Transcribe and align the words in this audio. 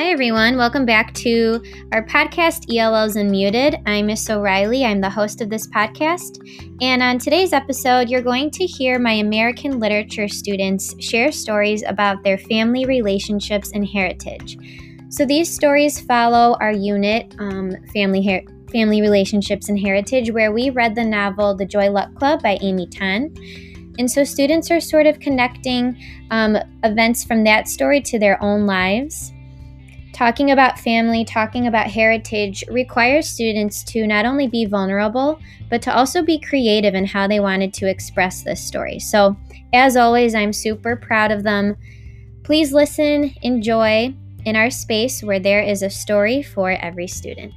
Hi, 0.00 0.06
everyone. 0.12 0.56
Welcome 0.56 0.86
back 0.86 1.12
to 1.16 1.62
our 1.92 2.02
podcast, 2.06 2.74
ELLs 2.74 3.16
Unmuted. 3.16 3.82
I'm 3.84 4.06
Miss 4.06 4.30
O'Reilly. 4.30 4.82
I'm 4.82 5.02
the 5.02 5.10
host 5.10 5.42
of 5.42 5.50
this 5.50 5.66
podcast. 5.66 6.38
And 6.80 7.02
on 7.02 7.18
today's 7.18 7.52
episode, 7.52 8.08
you're 8.08 8.22
going 8.22 8.50
to 8.52 8.64
hear 8.64 8.98
my 8.98 9.12
American 9.12 9.78
literature 9.78 10.26
students 10.26 10.94
share 11.04 11.30
stories 11.30 11.82
about 11.82 12.24
their 12.24 12.38
family 12.38 12.86
relationships 12.86 13.72
and 13.74 13.86
heritage. 13.86 14.56
So 15.10 15.26
these 15.26 15.54
stories 15.54 16.00
follow 16.00 16.56
our 16.62 16.72
unit, 16.72 17.34
um, 17.38 17.76
Family 17.92 18.46
Family 18.72 19.02
Relationships 19.02 19.68
and 19.68 19.78
Heritage, 19.78 20.30
where 20.30 20.50
we 20.50 20.70
read 20.70 20.94
the 20.94 21.04
novel 21.04 21.54
The 21.54 21.66
Joy 21.66 21.90
Luck 21.90 22.14
Club 22.14 22.42
by 22.42 22.56
Amy 22.62 22.86
Tan. 22.86 23.34
And 23.98 24.10
so 24.10 24.24
students 24.24 24.70
are 24.70 24.80
sort 24.80 25.06
of 25.06 25.20
connecting 25.20 26.02
um, 26.30 26.56
events 26.84 27.22
from 27.22 27.44
that 27.44 27.68
story 27.68 28.00
to 28.00 28.18
their 28.18 28.42
own 28.42 28.64
lives. 28.64 29.34
Talking 30.20 30.50
about 30.50 30.78
family, 30.78 31.24
talking 31.24 31.66
about 31.66 31.86
heritage 31.86 32.62
requires 32.68 33.26
students 33.26 33.82
to 33.84 34.06
not 34.06 34.26
only 34.26 34.46
be 34.46 34.66
vulnerable, 34.66 35.40
but 35.70 35.80
to 35.80 35.96
also 35.96 36.22
be 36.22 36.38
creative 36.38 36.94
in 36.94 37.06
how 37.06 37.26
they 37.26 37.40
wanted 37.40 37.72
to 37.72 37.88
express 37.88 38.42
this 38.42 38.62
story. 38.62 38.98
So, 38.98 39.34
as 39.72 39.96
always, 39.96 40.34
I'm 40.34 40.52
super 40.52 40.94
proud 40.94 41.30
of 41.30 41.42
them. 41.42 41.74
Please 42.42 42.70
listen, 42.70 43.34
enjoy 43.40 44.14
in 44.44 44.56
our 44.56 44.68
space 44.68 45.22
where 45.22 45.40
there 45.40 45.62
is 45.62 45.82
a 45.82 45.88
story 45.88 46.42
for 46.42 46.72
every 46.72 47.06
student. 47.06 47.54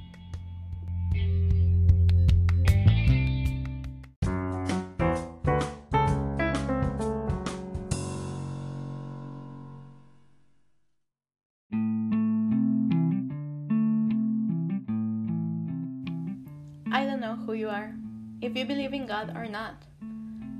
If 18.54 18.60
you 18.60 18.66
believe 18.66 18.94
in 18.94 19.08
God 19.08 19.34
or 19.36 19.48
not. 19.48 19.74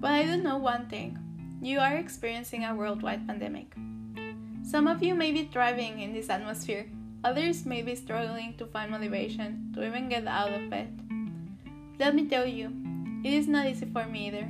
But 0.02 0.14
I 0.14 0.26
do 0.26 0.38
know 0.38 0.58
one 0.58 0.88
thing 0.90 1.20
you 1.62 1.78
are 1.78 1.96
experiencing 1.96 2.66
a 2.66 2.74
worldwide 2.74 3.28
pandemic. 3.28 3.72
Some 4.64 4.88
of 4.88 5.04
you 5.04 5.14
may 5.14 5.32
be 5.32 5.46
thriving 5.46 6.02
in 6.02 6.12
this 6.12 6.32
atmosphere, 6.32 6.88
others 7.24 7.68
may 7.68 7.84
be 7.84 7.94
struggling 7.94 8.58
to 8.58 8.66
find 8.66 8.90
motivation 8.90 9.72
to 9.76 9.86
even 9.86 10.10
get 10.10 10.26
out 10.26 10.52
of 10.52 10.72
bed. 10.72 10.90
Let 12.00 12.16
me 12.16 12.26
tell 12.26 12.48
you, 12.48 12.74
it 13.24 13.32
is 13.32 13.48
not 13.48 13.68
easy 13.68 13.86
for 13.86 14.08
me 14.08 14.28
either. 14.28 14.50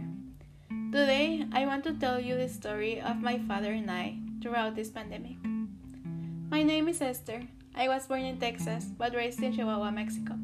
Today, 0.94 1.46
I 1.52 1.66
want 1.66 1.84
to 1.84 2.00
tell 2.00 2.22
you 2.22 2.38
the 2.38 2.48
story 2.48 3.02
of 3.02 3.20
my 3.20 3.40
father 3.40 3.74
and 3.74 3.92
I 3.92 4.20
throughout 4.42 4.78
this 4.78 4.90
pandemic. 4.90 5.36
My 6.50 6.64
name 6.64 6.88
is 6.88 7.02
Esther. 7.02 7.42
I 7.76 7.90
was 7.90 8.08
born 8.08 8.22
in 8.22 8.40
Texas 8.40 8.86
but 8.98 9.14
raised 9.14 9.44
in 9.44 9.52
Chihuahua, 9.52 9.92
Mexico. 9.92 10.40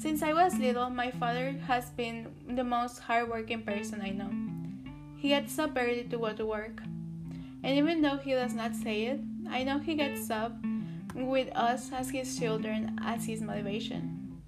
Since 0.00 0.22
I 0.22 0.32
was 0.32 0.56
little, 0.56 0.88
my 0.88 1.10
father 1.10 1.52
has 1.68 1.90
been 1.90 2.32
the 2.48 2.64
most 2.64 3.00
hardworking 3.00 3.60
person 3.60 4.00
I 4.00 4.08
know. 4.08 4.32
He 5.18 5.28
gets 5.28 5.58
up 5.58 5.76
early 5.76 6.04
to 6.04 6.16
go 6.16 6.32
to 6.32 6.46
work. 6.46 6.80
And 7.62 7.76
even 7.76 8.00
though 8.00 8.16
he 8.16 8.32
does 8.32 8.54
not 8.54 8.74
say 8.74 9.12
it, 9.12 9.20
I 9.50 9.62
know 9.62 9.78
he 9.78 9.96
gets 9.96 10.30
up 10.30 10.56
with 11.14 11.54
us 11.54 11.92
as 11.92 12.08
his 12.08 12.38
children 12.38 12.98
as 13.04 13.26
his 13.26 13.42
motivation. 13.42 14.40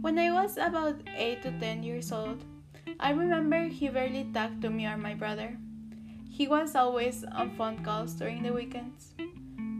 When 0.00 0.18
I 0.18 0.32
was 0.32 0.56
about 0.56 0.98
8 1.06 1.42
to 1.44 1.52
10 1.60 1.84
years 1.84 2.10
old, 2.10 2.42
I 2.98 3.10
remember 3.10 3.68
he 3.68 3.88
barely 3.88 4.26
talked 4.34 4.60
to 4.62 4.70
me 4.70 4.86
or 4.86 4.96
my 4.96 5.14
brother. 5.14 5.56
He 6.28 6.48
was 6.48 6.74
always 6.74 7.22
on 7.22 7.54
phone 7.54 7.84
calls 7.84 8.14
during 8.14 8.42
the 8.42 8.52
weekends. 8.52 9.14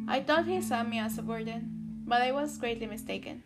I 0.06 0.20
thought 0.20 0.47
he 0.47 0.62
saw 0.62 0.84
me 0.84 1.01
as 1.01 1.19
a 1.19 1.23
burden, 1.23 2.05
but 2.06 2.23
I 2.23 2.31
was 2.31 2.58
greatly 2.58 2.86
mistaken. 2.86 3.42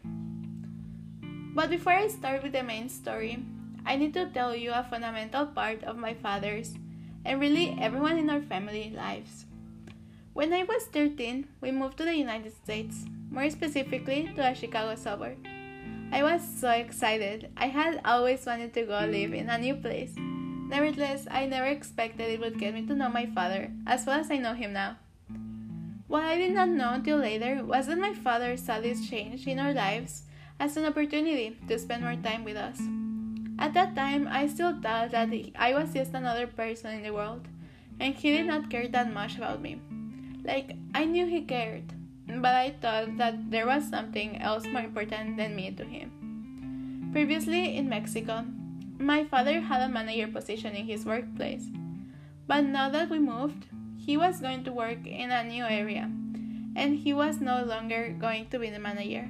But 1.58 1.70
before 1.70 1.92
I 1.92 2.06
start 2.06 2.44
with 2.44 2.52
the 2.52 2.62
main 2.62 2.88
story, 2.88 3.42
I 3.84 3.96
need 3.96 4.14
to 4.14 4.30
tell 4.30 4.54
you 4.54 4.70
a 4.70 4.86
fundamental 4.88 5.44
part 5.44 5.82
of 5.82 5.96
my 5.96 6.14
father's 6.14 6.76
and 7.24 7.40
really 7.40 7.76
everyone 7.80 8.16
in 8.16 8.30
our 8.30 8.40
family 8.40 8.92
lives. 8.94 9.44
When 10.34 10.52
I 10.52 10.62
was 10.62 10.84
13, 10.92 11.48
we 11.60 11.72
moved 11.72 11.96
to 11.98 12.04
the 12.04 12.14
United 12.14 12.54
States, 12.54 13.06
more 13.28 13.50
specifically 13.50 14.30
to 14.36 14.46
a 14.46 14.54
Chicago 14.54 14.94
suburb. 14.94 15.38
I 16.12 16.22
was 16.22 16.46
so 16.46 16.70
excited. 16.70 17.50
I 17.56 17.66
had 17.66 18.02
always 18.04 18.46
wanted 18.46 18.72
to 18.74 18.86
go 18.86 19.00
live 19.00 19.34
in 19.34 19.50
a 19.50 19.58
new 19.58 19.74
place. 19.74 20.14
Nevertheless, 20.16 21.26
I 21.28 21.46
never 21.46 21.66
expected 21.66 22.30
it 22.30 22.38
would 22.38 22.60
get 22.60 22.72
me 22.72 22.86
to 22.86 22.94
know 22.94 23.08
my 23.08 23.26
father 23.26 23.72
as 23.84 24.06
well 24.06 24.20
as 24.20 24.30
I 24.30 24.36
know 24.36 24.54
him 24.54 24.74
now. 24.74 24.98
What 26.06 26.22
I 26.22 26.38
did 26.38 26.54
not 26.54 26.68
know 26.68 26.92
until 26.92 27.18
later 27.18 27.64
was 27.64 27.88
that 27.88 27.98
my 27.98 28.14
father 28.14 28.56
saw 28.56 28.78
this 28.78 29.10
change 29.10 29.48
in 29.48 29.58
our 29.58 29.74
lives 29.74 30.22
as 30.60 30.76
an 30.76 30.84
opportunity 30.84 31.56
to 31.68 31.78
spend 31.78 32.02
more 32.02 32.16
time 32.16 32.44
with 32.44 32.56
us. 32.56 32.80
At 33.58 33.74
that 33.74 33.94
time, 33.94 34.28
I 34.30 34.46
still 34.46 34.78
thought 34.80 35.10
that 35.10 35.30
I 35.56 35.74
was 35.74 35.92
just 35.92 36.14
another 36.14 36.46
person 36.46 36.94
in 36.94 37.02
the 37.02 37.12
world, 37.12 37.46
and 37.98 38.14
he 38.14 38.30
did 38.30 38.46
not 38.46 38.70
care 38.70 38.88
that 38.88 39.12
much 39.12 39.36
about 39.36 39.60
me. 39.60 39.80
Like, 40.44 40.76
I 40.94 41.04
knew 41.04 41.26
he 41.26 41.42
cared, 41.42 41.92
but 42.26 42.54
I 42.54 42.70
thought 42.80 43.18
that 43.18 43.50
there 43.50 43.66
was 43.66 43.88
something 43.88 44.40
else 44.40 44.66
more 44.66 44.82
important 44.82 45.36
than 45.36 45.56
me 45.56 45.72
to 45.72 45.84
him. 45.84 47.10
Previously, 47.12 47.76
in 47.76 47.88
Mexico, 47.88 48.44
my 48.98 49.24
father 49.24 49.60
had 49.60 49.82
a 49.82 49.88
manager 49.88 50.28
position 50.28 50.74
in 50.74 50.86
his 50.86 51.04
workplace, 51.04 51.66
but 52.46 52.64
now 52.64 52.88
that 52.90 53.10
we 53.10 53.18
moved, 53.18 53.66
he 53.96 54.16
was 54.16 54.40
going 54.40 54.64
to 54.64 54.72
work 54.72 55.06
in 55.06 55.30
a 55.30 55.44
new 55.44 55.64
area, 55.64 56.10
and 56.76 56.96
he 56.96 57.12
was 57.12 57.40
no 57.40 57.64
longer 57.64 58.14
going 58.18 58.46
to 58.50 58.58
be 58.58 58.70
the 58.70 58.78
manager. 58.78 59.28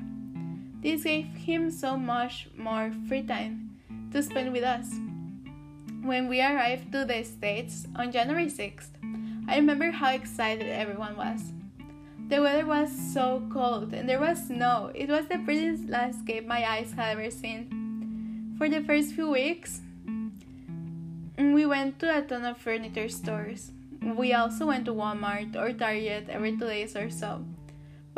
This 0.81 1.03
gave 1.03 1.27
him 1.35 1.71
so 1.71 1.97
much 1.97 2.49
more 2.57 2.93
free 3.09 3.23
time 3.23 3.77
to 4.13 4.23
spend 4.23 4.53
with 4.53 4.63
us. 4.63 4.89
When 6.03 6.29
we 6.29 6.41
arrived 6.41 6.93
to 6.93 7.05
the 7.05 7.25
States 7.25 7.87
on 7.97 8.13
January 8.13 8.47
6th, 8.47 8.95
I 9.49 9.57
remember 9.57 9.91
how 9.91 10.11
excited 10.11 10.69
everyone 10.69 11.17
was. 11.17 11.53
The 12.29 12.41
weather 12.41 12.67
was 12.67 12.93
so 12.93 13.43
cold 13.51 13.93
and 13.93 14.09
there 14.09 14.21
was 14.21 14.47
snow. 14.47 14.93
It 14.95 15.09
was 15.09 15.27
the 15.27 15.39
prettiest 15.39 15.89
landscape 15.89 16.47
my 16.47 16.65
eyes 16.65 16.93
had 16.93 17.19
ever 17.19 17.31
seen. 17.31 18.55
For 18.57 18.69
the 18.69 18.83
first 18.83 19.15
few 19.15 19.31
weeks, 19.31 19.81
we 21.39 21.67
went 21.67 21.99
to 22.01 22.19
a 22.19 22.23
ton 22.23 22.45
of 22.45 22.59
furniture 22.59 23.09
stores. 23.09 23.73
We 24.01 24.33
also 24.33 24.67
went 24.67 24.85
to 24.85 24.93
Walmart 24.93 25.57
or 25.57 25.73
Target 25.73 26.29
every 26.29 26.53
two 26.53 26.69
days 26.69 26.95
or 26.95 27.11
so. 27.11 27.45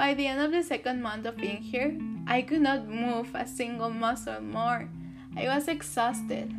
By 0.01 0.15
the 0.15 0.27
end 0.27 0.41
of 0.41 0.51
the 0.51 0.63
second 0.63 1.03
month 1.03 1.27
of 1.27 1.37
being 1.37 1.59
here, 1.61 1.95
I 2.27 2.41
could 2.41 2.63
not 2.63 2.89
move 2.89 3.35
a 3.35 3.47
single 3.47 3.91
muscle 3.91 4.41
more. 4.41 4.89
I 5.37 5.45
was 5.45 5.69
exhausted. 5.69 6.57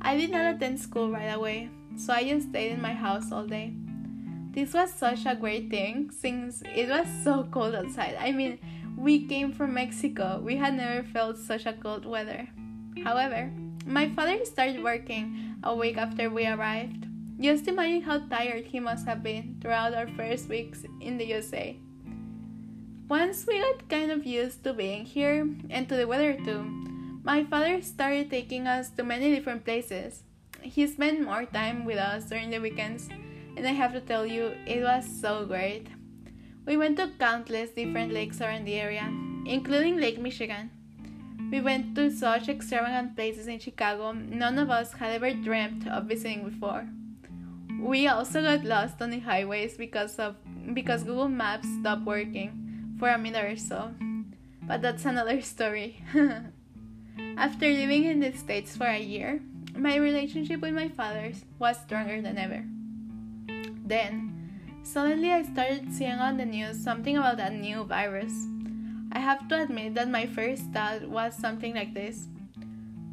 I 0.00 0.16
did 0.16 0.30
not 0.30 0.54
attend 0.54 0.80
school 0.80 1.10
right 1.10 1.28
away, 1.28 1.68
so 1.94 2.14
I 2.14 2.24
just 2.24 2.48
stayed 2.48 2.72
in 2.72 2.80
my 2.80 2.94
house 2.94 3.30
all 3.30 3.44
day. 3.44 3.74
This 4.52 4.72
was 4.72 4.90
such 4.94 5.26
a 5.26 5.36
great 5.36 5.68
thing 5.68 6.10
since 6.10 6.62
it 6.74 6.88
was 6.88 7.06
so 7.22 7.46
cold 7.52 7.74
outside. 7.74 8.16
I 8.18 8.32
mean, 8.32 8.58
we 8.96 9.26
came 9.26 9.52
from 9.52 9.74
Mexico. 9.74 10.40
We 10.42 10.56
had 10.56 10.72
never 10.72 11.06
felt 11.06 11.36
such 11.36 11.66
a 11.66 11.74
cold 11.74 12.06
weather. 12.06 12.48
However, 13.04 13.52
my 13.84 14.08
father 14.14 14.42
started 14.46 14.82
working 14.82 15.56
a 15.62 15.76
week 15.76 15.98
after 15.98 16.30
we 16.30 16.46
arrived. 16.46 17.08
Just 17.38 17.68
imagine 17.68 18.00
how 18.00 18.20
tired 18.20 18.64
he 18.64 18.80
must 18.80 19.04
have 19.04 19.22
been 19.22 19.58
throughout 19.60 19.92
our 19.92 20.08
first 20.16 20.48
weeks 20.48 20.86
in 21.02 21.18
the 21.18 21.26
USA. 21.26 21.78
Once 23.08 23.44
we 23.46 23.60
got 23.60 23.86
kind 23.90 24.10
of 24.10 24.24
used 24.24 24.64
to 24.64 24.72
being 24.72 25.04
here 25.04 25.46
and 25.68 25.86
to 25.86 25.94
the 25.94 26.06
weather 26.06 26.38
too, 26.42 26.64
my 27.22 27.44
father 27.44 27.82
started 27.82 28.30
taking 28.30 28.66
us 28.66 28.88
to 28.88 29.04
many 29.04 29.34
different 29.34 29.62
places. 29.62 30.22
He 30.62 30.86
spent 30.86 31.20
more 31.20 31.44
time 31.44 31.84
with 31.84 31.98
us 31.98 32.24
during 32.24 32.48
the 32.48 32.60
weekends, 32.60 33.10
and 33.58 33.66
I 33.66 33.72
have 33.72 33.92
to 33.92 34.00
tell 34.00 34.24
you, 34.24 34.54
it 34.66 34.82
was 34.82 35.04
so 35.20 35.44
great. 35.44 35.88
We 36.64 36.78
went 36.78 36.96
to 36.96 37.10
countless 37.18 37.72
different 37.72 38.10
lakes 38.10 38.40
around 38.40 38.64
the 38.64 38.80
area, 38.80 39.12
including 39.44 40.00
Lake 40.00 40.18
Michigan. 40.18 40.70
We 41.52 41.60
went 41.60 41.94
to 41.96 42.10
such 42.10 42.48
extravagant 42.48 43.16
places 43.16 43.48
in 43.48 43.58
Chicago 43.58 44.12
none 44.12 44.58
of 44.58 44.70
us 44.70 44.94
had 44.94 45.12
ever 45.12 45.34
dreamt 45.34 45.86
of 45.86 46.04
visiting 46.04 46.48
before. 46.48 46.88
We 47.78 48.08
also 48.08 48.40
got 48.40 48.64
lost 48.64 49.02
on 49.02 49.10
the 49.10 49.18
highways 49.18 49.76
because 49.76 50.18
of 50.18 50.36
because 50.72 51.04
Google 51.04 51.28
Maps 51.28 51.68
stopped 51.80 52.06
working 52.06 52.63
for 53.04 53.10
a 53.10 53.18
minute 53.18 53.44
or 53.44 53.54
so. 53.54 53.92
But 54.62 54.80
that's 54.80 55.04
another 55.04 55.42
story. 55.42 56.02
After 57.36 57.68
living 57.68 58.04
in 58.04 58.20
the 58.20 58.32
States 58.32 58.78
for 58.78 58.86
a 58.86 58.98
year, 58.98 59.42
my 59.76 59.96
relationship 59.96 60.62
with 60.62 60.72
my 60.72 60.88
father 60.88 61.32
was 61.58 61.76
stronger 61.76 62.22
than 62.22 62.38
ever. 62.38 62.64
Then, 63.84 64.80
suddenly 64.82 65.32
I 65.32 65.42
started 65.42 65.92
seeing 65.92 66.16
on 66.16 66.38
the 66.38 66.46
news 66.46 66.82
something 66.82 67.18
about 67.18 67.40
a 67.40 67.50
new 67.50 67.84
virus. 67.84 68.32
I 69.12 69.18
have 69.18 69.48
to 69.48 69.62
admit 69.62 69.96
that 69.96 70.08
my 70.08 70.24
first 70.24 70.72
thought 70.72 71.04
was 71.04 71.36
something 71.36 71.74
like 71.74 71.92
this 71.92 72.28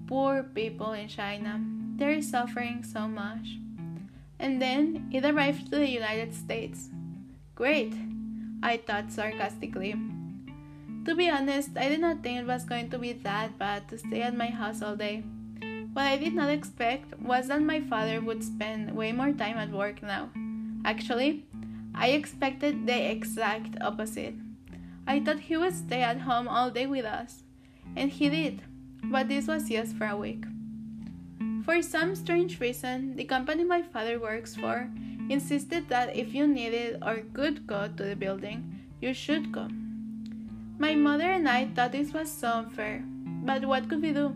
Poor 0.08 0.44
people 0.56 0.94
in 0.94 1.10
China, 1.10 1.60
they're 1.98 2.22
suffering 2.22 2.86
so 2.86 3.10
much. 3.10 3.60
And 4.40 4.62
then 4.62 5.10
it 5.12 5.26
arrived 5.26 5.70
to 5.70 5.80
the 5.80 5.90
United 5.90 6.34
States. 6.34 6.88
Great! 7.56 7.94
I 8.64 8.78
thought 8.78 9.12
sarcastically. 9.12 9.96
To 11.06 11.16
be 11.16 11.30
honest, 11.30 11.72
I 11.76 11.90
did 11.90 12.00
not 12.00 12.22
think 12.22 12.40
it 12.40 12.48
was 12.48 12.64
going 12.64 12.90
to 12.92 13.00
be 13.00 13.14
that 13.14 13.58
bad 13.58 13.88
to 13.90 13.98
stay 13.98 14.22
at 14.22 14.38
my 14.38 14.48
house 14.48 14.82
all 14.82 14.96
day. 14.96 15.24
What 15.94 16.06
I 16.06 16.18
did 16.18 16.34
not 16.34 16.50
expect 16.50 17.20
was 17.20 17.48
that 17.48 17.62
my 17.62 17.82
father 17.82 18.22
would 18.22 18.44
spend 18.44 18.96
way 18.96 19.12
more 19.12 19.34
time 19.34 19.58
at 19.58 19.72
work 19.72 20.02
now. 20.04 20.30
Actually, 20.86 21.46
I 21.96 22.10
expected 22.10 22.86
the 22.86 23.12
exact 23.12 23.82
opposite. 23.82 24.36
I 25.08 25.20
thought 25.20 25.40
he 25.40 25.58
would 25.58 25.76
stay 25.76 26.04
at 26.04 26.22
home 26.22 26.48
all 26.48 26.70
day 26.70 26.86
with 26.86 27.04
us, 27.04 27.44
and 27.96 28.12
he 28.12 28.30
did, 28.30 28.62
but 29.04 29.28
this 29.28 29.48
was 29.48 29.68
just 29.68 29.96
for 29.98 30.06
a 30.06 30.16
week. 30.16 30.46
For 31.66 31.82
some 31.82 32.16
strange 32.16 32.60
reason, 32.60 33.16
the 33.16 33.26
company 33.26 33.64
my 33.64 33.82
father 33.82 34.20
works 34.20 34.56
for 34.56 34.90
insisted 35.32 35.88
that 35.90 36.16
if 36.16 36.34
you 36.34 36.46
needed 36.46 37.02
or 37.02 37.24
could 37.34 37.66
go 37.66 37.88
to 37.88 38.04
the 38.04 38.16
building, 38.16 38.82
you 39.00 39.14
should 39.14 39.52
go. 39.52 39.68
My 40.78 40.96
mother 40.96 41.32
and 41.32 41.48
I 41.48 41.68
thought 41.68 41.92
this 41.92 42.12
was 42.12 42.30
so 42.32 42.66
unfair, 42.66 43.04
but 43.46 43.66
what 43.66 43.88
could 43.88 44.02
we 44.02 44.14
do? 44.14 44.36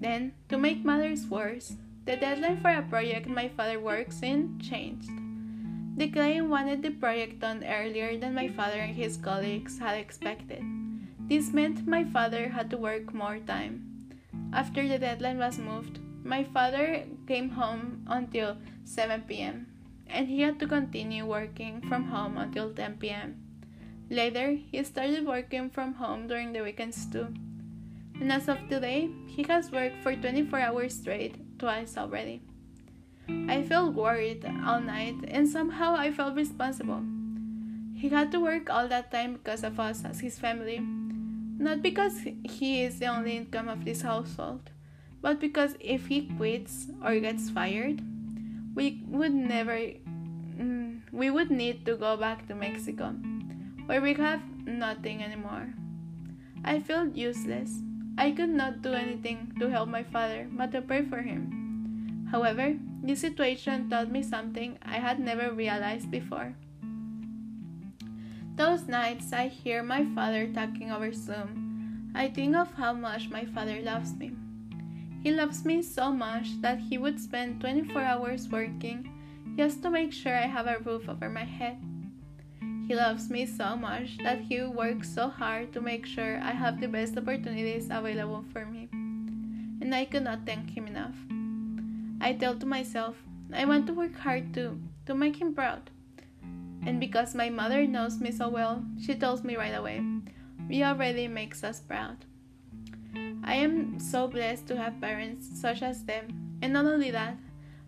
Then, 0.00 0.32
to 0.48 0.58
make 0.58 0.84
matters 0.84 1.26
worse, 1.26 1.76
the 2.06 2.16
deadline 2.16 2.60
for 2.60 2.70
a 2.70 2.82
project 2.82 3.28
my 3.28 3.48
father 3.48 3.78
works 3.78 4.22
in 4.22 4.58
changed. 4.60 5.10
The 5.96 6.08
client 6.08 6.48
wanted 6.48 6.82
the 6.82 6.90
project 6.90 7.40
done 7.40 7.62
earlier 7.62 8.16
than 8.16 8.34
my 8.34 8.48
father 8.48 8.80
and 8.80 8.96
his 8.96 9.16
colleagues 9.16 9.78
had 9.78 9.98
expected. 9.98 10.64
This 11.28 11.52
meant 11.52 11.86
my 11.86 12.04
father 12.04 12.48
had 12.48 12.70
to 12.70 12.78
work 12.78 13.14
more 13.14 13.38
time. 13.38 13.86
After 14.52 14.88
the 14.88 14.98
deadline 14.98 15.38
was 15.38 15.58
moved, 15.58 16.00
my 16.24 16.42
father 16.42 17.04
came 17.28 17.50
home 17.50 18.02
until 18.08 18.56
7 18.84 19.22
pm, 19.28 19.66
and 20.12 20.28
he 20.28 20.40
had 20.40 20.58
to 20.60 20.66
continue 20.66 21.24
working 21.24 21.80
from 21.88 22.04
home 22.04 22.36
until 22.36 22.72
10 22.72 22.98
pm. 22.98 23.36
Later, 24.10 24.58
he 24.70 24.82
started 24.82 25.26
working 25.26 25.70
from 25.70 25.94
home 25.94 26.26
during 26.26 26.52
the 26.52 26.62
weekends 26.62 27.06
too. 27.06 27.28
And 28.20 28.32
as 28.32 28.48
of 28.48 28.58
today, 28.68 29.08
he 29.26 29.44
has 29.44 29.70
worked 29.70 30.02
for 30.02 30.14
24 30.14 30.60
hours 30.60 30.94
straight 30.94 31.58
twice 31.58 31.96
already. 31.96 32.42
I 33.48 33.62
felt 33.62 33.94
worried 33.94 34.44
all 34.66 34.80
night 34.80 35.16
and 35.28 35.48
somehow 35.48 35.94
I 35.94 36.10
felt 36.10 36.34
responsible. 36.34 37.02
He 37.94 38.08
had 38.08 38.32
to 38.32 38.40
work 38.40 38.68
all 38.68 38.88
that 38.88 39.12
time 39.12 39.34
because 39.34 39.62
of 39.62 39.78
us 39.78 40.04
as 40.04 40.20
his 40.20 40.38
family. 40.38 40.80
Not 40.80 41.82
because 41.82 42.26
he 42.44 42.82
is 42.82 42.98
the 42.98 43.06
only 43.06 43.36
income 43.36 43.68
of 43.68 43.84
this 43.84 44.02
household, 44.02 44.70
but 45.20 45.38
because 45.38 45.76
if 45.78 46.06
he 46.06 46.26
quits 46.36 46.88
or 47.04 47.20
gets 47.20 47.50
fired, 47.50 48.02
we 48.74 49.02
would 49.08 49.34
never 49.34 49.76
mm, 49.76 51.00
we 51.12 51.30
would 51.30 51.50
need 51.50 51.84
to 51.86 51.96
go 51.96 52.16
back 52.16 52.46
to 52.48 52.54
Mexico 52.54 53.14
where 53.86 54.00
we 54.00 54.14
have 54.14 54.40
nothing 54.66 55.22
anymore. 55.22 55.74
I 56.64 56.78
felt 56.78 57.16
useless. 57.16 57.82
I 58.16 58.30
could 58.30 58.50
not 58.50 58.82
do 58.82 58.92
anything 58.92 59.52
to 59.58 59.70
help 59.70 59.88
my 59.88 60.02
father 60.02 60.46
but 60.52 60.72
to 60.72 60.82
pray 60.82 61.02
for 61.02 61.22
him. 61.22 62.28
However, 62.30 62.76
this 63.02 63.20
situation 63.20 63.90
taught 63.90 64.12
me 64.12 64.22
something 64.22 64.78
I 64.82 64.98
had 64.98 65.18
never 65.18 65.52
realized 65.52 66.10
before. 66.10 66.54
Those 68.54 68.86
nights 68.86 69.32
I 69.32 69.48
hear 69.48 69.82
my 69.82 70.04
father 70.14 70.52
talking 70.52 70.92
over 70.92 71.12
Zoom, 71.12 72.12
I 72.14 72.28
think 72.28 72.54
of 72.54 72.74
how 72.74 72.92
much 72.92 73.30
my 73.30 73.44
father 73.46 73.80
loves 73.80 74.14
me. 74.14 74.32
He 75.22 75.32
loves 75.32 75.64
me 75.64 75.82
so 75.82 76.10
much 76.10 76.60
that 76.62 76.78
he 76.78 76.96
would 76.96 77.20
spend 77.20 77.60
24 77.60 78.00
hours 78.00 78.48
working 78.48 79.12
just 79.56 79.82
to 79.82 79.90
make 79.90 80.12
sure 80.12 80.34
I 80.34 80.46
have 80.46 80.66
a 80.66 80.78
roof 80.78 81.08
over 81.08 81.28
my 81.28 81.44
head. 81.44 81.76
He 82.88 82.94
loves 82.94 83.28
me 83.28 83.44
so 83.44 83.76
much 83.76 84.16
that 84.22 84.40
he 84.40 84.62
works 84.62 85.08
so 85.08 85.28
hard 85.28 85.72
to 85.74 85.80
make 85.80 86.06
sure 86.06 86.40
I 86.40 86.52
have 86.52 86.80
the 86.80 86.88
best 86.88 87.16
opportunities 87.18 87.88
available 87.90 88.44
for 88.52 88.64
me. 88.64 88.88
And 88.92 89.94
I 89.94 90.06
could 90.06 90.24
not 90.24 90.46
thank 90.46 90.70
him 90.70 90.86
enough. 90.86 91.14
I 92.20 92.32
tell 92.32 92.56
to 92.56 92.66
myself, 92.66 93.16
I 93.52 93.64
want 93.66 93.86
to 93.86 93.94
work 93.94 94.16
hard 94.16 94.54
too, 94.54 94.80
to 95.06 95.14
make 95.14 95.36
him 95.36 95.54
proud. 95.54 95.90
And 96.86 96.98
because 96.98 97.34
my 97.34 97.50
mother 97.50 97.86
knows 97.86 98.20
me 98.20 98.32
so 98.32 98.48
well, 98.48 98.82
she 98.98 99.14
tells 99.14 99.44
me 99.44 99.56
right 99.56 99.74
away, 99.74 100.02
he 100.68 100.82
already 100.82 101.28
makes 101.28 101.62
us 101.62 101.80
proud. 101.80 102.24
So 104.00 104.26
blessed 104.26 104.66
to 104.68 104.76
have 104.76 105.00
parents 105.00 105.60
such 105.60 105.82
as 105.82 106.02
them, 106.04 106.56
and 106.62 106.72
not 106.72 106.86
only 106.86 107.10
that, 107.10 107.36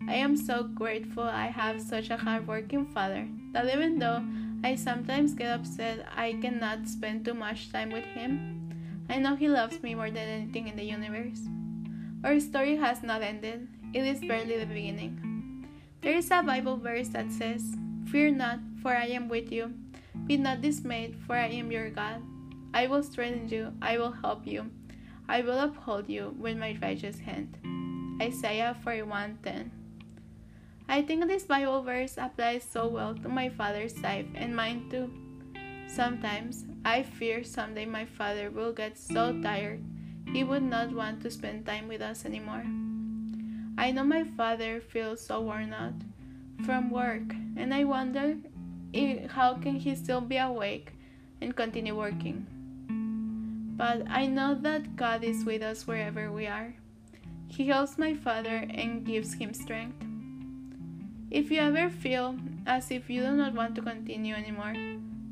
I 0.07 0.13
am 0.15 0.37
so 0.37 0.63
grateful 0.63 1.23
I 1.23 1.47
have 1.47 1.81
such 1.81 2.11
a 2.11 2.17
hardworking 2.17 2.85
father 2.85 3.27
that 3.51 3.65
even 3.65 3.97
though 3.97 4.23
I 4.63 4.75
sometimes 4.75 5.33
get 5.33 5.51
upset 5.51 6.05
I 6.15 6.33
cannot 6.39 6.87
spend 6.87 7.25
too 7.25 7.33
much 7.33 7.71
time 7.71 7.89
with 7.89 8.05
him. 8.05 8.69
I 9.09 9.17
know 9.17 9.35
he 9.35 9.49
loves 9.49 9.81
me 9.81 9.95
more 9.95 10.11
than 10.11 10.27
anything 10.27 10.67
in 10.67 10.75
the 10.75 10.83
universe. 10.83 11.39
Our 12.23 12.39
story 12.39 12.75
has 12.77 13.01
not 13.01 13.21
ended, 13.21 13.67
it 13.93 14.05
is 14.05 14.21
barely 14.21 14.59
the 14.59 14.65
beginning. 14.65 15.67
There 16.01 16.15
is 16.15 16.31
a 16.31 16.43
Bible 16.43 16.77
verse 16.77 17.09
that 17.09 17.31
says, 17.31 17.75
Fear 18.11 18.31
not, 18.31 18.59
for 18.81 18.93
I 18.93 19.07
am 19.07 19.29
with 19.29 19.51
you. 19.51 19.73
Be 20.27 20.37
not 20.37 20.61
dismayed, 20.61 21.15
for 21.25 21.35
I 21.35 21.47
am 21.47 21.71
your 21.71 21.89
God. 21.89 22.21
I 22.73 22.87
will 22.87 23.03
strengthen 23.03 23.49
you, 23.49 23.73
I 23.81 23.97
will 23.97 24.11
help 24.11 24.45
you. 24.45 24.69
I 25.27 25.41
will 25.41 25.59
uphold 25.59 26.09
you 26.09 26.35
with 26.37 26.57
my 26.57 26.77
righteous 26.81 27.19
hand. 27.19 27.57
Isaiah 28.21 28.75
41:10 28.83 29.71
I 30.87 31.01
think 31.01 31.25
this 31.27 31.43
Bible 31.43 31.81
verse 31.81 32.17
applies 32.17 32.63
so 32.63 32.87
well 32.87 33.15
to 33.15 33.29
my 33.29 33.49
father's 33.49 33.97
life 34.03 34.27
and 34.35 34.55
mine 34.55 34.89
too. 34.91 35.09
Sometimes 35.87 36.65
I 36.85 37.03
fear 37.03 37.43
someday 37.43 37.85
my 37.85 38.05
father 38.05 38.51
will 38.51 38.73
get 38.73 38.97
so 38.97 39.33
tired 39.41 39.83
he 40.31 40.43
would 40.43 40.63
not 40.63 40.91
want 40.91 41.21
to 41.21 41.31
spend 41.31 41.65
time 41.65 41.87
with 41.87 42.01
us 42.01 42.25
anymore. 42.25 42.65
I 43.77 43.91
know 43.91 44.03
my 44.03 44.23
father 44.23 44.81
feels 44.81 45.25
so 45.25 45.41
worn 45.41 45.73
out 45.73 45.97
from 46.65 46.89
work 46.89 47.33
and 47.55 47.73
I 47.73 47.83
wonder 47.83 48.37
how 49.29 49.55
can 49.55 49.75
he 49.75 49.95
still 49.95 50.21
be 50.21 50.37
awake 50.37 50.93
and 51.41 51.55
continue 51.55 51.95
working. 51.95 52.47
But 53.75 54.03
I 54.09 54.27
know 54.27 54.55
that 54.61 54.95
God 54.95 55.23
is 55.23 55.45
with 55.45 55.61
us 55.61 55.87
wherever 55.87 56.31
we 56.31 56.47
are. 56.47 56.73
He 57.47 57.67
helps 57.67 57.97
my 57.97 58.13
father 58.13 58.65
and 58.69 59.05
gives 59.05 59.33
him 59.33 59.53
strength. 59.53 60.03
If 61.31 61.49
you 61.49 61.59
ever 61.59 61.89
feel 61.89 62.37
as 62.65 62.91
if 62.91 63.09
you 63.09 63.21
do 63.21 63.31
not 63.31 63.53
want 63.53 63.75
to 63.75 63.81
continue 63.81 64.35
anymore, 64.35 64.75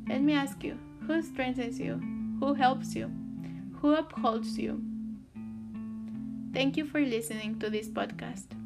let 0.08 0.20
me 0.20 0.34
ask 0.34 0.62
you 0.64 0.78
who 1.06 1.22
strengthens 1.22 1.78
you? 1.78 2.00
Who 2.40 2.54
helps 2.54 2.94
you? 2.94 3.10
Who 3.80 3.94
upholds 3.94 4.58
you? 4.58 4.82
Thank 6.52 6.76
you 6.76 6.84
for 6.84 7.00
listening 7.00 7.58
to 7.60 7.70
this 7.70 7.88
podcast. 7.88 8.61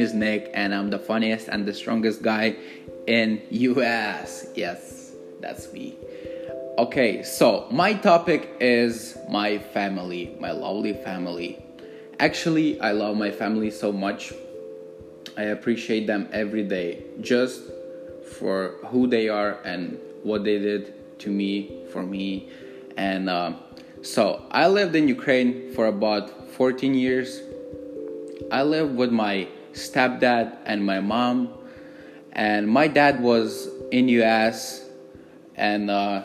Is 0.00 0.14
Nick 0.14 0.50
and 0.54 0.74
I'm 0.74 0.90
the 0.90 0.98
funniest 0.98 1.48
and 1.48 1.66
the 1.66 1.74
strongest 1.74 2.22
guy 2.22 2.56
in 3.06 3.42
US. 3.50 4.46
Yes, 4.54 5.12
that's 5.40 5.72
me. 5.72 5.96
Okay, 6.78 7.22
so 7.22 7.66
my 7.70 7.92
topic 7.92 8.50
is 8.60 9.16
my 9.28 9.58
family, 9.58 10.36
my 10.40 10.52
lovely 10.52 10.94
family. 10.94 11.62
Actually, 12.18 12.80
I 12.80 12.92
love 12.92 13.16
my 13.16 13.30
family 13.30 13.70
so 13.70 13.92
much. 13.92 14.32
I 15.36 15.44
appreciate 15.44 16.06
them 16.06 16.28
every 16.32 16.64
day 16.64 17.04
just 17.20 17.60
for 18.38 18.76
who 18.86 19.06
they 19.06 19.28
are 19.28 19.60
and 19.64 19.98
what 20.22 20.44
they 20.44 20.58
did 20.58 21.18
to 21.20 21.30
me, 21.30 21.84
for 21.92 22.02
me. 22.02 22.48
And 22.96 23.28
uh, 23.28 23.52
so 24.02 24.46
I 24.50 24.66
lived 24.68 24.96
in 24.96 25.06
Ukraine 25.08 25.72
for 25.74 25.86
about 25.86 26.50
14 26.52 26.94
years 26.94 27.40
I 28.50 28.64
lived 28.64 28.96
with 28.96 29.12
my 29.12 29.46
stepdad 29.80 30.56
and 30.66 30.84
my 30.84 31.00
mom, 31.00 31.48
and 32.32 32.68
my 32.68 32.86
dad 32.88 33.20
was 33.20 33.68
in 33.90 34.08
US, 34.08 34.84
and 35.56 35.90
uh, 35.90 36.22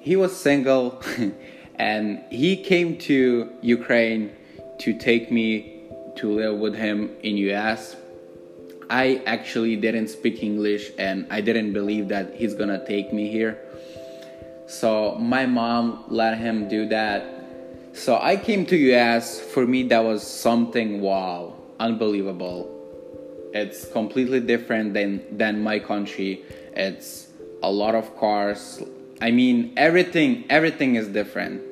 he 0.00 0.16
was 0.16 0.36
single, 0.36 1.02
and 1.76 2.22
he 2.30 2.56
came 2.56 2.98
to 3.10 3.52
Ukraine 3.62 4.32
to 4.80 4.98
take 4.98 5.30
me 5.30 5.82
to 6.16 6.30
live 6.30 6.58
with 6.58 6.74
him 6.74 7.10
in 7.22 7.36
US. 7.52 7.96
I 8.88 9.22
actually 9.26 9.76
didn't 9.76 10.08
speak 10.08 10.42
English, 10.42 10.90
and 10.98 11.26
I 11.30 11.40
didn't 11.40 11.72
believe 11.72 12.08
that 12.08 12.34
he's 12.34 12.54
gonna 12.54 12.84
take 12.86 13.12
me 13.12 13.30
here. 13.30 13.58
So 14.66 15.14
my 15.16 15.46
mom 15.46 16.04
let 16.08 16.38
him 16.38 16.68
do 16.68 16.88
that. 16.88 17.24
So 17.92 18.18
I 18.20 18.36
came 18.36 18.66
to 18.66 18.76
US. 18.94 19.40
For 19.40 19.66
me, 19.66 19.84
that 19.84 20.02
was 20.04 20.26
something 20.26 21.00
wow 21.00 21.56
unbelievable. 21.78 22.75
It's 23.52 23.86
completely 23.86 24.40
different 24.40 24.94
than 24.94 25.36
than 25.36 25.62
my 25.62 25.78
country. 25.78 26.44
It's 26.74 27.28
a 27.62 27.70
lot 27.70 27.94
of 27.94 28.16
cars. 28.18 28.82
I 29.20 29.30
mean, 29.30 29.72
everything 29.76 30.44
everything 30.50 30.96
is 30.96 31.08
different. 31.08 31.62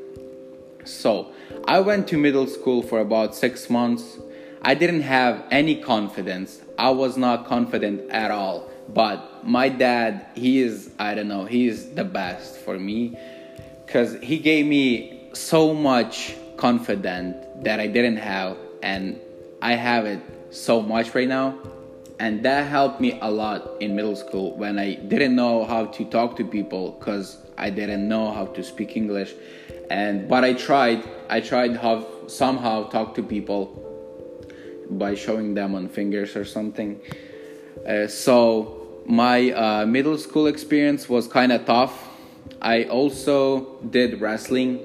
So, 0.85 1.33
I 1.67 1.81
went 1.81 2.09
to 2.09 2.19
middle 2.19 2.47
school 2.47 2.83
for 2.83 3.01
about 3.01 3.35
6 3.35 3.71
months. 3.71 4.19
I 4.63 4.75
didn't 4.75 5.03
have 5.03 5.45
any 5.51 5.77
confidence. 5.77 6.61
I 6.79 6.91
was 6.91 7.17
not 7.17 7.47
confident 7.47 8.11
at 8.11 8.31
all. 8.31 8.69
But 8.93 9.47
my 9.47 9.69
dad, 9.69 10.27
he 10.35 10.61
is 10.61 10.91
I 10.99 11.15
don't 11.15 11.29
know, 11.29 11.45
he 11.45 11.69
is 11.69 11.95
the 11.95 12.05
best 12.05 12.57
for 12.59 12.79
me 12.79 13.17
cuz 13.87 14.17
he 14.23 14.39
gave 14.39 14.67
me 14.67 15.21
so 15.33 15.75
much 15.75 16.37
confidence 16.57 17.37
that 17.63 17.81
I 17.81 17.87
didn't 17.87 18.17
have 18.17 18.57
and 18.83 19.19
I 19.61 19.75
have 19.75 20.05
it 20.07 20.21
so 20.55 20.81
much 20.81 21.15
right 21.15 21.29
now 21.29 21.59
and 22.19 22.45
that 22.45 22.67
helped 22.69 23.01
me 23.01 23.19
a 23.21 23.31
lot 23.31 23.71
in 23.81 23.97
middle 23.97 24.15
school 24.15 24.57
when 24.57 24.79
I 24.79 24.95
didn't 24.95 25.35
know 25.35 25.65
how 25.65 25.87
to 25.87 26.05
talk 26.05 26.37
to 26.37 26.45
people 26.45 26.97
because 26.99 27.39
I 27.59 27.71
didn't 27.71 28.07
know 28.09 28.33
how 28.33 28.47
to 28.47 28.63
speak 28.63 28.97
English. 28.97 29.35
And 29.91 30.29
but 30.29 30.45
I 30.45 30.53
tried 30.55 31.07
I 31.29 31.41
tried 31.41 31.77
how 31.77 32.07
somehow 32.29 32.85
talk 32.89 33.15
to 33.17 33.23
people 33.23 33.81
by 34.91 35.15
showing 35.15 35.55
them 35.55 35.75
on 35.75 35.89
fingers 35.89 36.37
or 36.37 36.45
something. 36.45 37.01
Uh, 37.87 38.07
so 38.07 39.03
my 39.07 39.51
uh, 39.51 39.87
middle 39.87 40.17
school 40.17 40.47
experience 40.47 41.09
was 41.09 41.27
kind 41.27 41.53
of 41.53 41.67
tough. 41.67 42.09
I 42.63 42.85
also 42.85 43.83
did 43.91 44.21
wrestling 44.21 44.81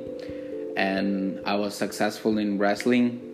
and 0.76 1.40
I 1.46 1.56
was 1.56 1.76
successful 1.76 2.38
in 2.38 2.58
wrestling 2.58 3.29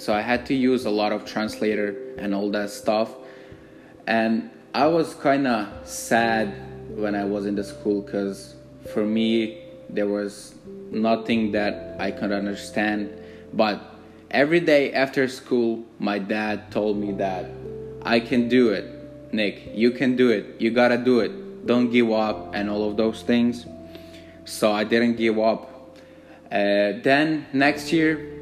so 0.00 0.14
I 0.14 0.22
had 0.22 0.46
to 0.46 0.54
use 0.54 0.86
a 0.86 0.90
lot 0.90 1.12
of 1.12 1.26
translator 1.26 1.94
and 2.16 2.34
all 2.34 2.50
that 2.52 2.70
stuff. 2.70 3.14
And 4.06 4.50
I 4.72 4.86
was 4.86 5.14
kind 5.14 5.46
of 5.46 5.68
sad 5.86 6.88
when 6.88 7.14
I 7.14 7.24
was 7.24 7.44
in 7.44 7.54
the 7.54 7.62
school 7.62 8.00
because 8.00 8.54
for 8.94 9.04
me 9.04 9.62
there 9.90 10.06
was 10.06 10.54
nothing 10.90 11.52
that 11.52 11.96
I 12.00 12.12
could 12.12 12.32
understand. 12.32 13.12
But 13.52 13.82
every 14.30 14.60
day 14.60 14.94
after 14.94 15.28
school, 15.28 15.84
my 15.98 16.18
dad 16.18 16.70
told 16.72 16.96
me 16.96 17.12
that 17.12 17.50
I 18.00 18.20
can 18.20 18.48
do 18.48 18.70
it, 18.70 19.34
Nick. 19.34 19.72
You 19.74 19.90
can 19.90 20.16
do 20.16 20.30
it. 20.30 20.58
You 20.58 20.70
gotta 20.70 20.96
do 20.96 21.20
it. 21.20 21.66
Don't 21.66 21.90
give 21.90 22.10
up 22.10 22.54
and 22.54 22.70
all 22.70 22.88
of 22.88 22.96
those 22.96 23.20
things. 23.20 23.66
So 24.46 24.72
I 24.72 24.84
didn't 24.84 25.16
give 25.16 25.38
up. 25.38 25.98
Uh, 26.50 26.96
then 27.04 27.46
next 27.52 27.92
year, 27.92 28.39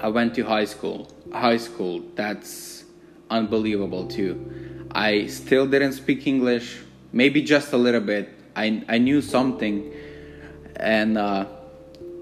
I 0.00 0.08
went 0.08 0.34
to 0.36 0.44
high 0.44 0.64
school. 0.64 1.10
High 1.32 1.56
school, 1.56 2.02
that's 2.14 2.84
unbelievable 3.30 4.06
too. 4.06 4.86
I 4.92 5.26
still 5.26 5.66
didn't 5.66 5.92
speak 5.94 6.26
English, 6.26 6.78
maybe 7.12 7.42
just 7.42 7.72
a 7.72 7.76
little 7.76 8.00
bit. 8.00 8.30
I, 8.54 8.84
I 8.88 8.98
knew 8.98 9.20
something. 9.20 9.92
And 10.76 11.18
uh, 11.18 11.46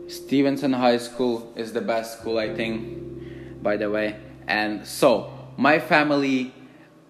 Stevenson 0.08 0.72
High 0.72 0.96
School 0.96 1.52
is 1.54 1.72
the 1.72 1.82
best 1.82 2.20
school, 2.20 2.38
I 2.38 2.54
think, 2.54 3.62
by 3.62 3.76
the 3.76 3.90
way. 3.90 4.18
And 4.48 4.86
so, 4.86 5.30
my 5.56 5.78
family, 5.78 6.54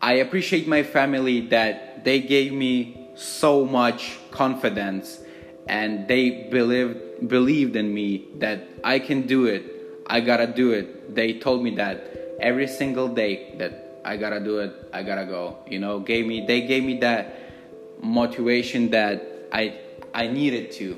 I 0.03 0.15
appreciate 0.15 0.67
my 0.67 0.83
family 0.83 1.47
that 1.49 2.05
they 2.05 2.21
gave 2.21 2.53
me 2.53 3.11
so 3.15 3.65
much 3.65 4.19
confidence 4.31 5.21
and 5.69 6.07
they 6.07 6.49
believed 6.51 7.29
believed 7.29 7.77
in 7.77 7.93
me 7.93 8.29
that 8.37 8.69
I 8.85 8.99
can 8.99 9.27
do 9.27 9.47
it 9.47 9.76
I 10.07 10.21
gotta 10.21 10.47
do 10.47 10.73
it. 10.73 11.15
They 11.15 11.35
told 11.35 11.63
me 11.63 11.75
that 11.77 12.37
every 12.41 12.67
single 12.69 13.09
day 13.09 13.55
that 13.59 14.01
I 14.05 14.17
gotta 14.17 14.41
do 14.41 14.61
it, 14.61 14.89
I 14.93 15.03
gotta 15.03 15.27
go. 15.27 15.59
You 15.69 15.79
know, 15.79 15.99
gave 15.99 16.27
me 16.27 16.47
they 16.47 16.63
gave 16.63 16.85
me 16.85 16.99
that 17.01 17.39
motivation 18.01 18.91
that 18.91 19.49
I 19.53 19.79
I 20.15 20.29
needed 20.29 20.73
to. 20.73 20.97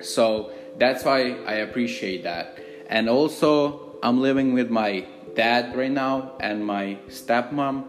So 0.00 0.52
that's 0.78 1.04
why 1.04 1.38
I 1.46 1.54
appreciate 1.66 2.24
that. 2.24 2.58
And 2.88 3.08
also 3.08 3.98
I'm 4.02 4.20
living 4.20 4.52
with 4.52 4.70
my 4.70 5.06
dad 5.34 5.76
right 5.76 5.90
now 5.90 6.32
and 6.40 6.64
my 6.64 6.98
stepmom. 7.08 7.86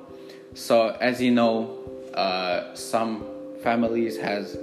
So 0.54 0.90
as 0.90 1.22
you 1.22 1.32
know, 1.32 1.78
uh, 2.14 2.76
some 2.76 3.26
families 3.64 4.18
has 4.18 4.58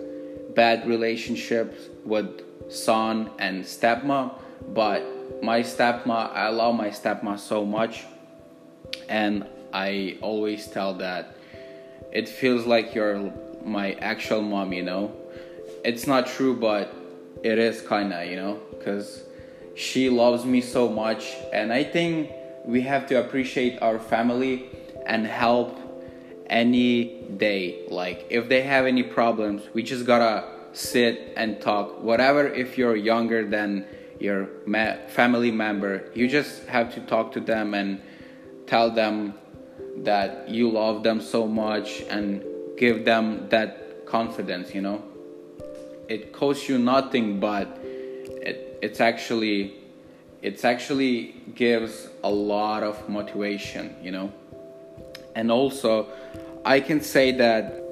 bad 0.54 0.86
relationships 0.86 1.88
with 2.04 2.42
son 2.70 3.30
and 3.38 3.64
stepmom, 3.64 4.32
but 4.68 5.15
my 5.42 5.60
stepma 5.60 6.32
i 6.32 6.48
love 6.48 6.74
my 6.74 6.88
stepma 6.90 7.38
so 7.38 7.64
much. 7.64 8.04
And 9.08 9.46
i 9.72 10.16
always 10.20 10.66
tell 10.66 10.94
that 10.94 11.36
it 12.12 12.28
feels 12.28 12.66
like 12.66 12.94
you're 12.94 13.32
my 13.64 13.92
actual 13.94 14.42
mom 14.42 14.72
you 14.72 14.82
know? 14.82 15.12
It's 15.84 16.06
not 16.06 16.26
true 16.26 16.56
but 16.56 16.94
it 17.42 17.58
is 17.58 17.82
kinda 17.82 18.24
you 18.24 18.36
know? 18.36 18.60
Because 18.70 19.22
she 19.74 20.08
loves 20.08 20.44
me 20.44 20.60
so 20.60 20.88
much. 20.88 21.34
And 21.52 21.72
i 21.72 21.84
think 21.84 22.30
we 22.64 22.80
have 22.82 23.06
to 23.08 23.20
appreciate 23.20 23.80
our 23.82 23.98
family 23.98 24.66
and 25.06 25.26
help 25.26 25.78
any 26.48 27.22
day. 27.36 27.86
Like 27.88 28.26
if 28.30 28.48
they 28.48 28.62
have 28.62 28.86
any 28.86 29.02
problems 29.02 29.62
we 29.74 29.82
just 29.82 30.06
gotta 30.06 30.44
sit 30.72 31.32
and 31.36 31.60
talk. 31.60 32.02
Whatever 32.02 32.46
if 32.46 32.76
you're 32.78 32.96
younger 32.96 33.46
than 33.48 33.86
your 34.20 34.48
ma- 34.66 34.96
family 35.08 35.50
member, 35.50 36.10
you 36.14 36.28
just 36.28 36.66
have 36.66 36.94
to 36.94 37.00
talk 37.00 37.32
to 37.32 37.40
them 37.40 37.74
and 37.74 38.00
tell 38.66 38.90
them 38.90 39.34
that 39.98 40.48
you 40.48 40.70
love 40.70 41.02
them 41.02 41.20
so 41.20 41.46
much 41.46 42.02
and 42.02 42.44
give 42.76 43.04
them 43.04 43.48
that 43.48 44.06
confidence, 44.06 44.74
you 44.74 44.80
know. 44.80 45.02
It 46.08 46.32
costs 46.32 46.68
you 46.68 46.78
nothing, 46.78 47.40
but 47.40 47.78
it, 47.82 48.78
it's 48.82 49.00
actually 49.00 49.74
it's 50.42 50.64
actually 50.64 51.34
gives 51.54 52.08
a 52.22 52.30
lot 52.30 52.82
of 52.82 53.08
motivation, 53.08 53.96
you 54.02 54.12
know. 54.12 54.32
And 55.34 55.50
also, 55.50 56.08
I 56.64 56.80
can 56.80 57.00
say 57.00 57.32
that 57.32 57.82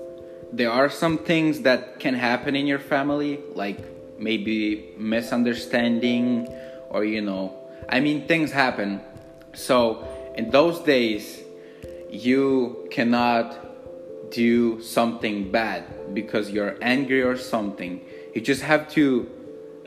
there 0.53 0.71
are 0.71 0.89
some 0.89 1.19
things 1.19 1.63
that 1.63 1.99
can 1.99 2.15
happen 2.15 2.55
in 2.55 2.67
your 2.67 2.79
family, 2.79 3.41
like 3.55 3.79
maybe 4.19 4.95
misunderstanding 4.97 6.49
or 6.91 7.05
you 7.05 7.21
know 7.21 7.53
i 7.89 8.01
mean 8.01 8.27
things 8.27 8.51
happen. 8.53 9.01
So 9.53 10.33
in 10.37 10.51
those 10.51 10.81
days 10.81 11.43
you 12.11 12.89
cannot 12.91 13.59
do 14.31 14.81
something 14.83 15.51
bad 15.51 16.15
because 16.15 16.51
you're 16.51 16.77
angry 16.83 17.23
or 17.23 17.37
something. 17.37 18.01
You 18.35 18.41
just 18.41 18.63
have 18.63 18.89
to 18.93 19.31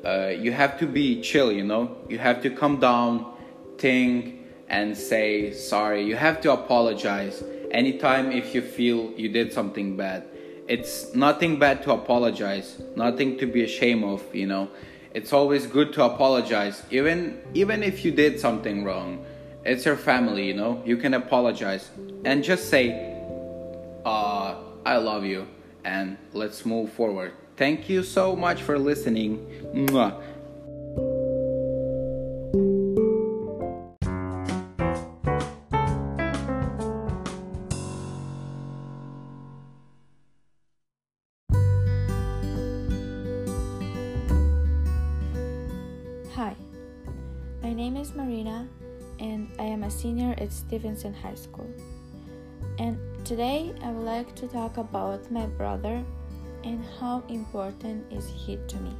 uh, 0.05 0.27
you 0.27 0.51
have 0.51 0.79
to 0.79 0.85
be 0.85 1.21
chill 1.21 1.51
you 1.51 1.63
know? 1.63 1.97
You 2.07 2.19
have 2.19 2.41
to 2.43 2.49
come 2.49 2.79
down 2.79 3.33
think 3.77 4.35
and 4.69 4.97
say 4.97 5.51
sorry. 5.53 6.03
You 6.05 6.15
have 6.15 6.41
to 6.41 6.53
apologize 6.53 7.43
anytime 7.71 8.31
if 8.31 8.55
you 8.55 8.61
feel 8.61 9.11
you 9.17 9.29
did 9.29 9.51
something 9.51 9.97
bad 9.97 10.23
it's 10.67 11.13
nothing 11.15 11.57
bad 11.57 11.81
to 11.83 11.91
apologize 11.91 12.81
nothing 12.95 13.37
to 13.37 13.45
be 13.45 13.63
ashamed 13.63 14.03
of 14.03 14.23
you 14.35 14.47
know. 14.47 14.69
It's 15.13 15.33
always 15.33 15.65
good 15.65 15.93
to 15.93 16.03
apologize 16.03 16.83
even 16.91 17.41
even 17.53 17.83
if 17.83 18.05
you 18.05 18.11
did 18.11 18.39
something 18.39 18.83
wrong. 18.83 19.25
It's 19.65 19.85
your 19.85 19.97
family 19.97 20.47
you 20.47 20.53
know 20.53 20.81
you 20.85 20.97
can 20.97 21.13
apologize 21.13 21.89
and 22.25 22.43
just 22.43 22.69
say 22.69 23.13
uh, 24.05 24.55
i 24.85 24.95
love 24.97 25.25
you 25.25 25.47
and 25.83 26.17
let's 26.33 26.65
move 26.65 26.91
forward. 26.91 27.33
Thank 27.55 27.89
you 27.89 28.03
so 28.03 28.35
much 28.35 28.61
for 28.61 28.77
listening. 28.77 29.39
Mwah. 29.73 30.21
Stevenson 50.57 51.13
High 51.13 51.35
School. 51.35 51.69
And 52.79 52.97
today 53.25 53.73
I 53.83 53.91
would 53.91 54.05
like 54.05 54.35
to 54.35 54.47
talk 54.47 54.77
about 54.77 55.31
my 55.31 55.45
brother 55.45 56.03
and 56.63 56.83
how 56.99 57.23
important 57.29 58.11
is 58.11 58.27
he 58.27 58.57
to 58.67 58.77
me. 58.77 58.93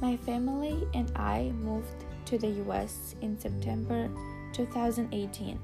My 0.00 0.16
family 0.18 0.86
and 0.94 1.10
I 1.16 1.52
moved 1.60 2.04
to 2.26 2.38
the 2.38 2.48
US 2.66 3.14
in 3.22 3.38
September 3.38 4.10
2018. 4.52 5.58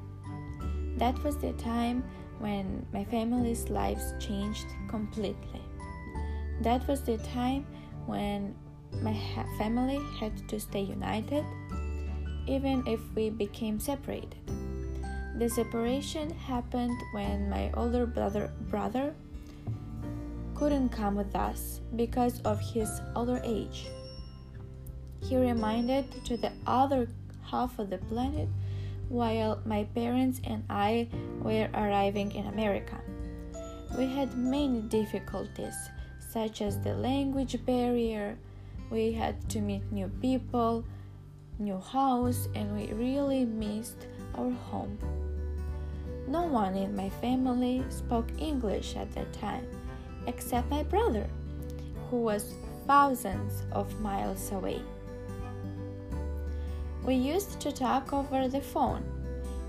That 0.97 1.23
was 1.25 1.37
the 1.37 1.53
time 1.55 2.05
when 2.39 2.87
my 2.93 3.05
family's 3.05 3.69
lives 3.69 4.15
changed 4.19 4.67
completely. 4.89 5.63
That 6.63 6.87
was 6.89 7.03
the 7.03 7.19
time 7.19 7.67
when 8.07 8.55
my 9.03 9.17
family 9.59 10.01
had 10.19 10.49
to 10.49 10.59
stay 10.59 10.81
united 10.81 11.45
even 12.51 12.83
if 12.87 13.01
we 13.15 13.31
became 13.31 13.79
separated. 13.79 14.35
The 15.39 15.49
separation 15.49 16.31
happened 16.35 17.01
when 17.13 17.49
my 17.49 17.71
older 17.75 18.05
brother 18.05 18.51
brother 18.69 19.15
couldn't 20.55 20.91
come 20.91 21.15
with 21.15 21.35
us 21.35 21.81
because 21.97 22.41
of 22.43 22.61
his 22.61 23.01
older 23.15 23.41
age. 23.45 23.87
He 25.23 25.37
reminded 25.37 26.05
to 26.27 26.37
the 26.37 26.53
other 26.67 27.09
half 27.43 27.79
of 27.79 27.89
the 27.89 27.99
planet 28.13 28.49
while 29.09 29.63
my 29.65 29.85
parents 29.95 30.41
and 30.45 30.65
I 30.69 31.09
were 31.41 31.71
arriving 31.73 32.33
in 32.33 32.47
America. 32.47 33.01
We 33.97 34.07
had 34.07 34.37
many 34.37 34.83
difficulties, 34.83 35.75
such 36.29 36.63
as 36.63 36.79
the 36.81 36.95
language 36.95 37.57
barrier, 37.65 38.37
we 38.91 39.13
had 39.13 39.49
to 39.51 39.61
meet 39.61 39.91
new 39.91 40.09
people, 40.21 40.85
new 41.61 41.79
house, 41.79 42.49
and 42.55 42.75
we 42.77 42.93
really 42.95 43.45
missed 43.45 44.07
our 44.35 44.51
home. 44.51 44.99
No 46.27 46.43
one 46.43 46.75
in 46.75 46.97
my 46.97 47.09
family 47.09 47.85
spoke 47.91 48.29
English 48.39 48.97
at 48.97 49.13
that 49.15 49.33
time, 49.33 49.67
except 50.27 50.71
my 50.71 50.83
brother, 50.83 51.29
who 52.11 52.19
was 52.23 52.55
thousands 52.87 53.63
of 53.73 54.01
miles 54.01 54.51
away. 54.53 54.81
We 57.05 57.15
used 57.15 57.61
to 57.61 57.73
talk 57.73 58.13
over 58.13 58.49
the 58.49 58.61
phone, 58.61 59.05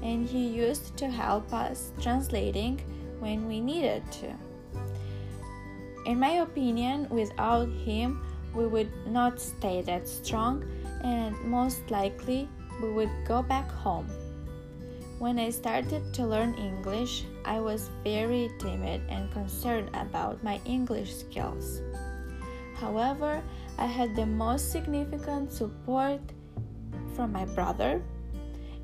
and 0.02 0.28
he 0.28 0.48
used 0.48 0.98
to 0.98 1.08
help 1.08 1.54
us 1.54 1.92
translating 2.02 2.82
when 3.20 3.48
we 3.48 3.60
needed 3.60 4.04
to. 4.14 4.34
In 6.06 6.20
my 6.20 6.42
opinion, 6.42 7.08
without 7.10 7.70
him, 7.70 8.26
we 8.54 8.66
would 8.66 8.92
not 9.08 9.40
stay 9.40 9.82
that 9.84 10.08
strong 10.08 10.66
and 11.04 11.40
most 11.44 11.90
likely 11.90 12.48
we 12.82 12.90
would 12.90 13.12
go 13.28 13.42
back 13.42 13.70
home. 13.70 14.08
When 15.20 15.38
I 15.38 15.52
started 15.52 16.14
to 16.16 16.26
learn 16.26 16.56
English, 16.56 17.26
I 17.46 17.60
was 17.60 17.92
very 18.04 18.50
timid 18.58 19.02
and 19.08 19.32
concerned 19.32 19.90
about 19.94 20.44
my 20.44 20.60
English 20.66 21.16
skills. 21.16 21.82
However, 22.76 23.44
I 23.78 23.86
had 23.86 24.16
the 24.16 24.26
most 24.26 24.72
significant 24.72 25.52
support 25.52 26.22
from 27.16 27.32
my 27.32 27.46
brother, 27.46 28.02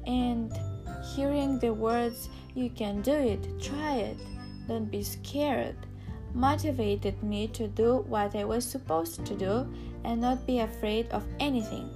and 0.06 0.54
hearing 1.16 1.58
the 1.60 1.74
words, 1.74 2.30
You 2.54 2.70
can 2.70 3.02
do 3.02 3.14
it, 3.14 3.42
try 3.60 3.96
it, 3.96 4.18
don't 4.68 4.92
be 4.92 5.02
scared, 5.02 5.76
motivated 6.34 7.22
me 7.24 7.48
to 7.50 7.68
do 7.68 8.06
what 8.08 8.36
I 8.36 8.44
was 8.44 8.64
supposed 8.66 9.26
to 9.26 9.36
do 9.36 9.68
and 10.04 10.22
not 10.22 10.46
be 10.46 10.60
afraid 10.60 11.10
of 11.12 11.24
anything. 11.40 11.90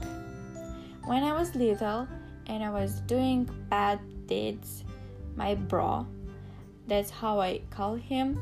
When 1.05 1.23
I 1.23 1.33
was 1.33 1.55
little 1.55 2.07
and 2.47 2.63
I 2.63 2.69
was 2.69 3.01
doing 3.01 3.49
bad 3.69 3.99
deeds, 4.27 4.83
my 5.35 5.55
bro, 5.55 6.05
that's 6.87 7.09
how 7.09 7.39
I 7.39 7.61
call 7.69 7.95
him, 7.95 8.39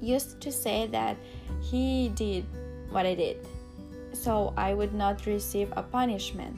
used 0.00 0.40
to 0.40 0.52
say 0.52 0.86
that 0.88 1.16
he 1.60 2.10
did 2.14 2.44
what 2.90 3.06
I 3.06 3.14
did, 3.14 3.46
so 4.12 4.52
I 4.56 4.74
would 4.74 4.94
not 4.94 5.26
receive 5.26 5.72
a 5.76 5.82
punishment. 5.82 6.56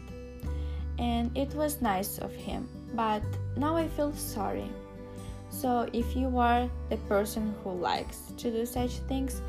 And 0.99 1.37
it 1.37 1.55
was 1.55 1.81
nice 1.81 2.19
of 2.19 2.35
him, 2.35 2.69
but 2.95 3.23
now 3.57 3.77
I 3.77 3.89
feel 3.89 4.13
sorry 4.13 4.71
so, 5.51 5.89
if 5.93 6.17
you 6.17 6.39
are 6.39 6.71
the 6.89 6.97
person 7.09 7.55
who 7.63 7.73
likes 7.73 8.33
to 8.39 8.51
do 8.51 8.65
such 8.65 8.93
things, 9.11 9.43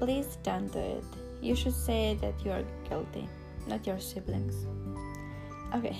please 0.00 0.38
don't 0.42 0.70
do 0.72 0.80
it. 0.80 1.04
You 1.40 1.54
should 1.54 1.74
say 1.74 2.18
that 2.20 2.44
you 2.44 2.50
are 2.50 2.64
guilty, 2.88 3.28
not 3.66 3.86
your 3.86 4.00
siblings. 4.00 4.66
Okay, 5.74 5.96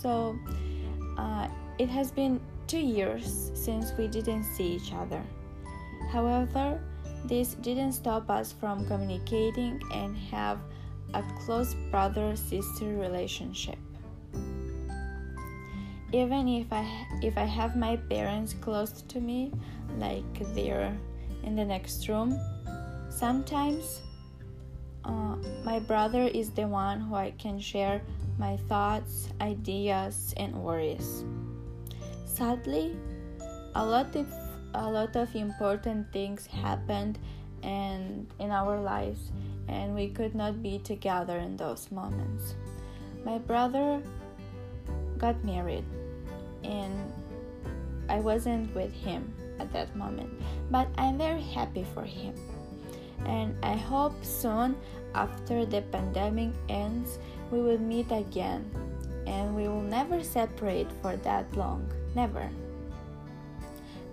so 0.00 0.38
uh, 1.16 1.48
it 1.78 1.88
has 1.88 2.10
been 2.10 2.40
two 2.66 2.78
years 2.78 3.50
since 3.54 3.92
we 3.98 4.08
didn't 4.08 4.44
see 4.44 4.76
each 4.76 4.92
other. 4.92 5.22
However, 6.10 6.80
this 7.24 7.54
didn't 7.54 7.92
stop 7.92 8.30
us 8.30 8.52
from 8.52 8.86
communicating 8.86 9.80
and 9.92 10.16
have 10.16 10.58
a 11.14 11.22
close 11.44 11.74
brother 11.90 12.36
sister 12.36 12.96
relationship 12.96 13.78
even 16.12 16.48
if 16.48 16.72
I 16.72 16.86
if 17.22 17.36
I 17.36 17.44
have 17.44 17.76
my 17.76 17.96
parents 17.96 18.54
close 18.54 19.02
to 19.08 19.20
me, 19.20 19.52
like 19.98 20.54
they're 20.54 20.96
in 21.42 21.54
the 21.54 21.64
next 21.64 22.08
room, 22.08 22.38
sometimes 23.10 24.00
uh, 25.08 25.36
my 25.64 25.80
brother 25.80 26.22
is 26.22 26.50
the 26.50 26.68
one 26.68 27.00
who 27.00 27.14
I 27.14 27.32
can 27.38 27.58
share 27.58 28.00
my 28.38 28.56
thoughts, 28.68 29.28
ideas, 29.40 30.34
and 30.36 30.54
worries. 30.54 31.24
Sadly, 32.26 32.94
a 33.74 33.84
lot 33.84 34.14
of 34.14 34.26
a 34.74 34.88
lot 34.88 35.16
of 35.16 35.34
important 35.34 36.12
things 36.12 36.46
happened 36.46 37.18
and 37.62 38.28
in 38.38 38.50
our 38.50 38.78
lives, 38.78 39.32
and 39.66 39.94
we 39.94 40.08
could 40.08 40.34
not 40.34 40.62
be 40.62 40.78
together 40.78 41.38
in 41.38 41.56
those 41.56 41.90
moments. 41.90 42.54
My 43.24 43.38
brother 43.38 44.00
got 45.18 45.42
married 45.44 45.84
and 46.62 47.12
I 48.08 48.20
wasn't 48.20 48.74
with 48.74 48.92
him 48.92 49.34
at 49.58 49.72
that 49.72 49.94
moment, 49.96 50.30
but 50.70 50.88
I'm 50.96 51.18
very 51.18 51.42
happy 51.42 51.84
for 51.94 52.04
him. 52.04 52.34
And 53.26 53.56
I 53.62 53.74
hope 53.74 54.24
soon, 54.24 54.76
after 55.14 55.64
the 55.64 55.82
pandemic 55.82 56.50
ends, 56.68 57.18
we 57.50 57.60
will 57.60 57.78
meet 57.78 58.10
again 58.10 58.70
and 59.26 59.54
we 59.54 59.68
will 59.68 59.82
never 59.82 60.22
separate 60.22 60.90
for 61.02 61.16
that 61.16 61.44
long. 61.56 61.90
Never. 62.14 62.48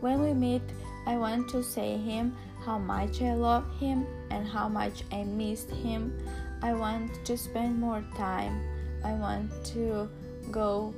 When 0.02 0.22
we 0.22 0.34
meet, 0.34 0.62
I 1.08 1.18
want 1.18 1.50
to 1.50 1.64
say 1.64 1.98
him 1.98 2.36
how 2.66 2.78
much 2.78 3.22
I 3.22 3.34
love 3.34 3.66
him 3.80 4.06
and 4.30 4.48
how 4.48 4.68
much 4.68 5.04
I 5.12 5.24
missed 5.24 5.70
him. 5.70 6.18
I 6.62 6.74
want 6.74 7.24
to 7.26 7.38
spend 7.38 7.80
more 7.80 8.04
time. 8.18 8.62
I 9.04 9.14
want 9.14 9.52
to 9.74 10.10
go 10.52 10.94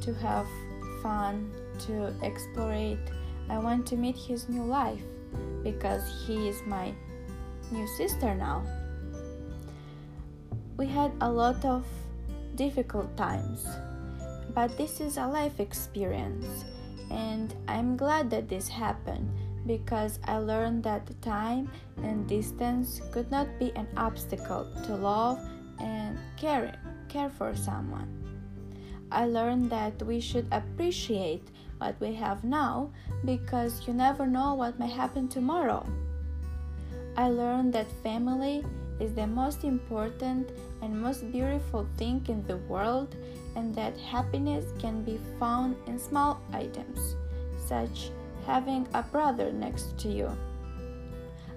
to 0.00 0.14
have 0.14 0.46
fun, 1.02 1.50
to 1.86 2.14
explore 2.22 2.72
it. 2.72 2.98
I 3.50 3.58
want 3.58 3.86
to 3.88 3.96
meet 3.96 4.16
his 4.16 4.48
new 4.48 4.64
life 4.64 5.02
because 5.62 6.02
he 6.26 6.48
is 6.48 6.60
my 6.66 6.94
new 7.70 7.86
sister 7.96 8.34
now. 8.34 8.64
We 10.78 10.86
had 10.86 11.10
a 11.20 11.28
lot 11.28 11.64
of 11.64 11.84
difficult 12.54 13.16
times, 13.16 13.66
but 14.54 14.78
this 14.78 15.00
is 15.00 15.16
a 15.16 15.26
life 15.26 15.58
experience, 15.58 16.64
and 17.10 17.52
I'm 17.66 17.96
glad 17.96 18.30
that 18.30 18.48
this 18.48 18.68
happened 18.68 19.28
because 19.66 20.20
I 20.22 20.38
learned 20.38 20.84
that 20.84 21.10
time 21.20 21.68
and 22.04 22.28
distance 22.28 23.00
could 23.10 23.28
not 23.28 23.48
be 23.58 23.72
an 23.74 23.88
obstacle 23.96 24.68
to 24.86 24.94
love 24.94 25.40
and 25.80 26.16
care, 26.36 26.78
care 27.08 27.28
for 27.28 27.56
someone. 27.56 28.06
I 29.10 29.26
learned 29.26 29.70
that 29.70 30.00
we 30.04 30.20
should 30.20 30.46
appreciate 30.52 31.48
what 31.78 31.98
we 31.98 32.14
have 32.14 32.44
now 32.44 32.92
because 33.24 33.84
you 33.84 33.94
never 33.94 34.28
know 34.28 34.54
what 34.54 34.78
may 34.78 34.88
happen 34.88 35.26
tomorrow. 35.26 35.84
I 37.16 37.30
learned 37.30 37.72
that 37.72 37.90
family 38.04 38.62
is 39.00 39.14
the 39.14 39.26
most 39.26 39.64
important 39.64 40.50
and 40.82 41.00
most 41.00 41.30
beautiful 41.32 41.86
thing 41.96 42.24
in 42.28 42.46
the 42.46 42.56
world 42.68 43.16
and 43.56 43.74
that 43.74 43.96
happiness 43.98 44.72
can 44.78 45.02
be 45.02 45.18
found 45.38 45.76
in 45.86 45.98
small 45.98 46.40
items, 46.52 47.16
such 47.66 48.10
having 48.46 48.86
a 48.94 49.02
brother 49.02 49.52
next 49.52 49.98
to 49.98 50.08
you. 50.08 50.30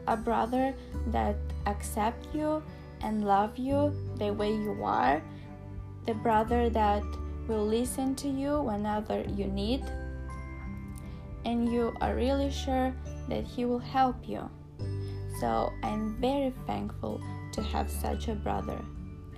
A 0.07 0.17
brother 0.17 0.73
that 1.07 1.35
accepts 1.67 2.27
you 2.33 2.61
and 3.01 3.23
love 3.23 3.57
you 3.57 3.93
the 4.17 4.33
way 4.33 4.51
you 4.51 4.83
are, 4.83 5.21
the 6.05 6.13
brother 6.15 6.69
that 6.69 7.03
will 7.47 7.65
listen 7.65 8.15
to 8.15 8.27
you 8.27 8.61
whenever 8.61 9.21
you 9.35 9.47
need, 9.47 9.83
and 11.45 11.71
you 11.71 11.93
are 12.01 12.15
really 12.15 12.51
sure 12.51 12.93
that 13.29 13.43
He 13.43 13.65
will 13.65 13.79
help 13.79 14.15
you. 14.27 14.49
So 15.39 15.71
I'm 15.83 16.15
very 16.21 16.53
thankful 16.67 17.21
to 17.53 17.61
have 17.61 17.89
such 17.89 18.27
a 18.27 18.35
brother, 18.35 18.79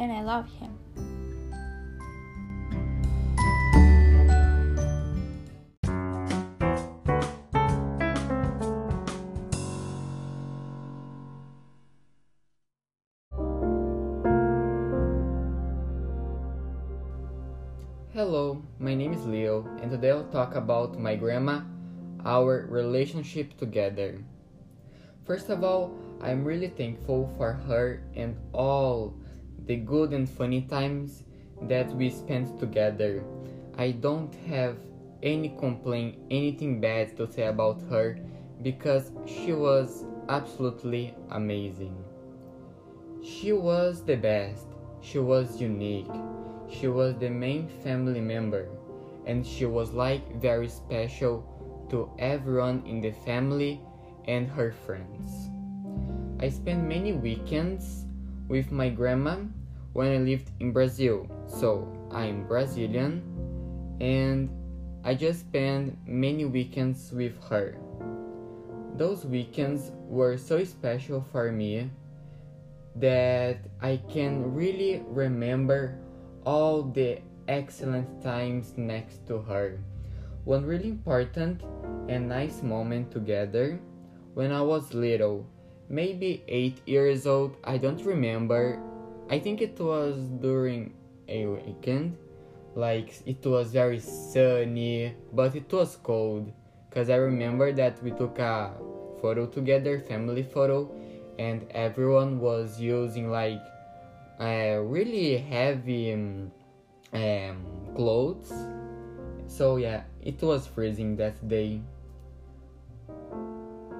and 0.03 0.11
I 0.11 0.21
love 0.21 0.49
him. 0.59 0.77
Hello, 18.11 18.61
my 18.79 18.93
name 18.93 19.13
is 19.13 19.25
Leo, 19.25 19.65
and 19.81 19.89
today 19.89 20.11
I'll 20.11 20.25
talk 20.25 20.55
about 20.55 20.99
my 20.99 21.15
grandma, 21.15 21.61
our 22.25 22.67
relationship 22.69 23.57
together. 23.57 24.21
First 25.25 25.49
of 25.49 25.63
all, 25.63 25.95
I'm 26.21 26.43
really 26.43 26.67
thankful 26.67 27.33
for 27.37 27.53
her 27.53 28.03
and 28.15 28.35
all 28.51 29.15
the 29.65 29.77
good 29.77 30.13
and 30.13 30.29
funny 30.29 30.61
times 30.61 31.23
that 31.63 31.89
we 31.95 32.09
spent 32.09 32.59
together. 32.59 33.23
I 33.77 33.91
don't 33.91 34.33
have 34.47 34.77
any 35.21 35.49
complaint, 35.57 36.17
anything 36.29 36.81
bad 36.81 37.15
to 37.17 37.31
say 37.31 37.47
about 37.47 37.81
her 37.89 38.19
because 38.61 39.11
she 39.25 39.53
was 39.53 40.05
absolutely 40.29 41.15
amazing. 41.31 41.95
She 43.23 43.53
was 43.53 44.03
the 44.03 44.17
best, 44.17 44.67
she 45.01 45.19
was 45.19 45.61
unique, 45.61 46.11
she 46.69 46.87
was 46.87 47.15
the 47.15 47.29
main 47.29 47.67
family 47.83 48.19
member, 48.19 48.67
and 49.25 49.45
she 49.45 49.65
was 49.65 49.91
like 49.93 50.41
very 50.41 50.67
special 50.67 51.47
to 51.89 52.09
everyone 52.19 52.83
in 52.85 52.99
the 52.99 53.11
family 53.11 53.81
and 54.27 54.47
her 54.47 54.71
friends. 54.71 55.49
I 56.39 56.49
spent 56.49 56.87
many 56.87 57.13
weekends 57.13 58.02
with 58.53 58.71
my 58.71 58.87
grandma 58.87 59.37
when 59.93 60.13
I 60.13 60.17
lived 60.17 60.51
in 60.59 60.71
Brazil, 60.71 61.25
so 61.49 61.89
I'm 62.11 62.45
Brazilian 62.45 63.25
and 63.99 64.47
I 65.03 65.15
just 65.15 65.39
spent 65.39 65.97
many 66.05 66.45
weekends 66.45 67.11
with 67.11 67.33
her. 67.49 67.81
Those 68.95 69.25
weekends 69.25 69.89
were 70.05 70.37
so 70.37 70.63
special 70.63 71.25
for 71.31 71.51
me 71.51 71.89
that 72.97 73.57
I 73.81 73.97
can 74.13 74.53
really 74.53 75.01
remember 75.07 75.97
all 76.45 76.83
the 76.83 77.25
excellent 77.47 78.21
times 78.21 78.77
next 78.77 79.25
to 79.33 79.41
her. 79.49 79.81
One 80.45 80.63
really 80.63 80.89
important 80.89 81.63
and 82.07 82.29
nice 82.29 82.61
moment 82.61 83.09
together 83.09 83.79
when 84.35 84.51
I 84.51 84.61
was 84.61 84.93
little, 84.93 85.49
maybe 85.89 86.43
8 86.47 86.79
years 86.85 87.27
old, 87.27 87.55
I 87.63 87.77
don't 87.77 88.03
remember. 88.05 88.79
I 89.29 89.39
think 89.39 89.61
it 89.61 89.79
was 89.79 90.17
during 90.41 90.93
a 91.27 91.45
weekend. 91.45 92.17
Like 92.75 93.21
it 93.25 93.45
was 93.45 93.71
very 93.71 93.99
sunny, 93.99 95.15
but 95.31 95.55
it 95.55 95.71
was 95.71 95.97
cold. 95.97 96.51
Cause 96.91 97.09
I 97.09 97.15
remember 97.15 97.71
that 97.73 98.01
we 98.03 98.11
took 98.11 98.39
a 98.39 98.73
photo 99.21 99.47
together, 99.47 99.99
family 99.99 100.43
photo, 100.43 100.91
and 101.39 101.65
everyone 101.71 102.39
was 102.39 102.79
using 102.79 103.31
like 103.31 103.61
uh, 104.39 104.77
really 104.83 105.37
heavy 105.37 106.13
um, 106.13 106.51
um, 107.13 107.65
clothes. 107.95 108.51
So 109.47 109.77
yeah, 109.77 110.03
it 110.21 110.41
was 110.41 110.67
freezing 110.67 111.15
that 111.17 111.47
day. 111.47 111.81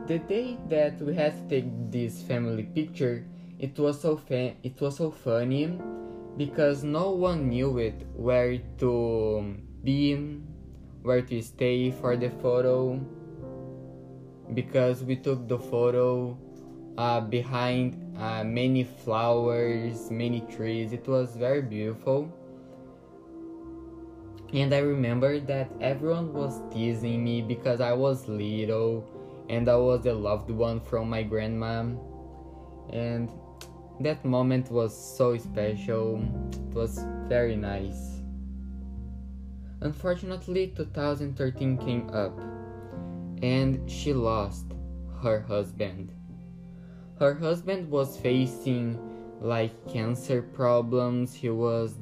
The 0.06 0.20
day 0.20 0.58
that 0.68 1.02
we 1.02 1.16
had 1.16 1.32
to 1.32 1.44
take 1.48 1.72
this 1.90 2.22
family 2.22 2.64
picture, 2.64 3.24
it 3.58 3.80
was 3.80 4.02
so 4.02 4.18
fa- 4.18 4.52
it 4.62 4.76
was 4.82 4.98
so 4.98 5.12
funny 5.12 5.80
because 6.36 6.84
no 6.84 7.12
one 7.12 7.48
knew 7.48 7.78
it 7.78 7.96
where 8.12 8.60
to 8.84 9.56
be, 9.82 10.16
where 11.04 11.22
to 11.22 11.42
stay 11.42 11.92
for 11.92 12.18
the 12.18 12.30
photo. 12.44 13.00
Because 14.54 15.06
we 15.06 15.16
took 15.16 15.48
the 15.48 15.58
photo 15.58 16.38
uh, 16.98 17.22
behind 17.22 17.96
uh, 18.20 18.44
many 18.44 18.84
flowers, 18.84 20.12
many 20.12 20.42
trees. 20.52 20.92
It 20.92 21.08
was 21.08 21.38
very 21.38 21.62
beautiful. 21.62 22.28
And 24.52 24.76
I 24.76 24.80
remember 24.80 25.40
that 25.40 25.72
everyone 25.80 26.34
was 26.34 26.60
teasing 26.74 27.24
me 27.24 27.42
because 27.42 27.80
I 27.80 27.94
was 27.94 28.28
little 28.28 29.08
and 29.50 29.70
I 29.70 29.76
was 29.76 30.02
the 30.02 30.14
loved 30.14 30.50
one 30.50 30.80
from 30.80 31.10
my 31.10 31.24
grandma. 31.24 31.86
And 32.92 33.32
that 34.00 34.24
moment 34.26 34.72
was 34.72 34.96
so 34.96 35.38
special. 35.38 36.22
It 36.52 36.76
was 36.76 37.06
very 37.28 37.56
nice. 37.56 38.22
Unfortunately, 39.82 40.74
2013 40.76 41.78
came 41.78 42.10
up 42.10 42.40
and 43.42 43.90
she 43.90 44.14
lost 44.14 44.66
her 45.22 45.42
husband. 45.42 46.14
Her 47.20 47.34
husband 47.34 47.90
was 47.90 48.18
facing 48.18 48.98
like 49.42 49.72
cancer 49.92 50.42
problems. 50.42 51.34
He 51.34 51.50
was 51.50 51.96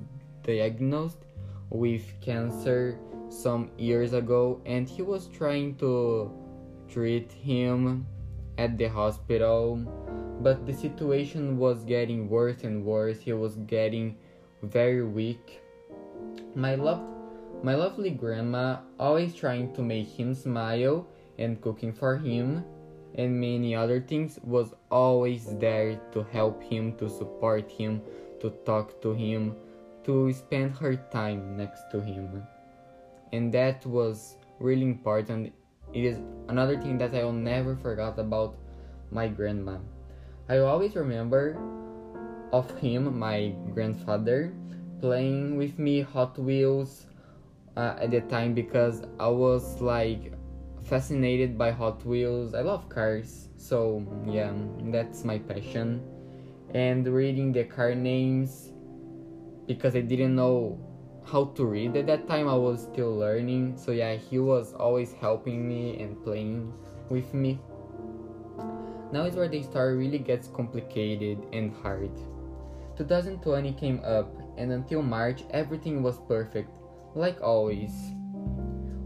diagnosed 0.44 1.26
with 1.70 2.04
cancer 2.22 3.00
some 3.30 3.72
years 3.78 4.14
ago 4.14 4.62
and 4.66 4.88
he 4.88 5.02
was 5.02 5.28
trying 5.28 5.76
to 5.76 6.32
treat 6.92 7.32
him 7.32 8.06
at 8.58 8.78
the 8.78 8.88
hospital 8.88 9.80
but 10.42 10.66
the 10.66 10.74
situation 10.74 11.58
was 11.58 11.84
getting 11.84 12.28
worse 12.28 12.64
and 12.64 12.84
worse. 12.84 13.20
He 13.20 13.34
was 13.34 13.58
getting 13.68 14.18
very 14.64 15.06
weak. 15.06 15.62
My 16.56 16.76
loved 16.76 17.06
my 17.64 17.76
lovely 17.76 18.10
grandma 18.10 18.80
always 19.00 19.36
trying 19.36 19.72
to 19.76 19.84
make 19.84 20.08
him 20.08 20.34
smile 20.34 21.06
and 21.38 21.62
cooking 21.62 21.94
for 21.94 22.18
him 22.18 22.66
and 23.16 23.40
many 23.40 23.76
other 23.76 24.02
things 24.02 24.40
was 24.42 24.74
always 24.90 25.46
there 25.60 26.00
to 26.12 26.24
help 26.32 26.64
him 26.64 26.98
to 26.98 27.08
support 27.08 27.70
him 27.70 28.02
to 28.40 28.50
talk 28.66 29.00
to 29.02 29.14
him 29.14 29.56
to 30.06 30.34
spend 30.34 30.76
her 30.78 30.96
time 31.14 31.56
next 31.56 31.84
to 31.92 32.02
him. 32.02 32.42
And 33.32 33.54
that 33.54 33.86
was 33.86 34.38
really 34.60 34.84
important 34.84 35.54
it 35.94 36.04
is 36.04 36.18
another 36.48 36.80
thing 36.80 36.98
that 36.98 37.14
I 37.14 37.24
will 37.24 37.34
never 37.34 37.76
forget 37.76 38.18
about 38.18 38.56
my 39.12 39.28
grandma. 39.28 39.78
I 40.50 40.60
always 40.60 40.96
remember 40.96 41.58
of 42.52 42.70
him, 42.80 43.18
my 43.18 43.54
grandfather, 43.74 44.54
playing 45.00 45.58
with 45.58 45.80
me 45.80 46.02
Hot 46.02 46.38
Wheels 46.38 47.06
uh, 47.78 47.96
at 48.00 48.12
the 48.12 48.22
time 48.22 48.54
because 48.54 49.04
I 49.20 49.28
was 49.28 49.82
like 49.82 50.34
fascinated 50.84 51.58
by 51.58 51.72
Hot 51.72 52.06
Wheels. 52.06 52.54
I 52.54 52.62
love 52.62 52.90
cars, 52.90 53.50
so 53.58 54.06
yeah, 54.28 54.52
that's 54.92 55.24
my 55.24 55.40
passion. 55.40 56.02
And 56.74 57.08
reading 57.08 57.52
the 57.52 57.64
car 57.64 57.96
names 57.96 58.72
because 59.68 59.96
I 59.96 60.02
didn't 60.02 60.36
know 60.36 60.80
how 61.32 61.46
to 61.56 61.66
read. 61.66 61.96
At 61.96 62.08
that 62.08 62.28
time 62.28 62.48
i 62.48 62.56
was 62.56 62.84
still 62.84 63.16
learning. 63.16 63.78
So 63.78 63.92
yeah 63.92 64.16
he 64.16 64.40
was 64.40 64.74
always 64.74 65.14
helping 65.14 65.68
me 65.68 66.02
and 66.02 66.22
playing 66.24 66.74
with 67.10 67.34
me. 67.34 67.60
Now 69.12 69.24
is 69.24 69.36
where 69.36 69.48
the 69.48 69.64
story 69.64 69.96
really 69.96 70.20
gets 70.20 70.48
complicated 70.48 71.40
and 71.54 71.74
hard. 71.82 72.12
2020 72.98 73.74
came 73.74 74.02
up 74.04 74.28
and 74.58 74.72
until 74.74 75.02
march 75.02 75.44
everything 75.52 76.04
was 76.04 76.20
perfect 76.28 76.70
like 77.16 77.42
always. 77.42 77.92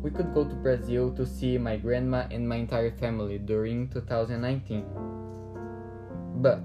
We 0.02 0.12
could 0.12 0.34
go 0.34 0.44
to 0.44 0.54
brazil 0.54 1.12
to 1.16 1.26
see 1.26 1.58
my 1.58 1.78
grandma 1.78 2.28
and 2.30 2.48
my 2.48 2.58
entire 2.58 2.92
family 2.92 3.40
during 3.40 3.90
2019 3.90 4.86
but 6.46 6.62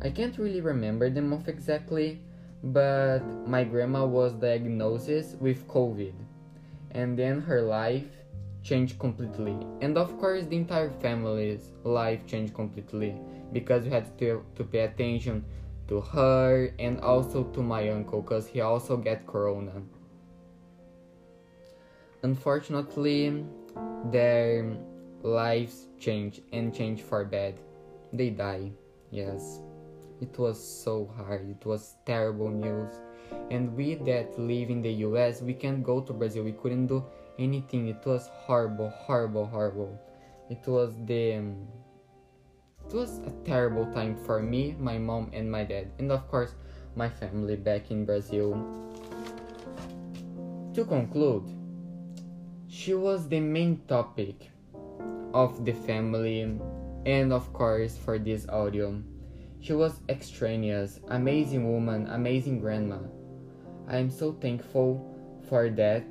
i 0.00 0.08
can't 0.08 0.38
really 0.38 0.60
remember 0.60 1.10
the 1.10 1.20
month 1.20 1.48
exactly 1.48 2.20
but 2.62 3.20
my 3.46 3.64
grandma 3.64 4.06
was 4.06 4.34
diagnosed 4.34 5.36
with 5.40 5.66
COVID, 5.68 6.14
and 6.92 7.18
then 7.18 7.40
her 7.40 7.62
life 7.62 8.06
changed 8.62 8.98
completely. 8.98 9.56
And 9.80 9.98
of 9.98 10.16
course, 10.18 10.46
the 10.46 10.56
entire 10.56 10.90
family's 10.90 11.70
life 11.82 12.26
changed 12.26 12.54
completely 12.54 13.20
because 13.52 13.84
we 13.84 13.90
had 13.90 14.16
to, 14.18 14.44
to 14.54 14.64
pay 14.64 14.80
attention 14.80 15.44
to 15.88 16.00
her 16.00 16.72
and 16.78 17.00
also 17.00 17.44
to 17.44 17.62
my 17.62 17.90
uncle 17.90 18.22
because 18.22 18.46
he 18.46 18.60
also 18.60 18.96
got 18.96 19.26
corona. 19.26 19.82
Unfortunately, 22.22 23.44
their 24.12 24.76
lives 25.22 25.88
changed 25.98 26.42
and 26.52 26.74
changed 26.74 27.02
for 27.02 27.24
bad. 27.24 27.58
They 28.12 28.30
die, 28.30 28.70
yes. 29.10 29.60
It 30.22 30.38
was 30.38 30.62
so 30.62 31.10
hard. 31.16 31.50
It 31.50 31.66
was 31.66 31.96
terrible 32.06 32.48
news. 32.48 32.94
And 33.50 33.74
we 33.74 33.96
that 34.06 34.38
live 34.38 34.70
in 34.70 34.80
the 34.80 34.92
US, 35.10 35.42
we 35.42 35.52
can't 35.52 35.82
go 35.82 36.00
to 36.00 36.12
Brazil. 36.12 36.44
We 36.44 36.52
couldn't 36.52 36.86
do 36.86 37.04
anything. 37.40 37.88
It 37.88 38.06
was 38.06 38.30
horrible, 38.46 38.90
horrible, 38.90 39.46
horrible. 39.46 39.98
It 40.48 40.62
was 40.64 40.94
the 41.06 41.42
um, 41.42 41.66
it 42.86 42.94
was 42.94 43.18
a 43.26 43.32
terrible 43.44 43.86
time 43.92 44.14
for 44.14 44.40
me, 44.40 44.76
my 44.78 44.96
mom, 44.96 45.30
and 45.32 45.50
my 45.50 45.64
dad, 45.64 45.90
and 45.98 46.12
of 46.12 46.28
course, 46.30 46.54
my 46.94 47.08
family 47.08 47.56
back 47.56 47.90
in 47.90 48.04
Brazil. 48.04 48.54
To 50.74 50.84
conclude, 50.84 51.50
she 52.68 52.94
was 52.94 53.28
the 53.28 53.40
main 53.40 53.82
topic 53.88 54.50
of 55.34 55.64
the 55.64 55.72
family, 55.72 56.42
and 57.06 57.32
of 57.32 57.52
course, 57.52 57.96
for 57.96 58.18
this 58.18 58.48
audio. 58.48 59.02
She 59.62 59.74
was 59.74 60.00
extraneous, 60.08 60.98
amazing 61.06 61.70
woman, 61.70 62.08
amazing 62.08 62.58
grandma. 62.58 62.98
I 63.86 63.96
am 63.96 64.10
so 64.10 64.32
thankful 64.32 64.98
for 65.48 65.70
that 65.70 66.02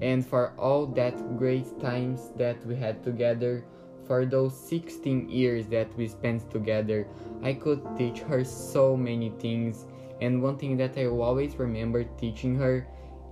and 0.00 0.24
for 0.26 0.54
all 0.56 0.86
that 0.86 1.36
great 1.36 1.68
times 1.82 2.30
that 2.38 2.64
we 2.66 2.76
had 2.76 3.04
together 3.04 3.66
for 4.06 4.24
those 4.24 4.58
16 4.70 5.28
years 5.28 5.66
that 5.66 5.94
we 5.98 6.08
spent 6.08 6.50
together. 6.50 7.06
I 7.42 7.52
could 7.52 7.84
teach 7.98 8.20
her 8.20 8.42
so 8.42 8.96
many 8.96 9.28
things 9.38 9.84
and 10.22 10.42
one 10.42 10.56
thing 10.56 10.78
that 10.78 10.96
I 10.96 11.08
always 11.08 11.56
remember 11.56 12.04
teaching 12.04 12.56
her 12.56 12.88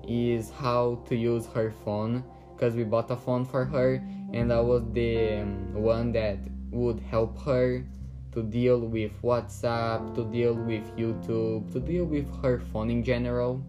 is 0.07 0.51
how 0.51 1.03
to 1.09 1.17
use 1.17 1.47
her 1.55 1.73
phone 1.83 2.23
because 2.55 2.75
we 2.75 2.85
bought 2.85 3.11
a 3.11 3.17
phone 3.17 3.47
for 3.47 3.65
her 3.65 4.05
and 4.35 4.53
I 4.53 4.61
was 4.61 4.85
the 4.93 5.41
um, 5.41 5.73
one 5.73 6.13
that 6.13 6.37
would 6.71 7.01
help 7.01 7.43
her 7.45 7.87
to 8.33 8.43
deal 8.43 8.81
with 8.81 9.11
WhatsApp, 9.23 10.15
to 10.15 10.25
deal 10.31 10.55
with 10.55 10.85
YouTube, 10.97 11.73
to 11.73 11.81
deal 11.81 12.05
with 12.05 12.27
her 12.43 12.61
phone 12.73 12.91
in 12.91 13.03
general. 13.03 13.63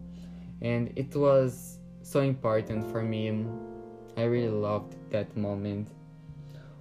And 0.60 0.92
it 0.96 1.14
was 1.16 1.78
so 2.02 2.20
important 2.20 2.90
for 2.90 3.02
me. 3.02 3.44
I 4.16 4.24
really 4.24 4.48
loved 4.48 4.94
that 5.10 5.36
moment. 5.36 5.88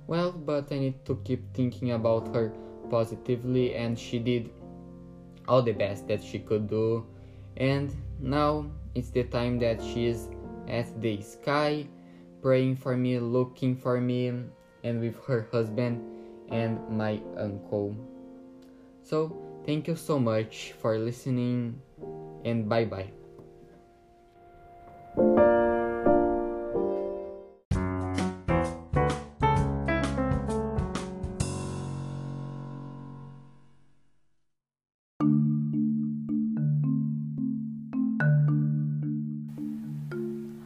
Well, 0.07 0.31
but 0.31 0.71
I 0.71 0.79
need 0.79 1.05
to 1.05 1.19
keep 1.23 1.53
thinking 1.53 1.93
about 1.93 2.33
her 2.35 2.51
positively, 2.89 3.75
and 3.75 3.97
she 3.97 4.19
did 4.19 4.51
all 5.47 5.61
the 5.61 5.71
best 5.71 6.07
that 6.07 6.23
she 6.23 6.39
could 6.39 6.69
do. 6.69 7.05
And 7.57 7.93
now 8.19 8.65
it's 8.93 9.09
the 9.09 9.23
time 9.23 9.57
that 9.59 9.81
she's 9.81 10.29
at 10.67 11.01
the 11.01 11.21
sky, 11.21 11.87
praying 12.41 12.75
for 12.75 12.95
me, 12.97 13.19
looking 13.19 13.75
for 13.75 13.99
me, 13.99 14.27
and 14.83 14.99
with 14.99 15.17
her 15.25 15.47
husband 15.51 16.20
and 16.51 16.77
my 16.89 17.19
uncle. 17.37 17.95
So, 19.03 19.31
thank 19.65 19.87
you 19.87 19.95
so 19.95 20.19
much 20.19 20.73
for 20.79 20.97
listening, 20.97 21.81
and 22.45 22.67
bye 22.69 22.85
bye. 22.85 23.09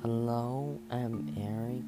Hello, 0.01 0.77
I'm 0.91 1.29
Eric. 1.37 1.85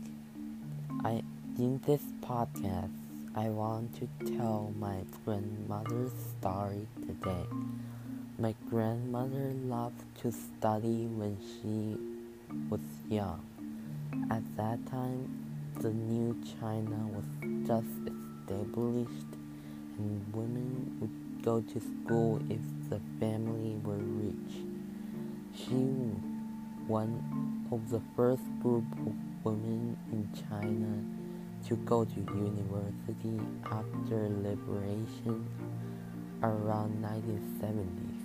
I 1.03 1.21
in 1.57 1.81
this 1.85 2.01
podcast 2.21 3.06
I 3.37 3.49
want 3.49 3.93
to 3.99 4.35
tell 4.35 4.73
my 4.79 5.03
grandmother's 5.23 6.11
story 6.39 6.87
today. 7.05 7.45
My 8.39 8.55
grandmother 8.67 9.53
loved 9.63 10.01
to 10.21 10.31
study 10.31 11.05
when 11.05 11.37
she 11.45 12.01
was 12.67 12.81
young. 13.07 13.45
At 14.31 14.41
that 14.57 14.83
time, 14.87 15.29
the 15.81 15.91
new 15.91 16.35
China 16.59 16.97
was 17.13 17.25
just 17.67 18.09
established, 18.09 19.31
and 19.99 20.33
women 20.33 20.97
would 20.99 21.45
go 21.45 21.61
to 21.61 21.79
school 21.79 22.41
if 22.49 22.89
the 22.89 22.99
family 23.19 23.75
were 23.83 24.01
rich. 24.01 24.65
She 25.53 25.75
was 25.75 26.17
one 26.87 27.67
of 27.71 27.91
the 27.91 28.01
first 28.15 28.45
group 28.63 28.91
of 28.93 29.13
women 29.43 29.95
in 30.11 30.27
China 30.49 31.16
to 31.65 31.75
go 31.77 32.05
to 32.05 32.19
university 32.19 33.39
after 33.65 34.29
liberation 34.29 35.45
around 36.43 37.03
1970s. 37.03 38.17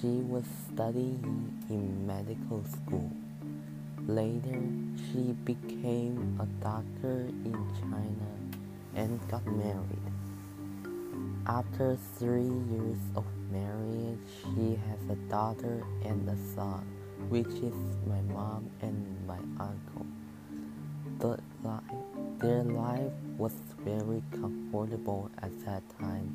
She 0.00 0.22
was 0.22 0.44
studying 0.72 1.62
in 1.70 2.06
medical 2.06 2.64
school. 2.64 3.10
Later, 4.06 4.62
she 4.96 5.32
became 5.44 6.38
a 6.40 6.46
doctor 6.62 7.28
in 7.44 7.56
China 7.80 8.30
and 8.94 9.20
got 9.28 9.46
married. 9.46 10.06
After 11.46 11.96
three 12.18 12.50
years 12.72 12.98
of 13.14 13.24
marriage, 13.52 14.18
she 14.42 14.78
has 14.88 15.10
a 15.10 15.14
daughter 15.30 15.84
and 16.04 16.28
a 16.28 16.36
son, 16.54 16.84
which 17.28 17.46
is 17.46 17.74
my 18.06 18.20
mom 18.32 18.68
and 18.82 19.26
my 19.26 19.38
uncle. 19.60 20.06
The 21.18 21.38
life 21.62 22.05
their 22.38 22.62
life 22.62 23.12
was 23.38 23.52
very 23.82 24.22
comfortable 24.30 25.30
at 25.42 25.50
that 25.64 25.82
time, 25.98 26.28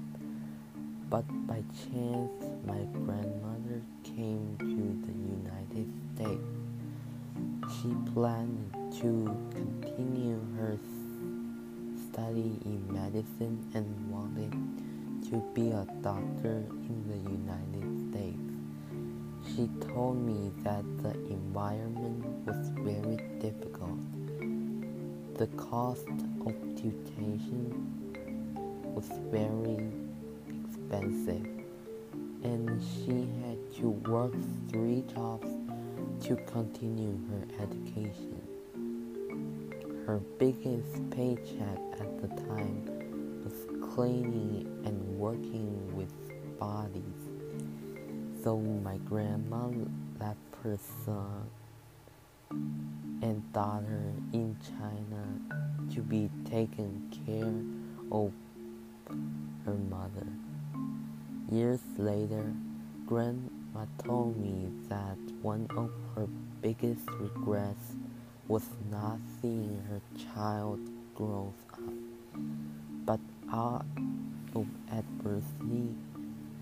but 1.09 1.25
by 1.45 1.63
chance 1.85 2.43
my 2.65 2.81
grandmother 2.91 3.81
came 4.03 4.55
to 4.57 4.81
the 5.05 5.13
United 5.13 5.87
States. 6.15 6.41
She 7.75 7.93
planned 8.13 8.73
to 9.01 9.37
continue 9.51 10.41
her 10.57 10.79
study 12.09 12.57
in 12.65 12.83
medicine 12.91 13.63
and 13.75 14.11
wanted 14.11 14.51
to 15.29 15.37
be 15.53 15.69
a 15.69 15.85
doctor 16.01 16.65
in 16.89 16.97
the 17.07 17.17
United 17.29 18.09
States. 18.09 19.55
She 19.55 19.69
told 19.87 20.17
me 20.17 20.51
that 20.63 20.83
the 21.03 21.13
environment 21.29 22.25
was 22.47 22.69
very 22.79 23.17
difficult 23.39 23.99
the 25.41 25.47
cost 25.57 26.07
of 26.45 26.53
tuition 26.75 27.73
was 28.93 29.09
very 29.31 29.89
expensive, 30.67 31.47
and 32.43 32.79
she 32.79 33.27
had 33.41 33.57
to 33.73 33.89
work 34.11 34.35
three 34.69 35.03
jobs 35.15 35.47
to 36.23 36.35
continue 36.45 37.17
her 37.31 37.63
education. 37.63 38.39
Her 40.05 40.19
biggest 40.37 41.09
paycheck 41.09 41.79
at 41.99 42.21
the 42.21 42.27
time 42.45 43.41
was 43.43 43.65
cleaning 43.95 44.67
and 44.85 45.17
working 45.17 45.95
with 45.95 46.13
bodies. 46.59 47.03
So 48.43 48.59
my 48.59 48.97
grandma 48.97 49.69
left 50.19 50.37
her 50.61 50.77
son 51.03 51.49
and 53.21 53.53
daughter 53.53 54.13
in 54.33 54.55
China 54.77 55.93
to 55.93 56.01
be 56.01 56.29
taken 56.49 57.11
care 57.25 57.61
of 58.11 58.31
her 59.65 59.75
mother. 59.89 60.27
Years 61.51 61.81
later, 61.97 62.53
Grandma 63.05 63.85
told 64.03 64.37
me 64.37 64.69
that 64.89 65.17
one 65.41 65.67
of 65.77 65.91
her 66.15 66.27
biggest 66.61 67.09
regrets 67.19 67.95
was 68.47 68.63
not 68.89 69.19
seeing 69.41 69.81
her 69.89 70.01
child 70.33 70.79
grow 71.15 71.53
up. 71.73 71.79
But 73.05 73.19
out 73.51 73.85
of 74.55 74.65
adversity, 74.91 75.95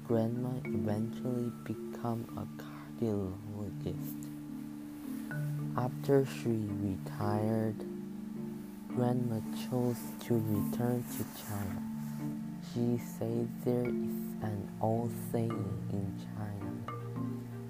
Grandma 0.08 0.52
eventually 0.65 1.52
became 1.63 2.26
a 2.36 2.45
cardiologist. 2.62 4.29
After 5.80 6.26
she 6.26 6.68
retired, 6.84 7.86
Grandma 8.89 9.39
chose 9.63 9.96
to 10.26 10.34
return 10.34 11.06
to 11.15 11.24
China. 11.39 11.82
She 12.74 12.98
says 12.98 13.48
there 13.63 13.88
is 13.88 14.20
an 14.44 14.70
old 14.82 15.10
saying 15.32 15.88
in 15.94 16.20
China 16.36 17.00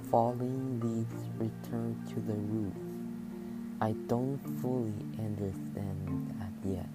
falling 0.10 0.80
leaves 0.80 1.24
return 1.38 2.04
to 2.10 2.19
the 2.22 2.34
roots. 2.34 2.80
I 3.80 3.91
don't 4.08 4.39
fully 4.60 5.06
understand 5.19 6.34
that 6.39 6.67
yet, 6.67 6.89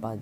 but 0.00 0.20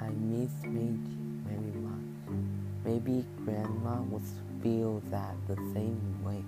I 0.00 0.08
miss 0.08 0.50
Meiji 0.64 1.18
very 1.44 1.76
much. 1.84 2.40
Maybe 2.86 3.22
Grandma 3.44 4.00
would 4.00 4.22
feel 4.62 5.02
that 5.10 5.34
the 5.46 5.56
same 5.74 6.24
way. 6.24 6.42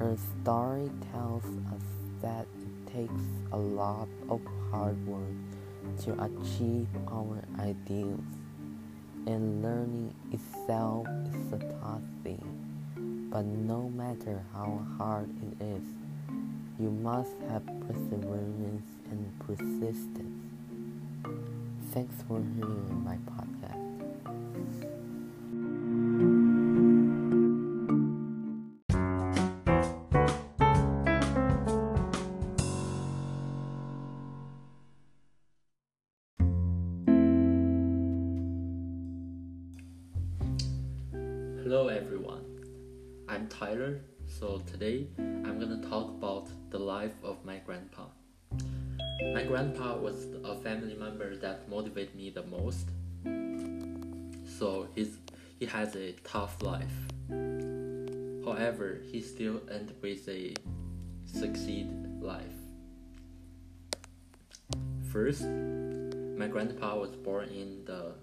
Her 0.00 0.16
story 0.40 0.90
tells 1.12 1.44
us 1.44 1.82
that 2.22 2.46
it 2.56 2.90
takes 2.90 3.22
a 3.52 3.58
lot 3.58 4.08
of 4.30 4.40
hard 4.70 4.96
work 5.06 5.36
to 6.04 6.12
achieve 6.24 6.88
our 7.12 7.44
ideals, 7.58 8.24
and 9.26 9.62
learning 9.62 10.14
itself 10.32 11.06
is 11.34 11.52
a 11.52 11.58
tough 11.58 12.00
thing. 12.24 13.28
But 13.30 13.44
no 13.44 13.90
matter 13.90 14.42
how 14.54 14.80
hard 14.96 15.28
it 15.42 15.62
is, 15.62 15.84
you 16.78 16.90
must 16.90 17.36
have 17.50 17.66
perseverance 17.86 18.88
and 19.10 19.30
persistence. 19.40 20.46
Thanks 21.92 22.14
for 22.26 22.42
hearing 22.56 23.04
my 23.04 23.18
podcast. 23.30 23.79
Hello 41.70 41.86
everyone, 41.86 42.42
I'm 43.28 43.46
Tyler. 43.46 44.00
So 44.26 44.60
today 44.66 45.06
I'm 45.18 45.60
gonna 45.60 45.80
talk 45.88 46.08
about 46.08 46.48
the 46.70 46.80
life 46.80 47.14
of 47.22 47.44
my 47.44 47.58
grandpa. 47.58 48.06
My 49.32 49.44
grandpa 49.44 49.96
was 49.96 50.26
a 50.42 50.56
family 50.56 50.96
member 50.96 51.36
that 51.36 51.68
motivated 51.68 52.16
me 52.16 52.30
the 52.30 52.42
most. 52.42 52.88
So 54.58 54.88
he's, 54.96 55.18
he 55.60 55.66
has 55.66 55.94
a 55.94 56.10
tough 56.24 56.60
life. 56.60 56.96
However, 58.44 59.02
he 59.12 59.20
still 59.20 59.60
ended 59.70 59.94
with 60.02 60.28
a 60.28 60.56
succeed 61.24 61.86
life. 62.20 62.58
First, 65.12 65.42
my 65.42 66.48
grandpa 66.48 66.98
was 66.98 67.14
born 67.14 67.48
in 67.50 67.84
the 67.84 68.14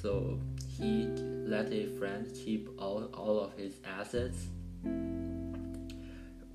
So 0.00 0.38
he 0.78 1.06
let 1.46 1.72
a 1.72 1.86
friend 1.98 2.26
keep 2.34 2.68
all, 2.78 3.04
all 3.14 3.40
of 3.40 3.54
his 3.54 3.74
assets. 3.84 4.46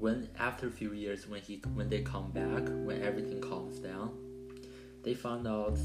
When 0.04 0.28
after 0.38 0.68
a 0.68 0.70
few 0.70 0.92
years, 0.92 1.30
when 1.30 1.40
he 1.40 1.62
when 1.76 1.88
they 1.88 2.02
come 2.02 2.30
back, 2.32 2.64
when 2.84 3.02
everything 3.02 3.40
calms 3.40 3.80
down, 3.80 4.12
they 5.02 5.14
found 5.14 5.48
out 5.48 5.78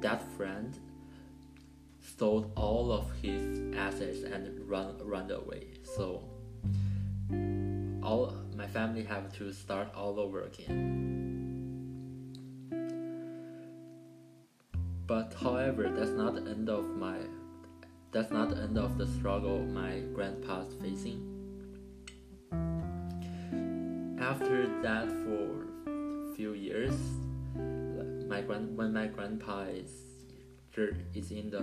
that 0.00 0.22
friend 0.38 0.74
stole 2.00 2.50
all 2.56 2.90
of 2.90 3.12
his 3.20 3.76
assets 3.76 4.22
and 4.22 4.66
run 4.66 4.96
run 5.04 5.30
away. 5.30 5.66
So 5.82 6.24
all 8.02 8.32
my 8.56 8.66
family 8.66 9.04
have 9.04 9.36
to 9.36 9.52
start 9.52 9.94
all 9.94 10.18
over 10.18 10.44
again. 10.44 10.72
But 15.06 15.34
however, 15.38 15.90
that's 15.94 16.12
not 16.12 16.36
the 16.36 16.50
end 16.50 16.70
of 16.70 16.86
my 16.96 17.18
that's 18.12 18.30
not 18.30 18.48
the 18.48 18.62
end 18.62 18.78
of 18.78 18.96
the 18.96 19.06
struggle 19.06 19.58
my 19.58 20.00
grandpa's 20.14 20.72
facing. 20.80 21.37
After 24.20 24.66
that 24.82 25.08
for 25.24 25.66
few 26.36 26.52
years, 26.52 26.94
my 28.28 28.42
grand 28.42 28.76
when 28.76 28.92
my 28.92 29.06
grandpa 29.06 29.62
is 29.62 29.90
is 31.14 31.30
in 31.32 31.50
the 31.50 31.60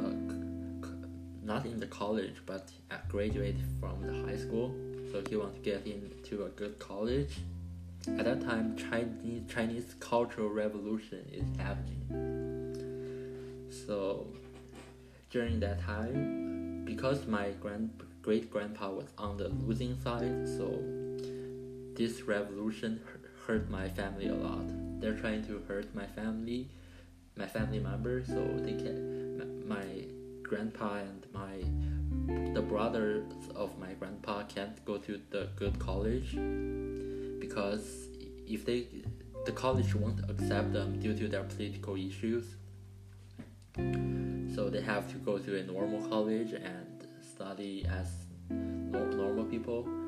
not 1.44 1.66
in 1.66 1.80
the 1.80 1.88
college 1.88 2.42
but 2.46 2.72
graduated 3.08 3.64
from 3.80 4.02
the 4.02 4.14
high 4.28 4.38
school, 4.38 4.74
so 5.12 5.24
he 5.30 5.36
want 5.38 5.56
to 5.56 5.62
get 5.62 5.86
into 5.86 6.46
a 6.46 6.50
good 6.50 6.78
college. 6.80 7.38
At 8.08 8.26
that 8.26 8.42
time, 8.42 8.76
Chinese 8.76 9.44
Chinese 9.50 9.96
Cultural 10.00 10.50
Revolution 10.50 11.26
is 11.32 11.46
happening 11.58 12.04
so 13.70 14.28
during 15.30 15.60
that 15.60 15.82
time, 15.82 16.84
because 16.86 17.28
my 17.28 17.52
grand 17.62 17.90
great 18.22 18.50
grandpa 18.50 18.90
was 18.90 19.08
on 19.18 19.38
the 19.38 19.50
losing 19.50 20.00
side, 20.02 20.48
so 20.48 20.82
this 21.96 22.24
revolution 22.24 23.02
hurt 23.48 23.70
my 23.70 23.88
family 23.90 24.28
a 24.28 24.36
lot. 24.36 24.66
They're 25.00 25.18
trying 25.18 25.46
to 25.48 25.62
hurt 25.68 25.94
my 25.96 26.06
family, 26.06 26.70
my 27.36 27.48
family 27.48 27.80
members, 27.80 28.28
so 28.28 28.44
they 28.58 28.74
can 28.74 29.68
my 29.68 29.86
grandpa 30.44 30.96
and 30.96 31.26
my 31.34 31.64
the 32.54 32.62
brothers 32.62 33.26
of 33.56 33.78
my 33.80 33.94
grandpa 33.94 34.44
can't 34.44 34.84
go 34.86 34.98
to 34.98 35.20
the 35.32 35.50
good 35.56 35.78
college 35.80 36.32
because 37.40 38.10
if 38.48 38.66
they 38.66 38.88
the 39.46 39.52
college 39.52 39.96
won't 39.96 40.20
accept 40.30 40.72
them 40.72 41.00
due 41.00 41.16
to 41.16 41.28
their 41.28 41.44
political 41.44 41.96
issues 41.96 42.46
so 44.56 44.70
they 44.70 44.82
have 44.82 45.12
to 45.12 45.18
go 45.18 45.38
to 45.38 45.60
a 45.60 45.64
normal 45.64 46.08
college 46.08 46.54
and 46.54 47.08
study 47.22 47.86
as 47.90 48.08
normal 48.50 49.44
people. 49.46 50.05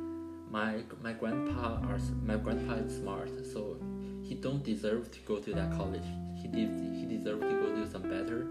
My 0.49 0.81
my 1.01 1.13
grandpa 1.13 1.79
are 1.89 1.99
my 2.23 2.37
grandpa 2.37 2.73
is 2.75 2.97
smart, 2.97 3.29
so 3.45 3.77
he 4.23 4.35
don't 4.35 4.63
deserve 4.63 5.11
to 5.11 5.19
go 5.21 5.39
to 5.39 5.53
that 5.53 5.71
college. 5.73 6.07
He 6.35 6.47
did 6.47 6.69
he 6.95 7.05
deserved 7.05 7.41
to 7.41 7.55
go 7.61 7.75
to 7.75 7.89
some 7.89 8.03
better 8.03 8.47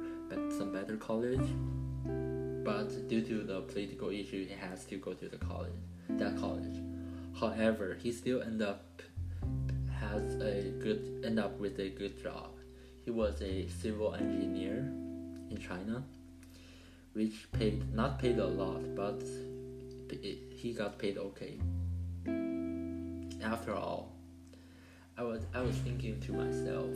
some 0.57 0.73
better 0.73 0.97
college. 0.97 1.49
But 2.65 3.09
due 3.09 3.23
to 3.23 3.45
the 3.45 3.61
political 3.61 4.11
issue, 4.11 4.47
he 4.47 4.55
has 4.55 4.85
to 4.87 4.97
go 4.97 5.13
to 5.13 5.29
the 5.29 5.37
college 5.37 5.73
that 6.11 6.37
college. 6.37 6.81
However, 7.39 7.97
he 8.01 8.13
still 8.13 8.43
end 8.43 8.63
up 8.63 9.03
has 10.01 10.35
a 10.37 10.73
good 10.83 11.23
end 11.25 11.39
up 11.39 11.59
with 11.59 11.79
a 11.79 11.91
good 11.91 12.23
job. 12.23 12.51
He 13.05 13.11
was 13.11 13.41
a 13.41 13.69
civil 13.69 14.15
engineer 14.15 14.79
in 15.51 15.59
China, 15.59 16.05
which 17.13 17.51
paid 17.53 17.95
not 17.95 18.19
paid 18.19 18.39
a 18.39 18.47
lot, 18.47 18.83
but 18.95 19.23
he 20.11 20.73
got 20.77 20.99
paid 20.99 21.19
okay. 21.19 21.59
After 23.43 23.75
all, 23.75 24.13
I 25.17 25.23
was 25.23 25.47
I 25.55 25.61
was 25.61 25.77
thinking 25.77 26.21
to 26.21 26.33
myself, 26.33 26.91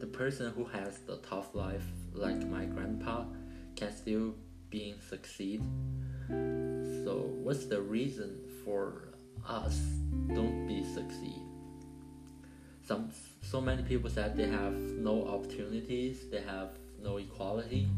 the 0.00 0.06
person 0.06 0.52
who 0.52 0.64
has 0.64 0.98
the 1.00 1.16
tough 1.18 1.54
life 1.54 1.84
like 2.12 2.46
my 2.46 2.64
grandpa 2.64 3.24
can 3.76 3.92
still 3.92 4.34
being 4.70 4.94
succeed. 5.08 5.62
So 6.28 7.30
what's 7.42 7.66
the 7.66 7.80
reason 7.80 8.40
for 8.64 9.14
us 9.46 9.78
don't 10.28 10.66
be 10.66 10.84
succeed? 10.84 11.42
Some 12.86 13.10
so 13.42 13.60
many 13.60 13.82
people 13.82 14.10
said 14.10 14.36
they 14.36 14.48
have 14.48 14.74
no 14.74 15.26
opportunities, 15.26 16.28
they 16.30 16.42
have 16.42 16.70
no 17.02 17.18
equality, 17.18 17.88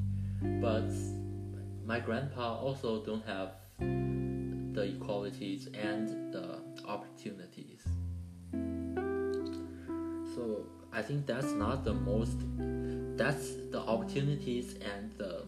but 0.60 0.90
my 1.84 2.00
grandpa 2.00 2.58
also 2.58 3.04
don't 3.04 3.24
have 3.24 3.50
the 3.78 4.82
equalities 4.82 5.68
and 5.68 6.32
the 6.32 6.55
opportunities. 6.86 7.82
So 10.34 10.66
I 10.92 11.02
think 11.02 11.26
that's 11.26 11.52
not 11.52 11.84
the 11.84 11.94
most. 11.94 12.38
That's 13.16 13.54
the 13.70 13.80
opportunities 13.80 14.74
and 14.74 15.12
the 15.18 15.44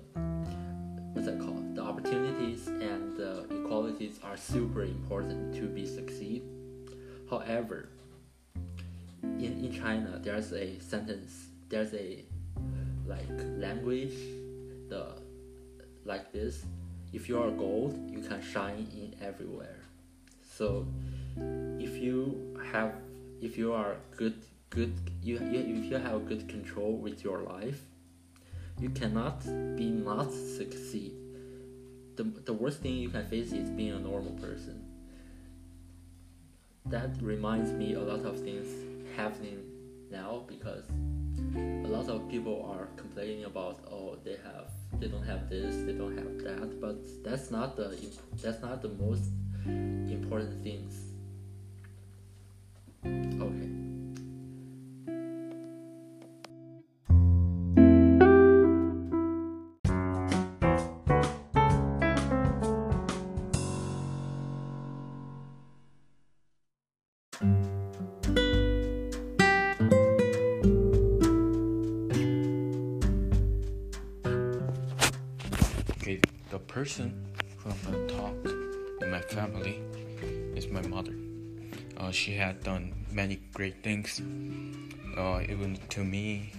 what's 1.13 1.27
that 1.27 1.39
called? 1.41 1.75
The 1.75 1.83
opportunities 1.83 2.67
and 2.69 3.17
the 3.17 3.45
equalities 3.51 4.21
are 4.23 4.37
super 4.37 4.83
important 4.83 5.55
to 5.57 5.63
be 5.63 5.87
succeed. 5.87 6.43
However, 7.31 7.89
in, 9.23 9.65
in 9.65 9.73
China, 9.73 10.19
there's 10.23 10.53
a 10.53 10.79
sentence. 10.81 11.49
There's 11.69 11.93
a 11.93 12.25
like 13.09 13.29
language 13.57 14.15
the 14.89 15.07
like 16.05 16.31
this 16.33 16.65
if 17.13 17.29
you 17.29 17.41
are 17.41 17.51
gold 17.51 17.99
you 18.11 18.21
can 18.21 18.43
shine 18.43 18.87
in 18.93 19.15
everywhere 19.27 19.81
so 20.43 20.87
if 21.79 21.97
you 21.97 22.57
have 22.73 22.93
if 23.41 23.57
you 23.57 23.73
are 23.73 23.97
good 24.17 24.35
good 24.71 24.93
you, 25.23 25.39
you 25.39 25.83
if 25.83 25.91
you 25.91 25.97
have 25.97 26.27
good 26.29 26.49
control 26.49 26.97
with 26.97 27.25
your 27.25 27.39
life 27.41 27.81
you 28.81 28.91
cannot 28.91 29.45
be 29.77 29.91
not 29.91 30.33
succeed. 30.33 31.13
The, 32.17 32.25
the 32.45 32.53
worst 32.53 32.81
thing 32.81 32.97
you 32.97 33.09
can 33.09 33.27
face 33.27 33.53
is 33.53 33.71
being 33.71 33.93
a 33.93 33.99
normal 33.99 34.33
person. 34.33 34.85
That 36.87 37.11
reminds 37.21 37.73
me 37.73 37.95
a 37.95 38.01
lot 38.01 38.25
of 38.25 38.41
things 38.41 38.69
happening 39.17 39.59
now 40.11 40.45
because 40.47 40.85
a 41.55 41.89
lot 41.89 42.09
of 42.09 42.29
people 42.29 42.71
are 42.73 42.87
complaining 42.97 43.45
about 43.45 43.81
oh 43.91 44.17
they 44.25 44.37
have 44.45 44.71
they 45.01 45.09
don't 45.09 45.25
have 45.25 45.51
this 45.51 45.75
they 45.87 45.93
don't 45.93 46.17
have 46.17 46.39
that 46.39 46.81
but 46.81 46.97
that's 47.25 47.51
not 47.51 47.77
the 47.77 47.97
that's 48.43 48.63
not 48.63 48.81
the 48.81 48.89
most 48.91 49.25
important 49.67 50.63
things 50.63 51.08
okay 53.05 53.98
done 82.63 82.95
many 83.11 83.41
great 83.55 83.83
things, 83.83 84.21
uh, 85.17 85.41
even 85.49 85.79
to 85.91 86.05
me, 86.05 86.53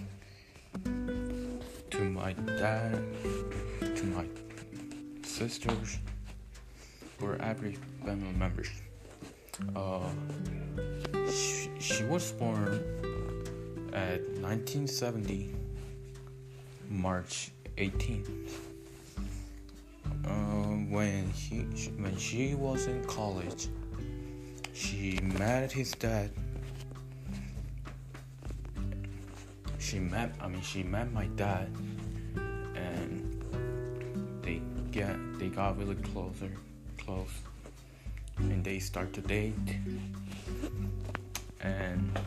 to 1.90 2.00
my 2.00 2.32
dad, 2.32 3.02
to 3.80 4.04
my 4.06 4.24
sisters, 5.22 5.98
or 7.20 7.36
every 7.40 7.76
family 8.04 8.32
members. 8.32 8.70
Uh, 9.76 10.08
she, 11.30 11.70
she 11.78 12.04
was 12.04 12.32
born 12.32 12.82
at 13.92 14.20
1970, 14.40 15.54
March 16.88 17.50
18th. 17.76 18.28
Uh, 20.24 20.30
when 20.90 21.30
he 21.30 21.60
when 21.96 22.16
she 22.16 22.54
was 22.54 22.86
in 22.86 23.02
college, 23.04 23.68
she 24.80 25.20
met 25.38 25.70
his 25.70 25.92
dad. 25.92 26.30
She 29.78 29.98
met 29.98 30.32
I 30.40 30.48
mean 30.48 30.62
she 30.62 30.82
met 30.82 31.12
my 31.12 31.26
dad, 31.36 31.68
and 32.74 33.20
they 34.42 34.62
get 34.90 35.16
they 35.38 35.48
got 35.48 35.78
really 35.78 35.96
closer, 35.96 36.50
close, 36.96 37.34
and 38.38 38.64
they 38.64 38.78
start 38.78 39.12
to 39.12 39.20
date, 39.20 39.54
and 41.60 42.18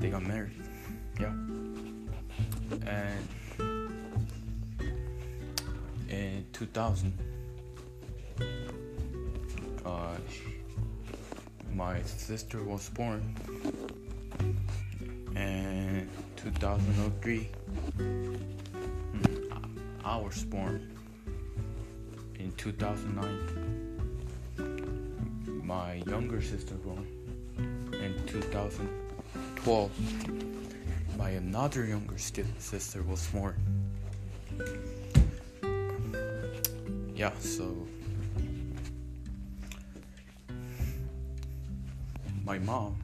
they 0.00 0.10
got 0.10 0.24
married. 0.24 0.60
Yeah, 1.20 1.32
and 2.86 3.28
in 6.08 6.44
2000 6.52 7.31
my 11.88 11.98
sister 12.02 12.62
was 12.62 12.88
born 12.90 13.20
in 15.34 16.08
2003 16.36 17.48
mm, 17.98 18.40
I 20.04 20.16
was 20.16 20.44
born 20.44 20.96
in 22.38 22.52
2009 22.52 24.00
my 25.64 25.94
younger 26.06 26.40
sister 26.40 26.74
born 26.86 27.06
in 28.04 28.12
2012 28.26 29.90
my 31.18 31.30
another 31.30 31.84
younger 31.84 32.18
sister 32.18 33.02
was 33.02 33.26
born. 33.34 33.56
Yeah, 37.14 37.32
so 37.40 37.64
my 42.52 42.58
mom 42.58 42.94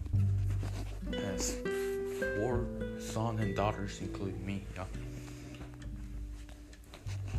has 1.11 1.57
four 2.37 2.67
sons 2.99 3.41
and 3.41 3.57
daughters, 3.57 3.99
including 4.03 4.45
me. 4.45 4.63
Yeah. 4.77 4.85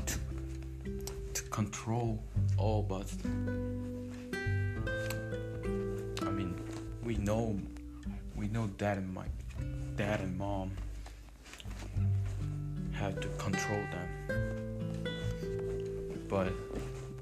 To, 0.08 0.18
to 1.36 1.44
control 1.52 2.20
all 2.58 2.88
us. 2.90 3.16
I 6.24 6.32
mean, 6.32 6.60
we 7.04 7.18
know, 7.18 7.60
we 8.36 8.48
know 8.48 8.66
dad 8.80 8.98
and 8.98 9.14
my 9.14 9.28
dad 9.96 10.22
and 10.22 10.36
mom 10.36 10.72
had 12.92 13.22
to 13.22 13.28
control 13.38 13.84
them 13.94 14.10
but 16.28 16.54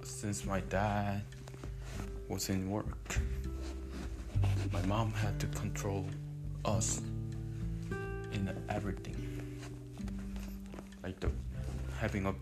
since 0.03 0.45
my 0.45 0.61
dad 0.61 1.23
was 2.29 2.49
in 2.49 2.69
work, 2.69 3.19
my 4.71 4.81
mom 4.83 5.11
had 5.13 5.39
to 5.39 5.47
control 5.47 6.05
us 6.65 7.01
in 8.31 8.49
everything. 8.69 9.15
Like 11.03 11.19
the 11.19 11.29
having 11.99 12.23
well, 12.23 12.35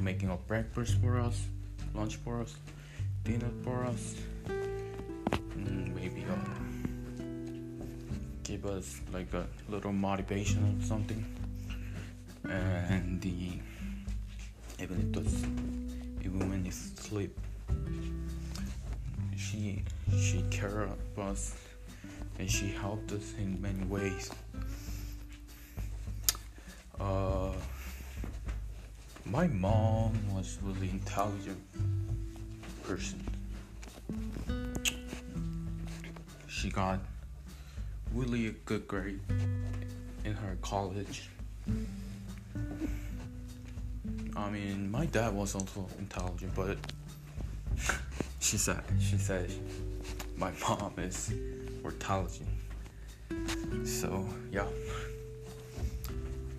making 0.00 0.30
a 0.30 0.36
breakfast 0.36 0.96
for 1.00 1.18
us, 1.18 1.46
lunch 1.94 2.16
for 2.16 2.40
us, 2.40 2.54
dinner 3.24 3.50
for 3.62 3.84
us, 3.84 4.14
mm, 4.46 5.94
maybe 5.94 6.24
um, 6.24 7.78
give 8.42 8.66
us 8.66 9.00
like 9.12 9.32
a 9.34 9.46
little 9.68 9.92
motivation 9.92 10.78
or 10.80 10.84
something, 10.86 11.24
and 12.44 13.20
the 13.20 13.60
even 14.82 15.10
it 15.10 15.16
was 15.16 15.44
even 16.24 16.50
when 16.50 16.64
you 16.64 16.72
sleep. 16.72 17.38
She 19.36 19.84
she 20.18 20.42
cared 20.50 20.90
about 21.16 21.30
us 21.30 21.54
and 22.38 22.50
she 22.50 22.68
helped 22.68 23.12
us 23.12 23.34
in 23.38 23.60
many 23.60 23.84
ways. 23.84 24.30
Uh, 27.00 27.52
my 29.24 29.46
mom 29.46 30.12
was 30.34 30.58
really 30.62 30.90
intelligent 30.90 31.60
person. 32.82 33.24
She 36.48 36.70
got 36.70 37.00
really 38.14 38.48
a 38.48 38.50
good 38.50 38.86
grade 38.86 39.20
in 40.24 40.34
her 40.34 40.56
college. 40.62 41.30
I 44.36 44.50
mean, 44.50 44.90
my 44.90 45.06
dad 45.06 45.34
was 45.34 45.54
also 45.54 45.88
intelligent, 45.98 46.54
but 46.54 46.78
she 48.40 48.56
said 48.58 48.82
she 49.00 49.18
said 49.18 49.50
my 50.36 50.50
mom 50.68 50.94
is 50.98 51.32
intelligent. 51.84 52.48
So 53.84 54.26
yeah, 54.50 54.66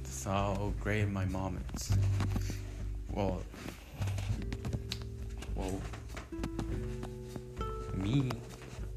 that's 0.01 0.23
how 0.23 0.73
great 0.79 1.09
my 1.09 1.25
mom 1.25 1.59
is. 1.75 1.97
Well, 3.11 3.41
well, 5.55 5.79
me 7.95 8.31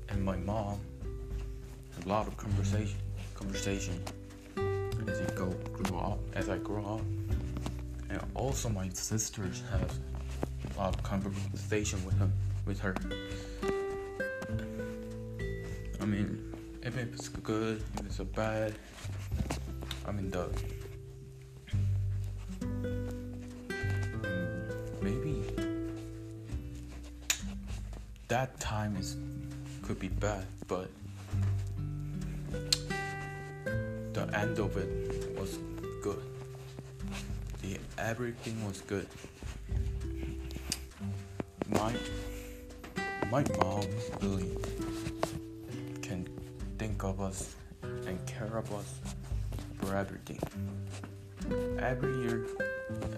and 0.09 0.25
my 0.25 0.37
mom 0.39 0.81
a 2.05 2.09
lot 2.09 2.29
of 2.29 2.37
conversation, 2.37 2.97
conversation 3.35 4.01
as 4.57 5.21
you 5.21 5.27
go 5.35 5.53
grow 5.73 5.99
up, 5.99 6.19
as 6.35 6.49
I 6.49 6.59
grow 6.59 6.85
up 6.97 7.01
and 8.09 8.21
also 8.35 8.69
my 8.69 8.89
sisters 8.91 9.63
have 9.71 9.93
a 10.75 10.79
lot 10.79 10.95
of 10.95 11.03
conversation 11.03 12.05
with 12.05 12.19
him 12.19 12.33
with 12.65 12.81
her. 12.81 12.95
Mean, 16.97 17.09
if 17.09 17.15
it's 17.15 17.29
good, 17.29 17.83
if 17.99 18.07
it's 18.07 18.19
bad, 18.35 18.75
I 20.07 20.13
mean 20.13 20.31
the 20.31 20.49
maybe 25.03 25.45
that 28.29 28.59
time 28.61 28.97
is 28.97 29.17
could 29.83 29.99
be 29.99 30.09
bad, 30.09 30.47
but 30.69 30.89
the 34.15 34.29
end 34.33 34.59
of 34.59 34.77
it 34.79 35.39
was 35.39 35.59
good. 36.03 36.23
The 37.61 37.79
everything 37.99 38.65
was 38.67 38.81
good. 38.81 39.07
My 41.69 41.93
my 43.31 43.45
mom 43.61 43.85
really 44.23 44.57
think 47.07 47.19
of 47.19 47.25
us 47.25 47.55
and 48.07 48.25
care 48.27 48.57
of 48.57 48.73
us 48.73 49.01
for 49.79 49.95
everything. 49.95 50.41
Every 51.79 52.17
year, 52.23 52.47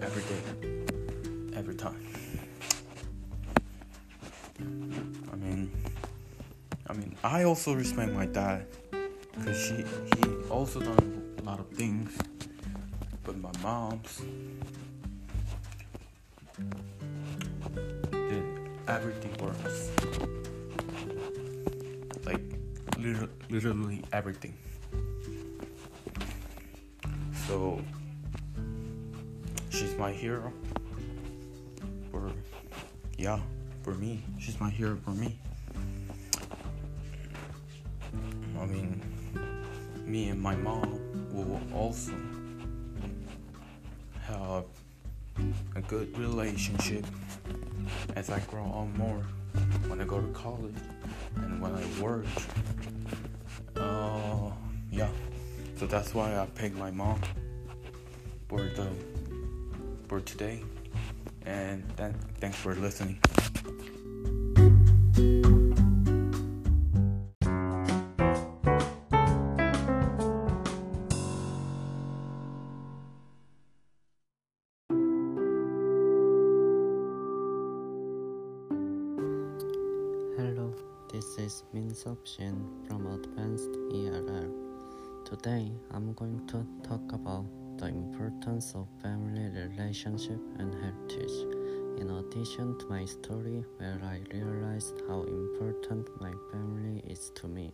every 0.01 0.23
day, 0.23 0.41
every 1.55 1.75
time. 1.75 2.05
I 5.31 5.35
mean, 5.35 5.71
I 6.87 6.93
mean, 6.93 7.15
I 7.23 7.43
also 7.43 7.73
respect 7.73 8.11
my 8.13 8.25
dad 8.25 8.67
because 9.35 9.57
she 9.57 9.85
he 10.15 10.35
also 10.49 10.79
done 10.79 11.35
a 11.39 11.43
lot 11.43 11.59
of 11.59 11.69
things, 11.69 12.11
but 13.23 13.37
my 13.37 13.51
mom's 13.63 14.21
did 18.11 18.45
everything 18.87 19.33
for 19.39 19.49
us. 19.65 19.89
Like 22.25 22.43
literally, 22.97 23.38
literally 23.49 24.03
everything. 24.13 24.53
So 27.47 27.81
she's 29.69 29.95
my 29.97 30.11
hero. 30.11 30.53
For 32.11 32.31
yeah, 33.17 33.39
for 33.83 33.93
me, 33.95 34.23
she's 34.39 34.59
my 34.59 34.69
hero 34.69 34.97
for 35.03 35.11
me. 35.11 35.37
I 38.59 38.65
mean, 38.65 39.01
me 40.05 40.29
and 40.29 40.41
my 40.41 40.55
mom 40.55 40.99
will 41.31 41.61
also 41.73 42.13
have 44.23 44.65
a 45.75 45.81
good 45.81 46.17
relationship 46.17 47.05
as 48.15 48.29
I 48.29 48.39
grow 48.41 48.63
on 48.63 48.93
more, 48.97 49.23
when 49.87 50.01
I 50.01 50.03
go 50.03 50.19
to 50.19 50.27
college 50.27 50.75
and 51.37 51.61
when 51.61 51.71
I 51.73 52.01
work. 52.01 52.25
That's 55.89 56.13
why 56.13 56.37
I 56.37 56.45
picked 56.45 56.77
my 56.77 56.91
mom 56.91 57.19
for 58.47 58.61
the 58.61 58.89
for 60.07 60.21
today. 60.21 60.61
And 61.45 61.83
th- 61.97 62.13
thanks 62.39 62.57
for 62.57 62.75
listening. 62.75 63.19
To 92.59 92.85
my 92.89 93.05
story, 93.05 93.63
where 93.77 94.01
I 94.03 94.19
realized 94.35 95.01
how 95.07 95.23
important 95.23 96.09
my 96.19 96.33
family 96.51 97.01
is 97.07 97.31
to 97.35 97.47
me. 97.47 97.71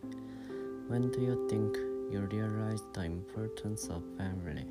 When 0.86 1.10
do 1.10 1.20
you 1.20 1.48
think 1.50 1.76
you 2.12 2.20
realize 2.30 2.82
the 2.92 3.02
importance 3.02 3.88
of 3.88 4.04
family? 4.16 4.64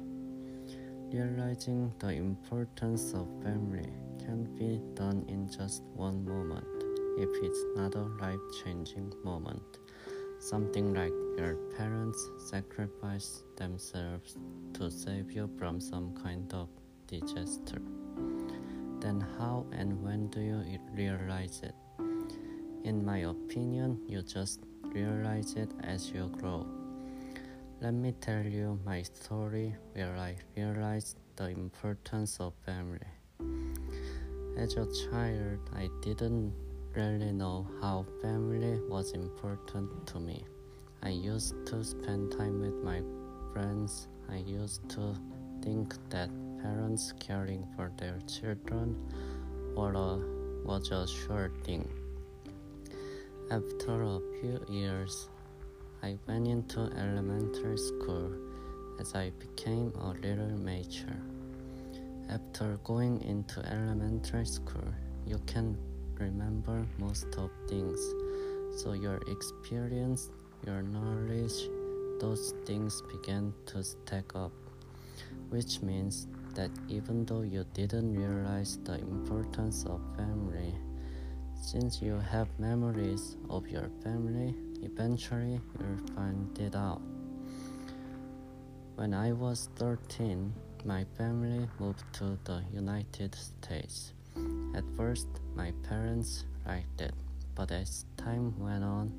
Realizing 1.11 1.93
the 1.99 2.11
importance 2.11 3.13
of 3.13 3.28
family 3.43 3.89
can 4.20 4.45
be 4.55 4.80
done 4.95 5.26
in 5.28 5.49
just 5.51 5.84
one 5.93 6.24
moment 6.24 6.66
if 7.18 7.30
it's 7.43 7.66
not 7.76 7.95
a 7.95 8.07
life 8.24 8.39
changing 8.63 9.13
moment. 9.26 9.80
Something 10.39 10.93
like 10.93 11.13
your 11.38 11.55
parents 11.78 12.30
sacrifice 12.38 13.43
themselves 13.57 14.38
to 14.76 14.89
save 14.89 15.34
you 15.34 15.49
from 15.59 15.82
some 15.82 16.13
kind 16.24 16.51
of 16.53 16.70
disaster. 17.05 17.82
Then, 19.06 19.24
how 19.38 19.68
and 19.72 20.03
when 20.03 20.30
do 20.30 20.41
you 20.41 20.80
realize 20.95 21.62
it? 21.62 21.76
In 22.84 23.06
my 23.06 23.20
opinion, 23.20 24.01
you 24.08 24.24
just 24.24 24.62
realize 24.82 25.53
it 25.53 25.70
as 25.84 26.10
you 26.10 26.28
grow. 26.39 26.66
Let 27.82 27.93
me 27.93 28.14
tell 28.14 28.43
you 28.43 28.80
my 28.84 29.03
story 29.03 29.76
where 29.93 30.18
I 30.18 30.38
realized 30.58 31.18
the 31.36 31.49
importance 31.49 32.39
of 32.39 32.53
family. 32.66 33.12
As 34.58 34.74
a 34.74 34.88
child, 35.06 35.60
I 35.76 35.88
didn't 36.01 36.56
really 36.95 37.32
know 37.32 37.68
how 37.82 38.08
family 38.24 38.80
was 38.89 39.12
important 39.12 40.08
to 40.08 40.20
me. 40.20 40.43
I 41.03 41.10
used 41.10 41.53
to 41.68 41.84
spend 41.84 42.32
time 42.32 42.60
with 42.60 42.82
my 42.84 43.03
friends. 43.53 44.08
I 44.32 44.38
used 44.38 44.89
to 44.97 45.16
think 45.62 45.93
that 46.10 46.32
parents 46.66 47.13
caring 47.20 47.63
for 47.76 47.91
their 47.97 48.18
children 48.26 48.95
was 49.76 50.89
a 50.89 51.05
sure 51.05 51.51
thing. 51.63 51.88
After 53.51 54.01
a 54.01 54.20
few 54.39 54.59
years, 54.68 55.30
I 56.01 56.18
went 56.28 56.47
into 56.47 56.89
elementary 56.97 57.78
school 57.78 58.32
as 58.99 59.13
I 59.13 59.32
became 59.38 59.93
a 59.99 60.09
little 60.26 60.57
mature. 60.57 61.22
After 62.30 62.80
going 62.84 63.22
into 63.22 63.59
elementary 63.70 64.47
school, 64.47 64.89
you 65.28 65.39
can 65.45 65.78
remember 66.18 66.88
most 66.97 67.28
of 67.38 67.51
things. 67.68 67.99
So 68.78 68.93
your 68.93 69.20
experience, 69.28 70.32
your 70.66 70.82
knowledge, 70.82 71.70
those 72.20 72.55
things 72.66 73.03
began 73.11 73.53
to 73.68 73.84
stack 73.84 74.36
up. 74.36 74.51
Which 75.49 75.82
means 75.82 76.28
that 76.56 76.72
even 76.89 77.26
though 77.26 77.41
you 77.41 77.66
didn't 77.74 78.14
realize 78.16 78.80
the 78.84 78.99
importance 78.99 79.86
of 79.86 80.01
family, 80.18 80.74
since 81.62 82.01
you 82.01 82.20
have 82.32 82.47
memories 82.60 83.38
of 83.49 83.68
your 83.68 83.89
family, 84.03 84.56
eventually 84.82 85.62
you'll 85.80 86.16
find 86.16 86.58
it 86.60 86.76
out. 86.76 87.01
When 88.95 89.14
I 89.14 89.32
was 89.32 89.70
13, 89.76 90.53
my 90.86 91.06
family 91.18 91.68
moved 91.80 92.03
to 92.14 92.38
the 92.45 92.64
United 92.74 93.36
States. 93.36 94.14
At 94.76 94.84
first, 94.95 95.28
my 95.56 95.72
parents 95.88 96.45
liked 96.66 97.01
it, 97.01 97.14
but 97.56 97.72
as 97.72 98.06
time 98.18 98.58
went 98.60 98.84
on, 98.84 99.12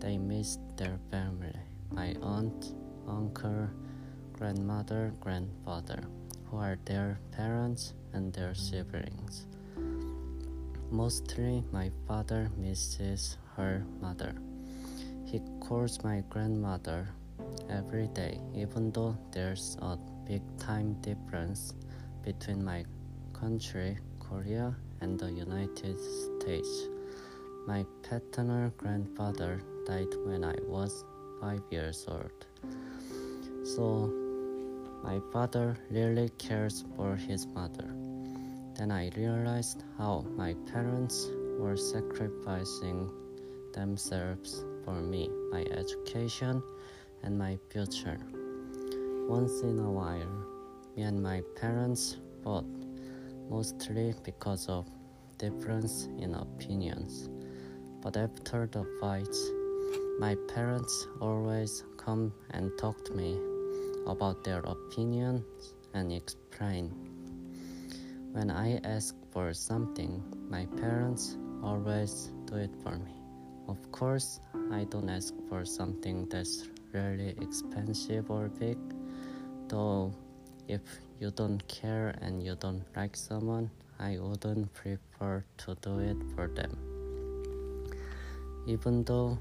they 0.00 0.18
missed 0.18 0.60
their 0.76 0.98
family 1.10 1.54
my 1.94 2.14
aunt, 2.22 2.72
uncle, 3.06 3.68
grandmother, 4.32 5.12
grandfather, 5.20 6.02
who 6.52 6.58
are 6.58 6.76
their 6.84 7.18
parents 7.34 7.94
and 8.12 8.30
their 8.34 8.54
siblings. 8.54 9.46
Mostly, 10.90 11.64
my 11.72 11.90
father 12.06 12.50
misses 12.58 13.38
her 13.56 13.86
mother. 14.02 14.34
He 15.24 15.40
calls 15.60 16.04
my 16.04 16.22
grandmother 16.28 17.08
every 17.70 18.08
day, 18.08 18.38
even 18.54 18.92
though 18.92 19.16
there's 19.32 19.78
a 19.80 19.96
big 20.26 20.42
time 20.58 20.92
difference 21.00 21.72
between 22.22 22.62
my 22.62 22.84
country, 23.32 23.96
Korea, 24.20 24.76
and 25.00 25.18
the 25.18 25.32
United 25.32 25.96
States. 25.98 26.88
My 27.66 27.86
paternal 28.02 28.68
grandfather 28.76 29.62
died 29.86 30.12
when 30.26 30.44
I 30.44 30.56
was 30.66 31.02
five 31.40 31.62
years 31.70 32.04
old. 32.06 32.44
So, 33.64 34.21
my 35.02 35.20
father 35.32 35.76
really 35.90 36.28
cares 36.38 36.84
for 36.96 37.16
his 37.16 37.46
mother. 37.46 37.88
Then 38.74 38.90
I 38.90 39.10
realized 39.16 39.82
how 39.98 40.24
my 40.36 40.54
parents 40.72 41.28
were 41.58 41.76
sacrificing 41.76 43.10
themselves 43.74 44.64
for 44.84 44.94
me, 44.94 45.28
my 45.50 45.62
education, 45.72 46.62
and 47.22 47.36
my 47.38 47.58
future. 47.70 48.18
Once 49.28 49.60
in 49.62 49.78
a 49.80 49.90
while, 49.90 50.46
me 50.96 51.02
and 51.02 51.22
my 51.22 51.42
parents 51.56 52.16
fought, 52.44 52.66
mostly 53.50 54.14
because 54.24 54.68
of 54.68 54.86
difference 55.38 56.08
in 56.18 56.34
opinions. 56.34 57.28
But 58.00 58.16
after 58.16 58.66
the 58.66 58.84
fights, 59.00 59.50
my 60.18 60.36
parents 60.54 61.08
always 61.20 61.84
come 61.96 62.32
and 62.50 62.70
talk 62.78 63.04
to 63.06 63.12
me 63.12 63.38
about 64.06 64.44
their 64.44 64.60
opinions 64.60 65.44
and 65.94 66.12
explain. 66.12 66.90
When 68.32 68.50
I 68.50 68.80
ask 68.84 69.14
for 69.30 69.52
something, 69.52 70.22
my 70.48 70.66
parents 70.80 71.36
always 71.62 72.32
do 72.46 72.56
it 72.56 72.74
for 72.82 72.96
me. 72.96 73.12
Of 73.68 73.92
course, 73.92 74.40
I 74.72 74.84
don't 74.84 75.08
ask 75.08 75.34
for 75.48 75.64
something 75.64 76.28
that's 76.28 76.68
really 76.92 77.36
expensive 77.40 78.30
or 78.30 78.48
big, 78.48 78.78
though 79.68 80.12
if 80.68 80.80
you 81.20 81.30
don't 81.30 81.66
care 81.68 82.16
and 82.20 82.42
you 82.42 82.56
don't 82.56 82.82
like 82.96 83.16
someone, 83.16 83.70
I 83.98 84.18
wouldn't 84.18 84.72
prefer 84.74 85.44
to 85.58 85.74
do 85.80 85.98
it 85.98 86.16
for 86.34 86.48
them. 86.48 86.76
Even 88.66 89.04
though 89.04 89.38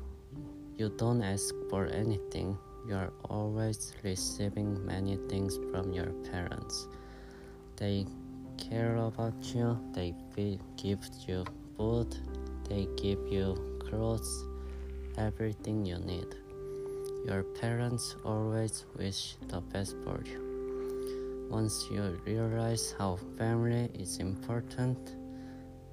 you 0.78 0.89
don't 0.97 1.24
ask 1.24 1.53
for 1.70 1.88
anything, 1.88 2.57
you 2.88 2.95
are 2.95 3.11
always 3.29 3.93
receiving 4.03 4.86
many 4.86 5.17
things 5.29 5.57
from 5.71 5.93
your 5.93 6.11
parents. 6.32 6.88
They 7.77 8.05
care 8.57 8.95
about 8.97 9.36
you, 9.41 9.79
they 9.93 10.13
give 10.77 10.99
you 11.27 11.45
food, 11.77 12.15
they 12.67 12.88
give 12.97 13.19
you 13.27 13.55
clothes, 13.79 14.45
everything 15.17 15.86
you 15.86 15.97
need. 15.97 16.36
Your 17.25 17.43
parents 17.43 18.15
always 18.25 18.86
wish 18.97 19.36
the 19.47 19.61
best 19.61 19.95
for 20.03 20.23
you. 20.25 21.47
Once 21.49 21.88
you 21.91 22.19
realize 22.25 22.95
how 22.97 23.17
family 23.38 23.89
is 23.93 24.17
important 24.17 25.15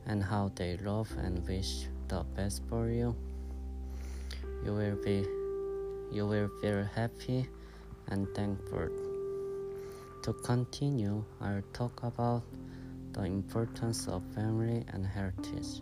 and 0.06 0.22
how 0.22 0.50
they 0.54 0.78
love 0.78 1.10
and 1.18 1.46
wish 1.46 1.86
the 2.08 2.24
best 2.34 2.62
for 2.68 2.88
you, 2.88 3.14
you 4.64 4.72
will 4.72 4.96
be 5.04 5.26
you 6.10 6.26
will 6.26 6.48
feel 6.60 6.84
happy 6.94 7.48
and 8.08 8.26
thankful. 8.34 8.88
To 10.22 10.32
continue, 10.44 11.24
I'll 11.40 11.62
talk 11.72 12.02
about 12.02 12.42
the 13.12 13.22
importance 13.24 14.08
of 14.08 14.22
family 14.34 14.84
and 14.92 15.06
heritage. 15.06 15.80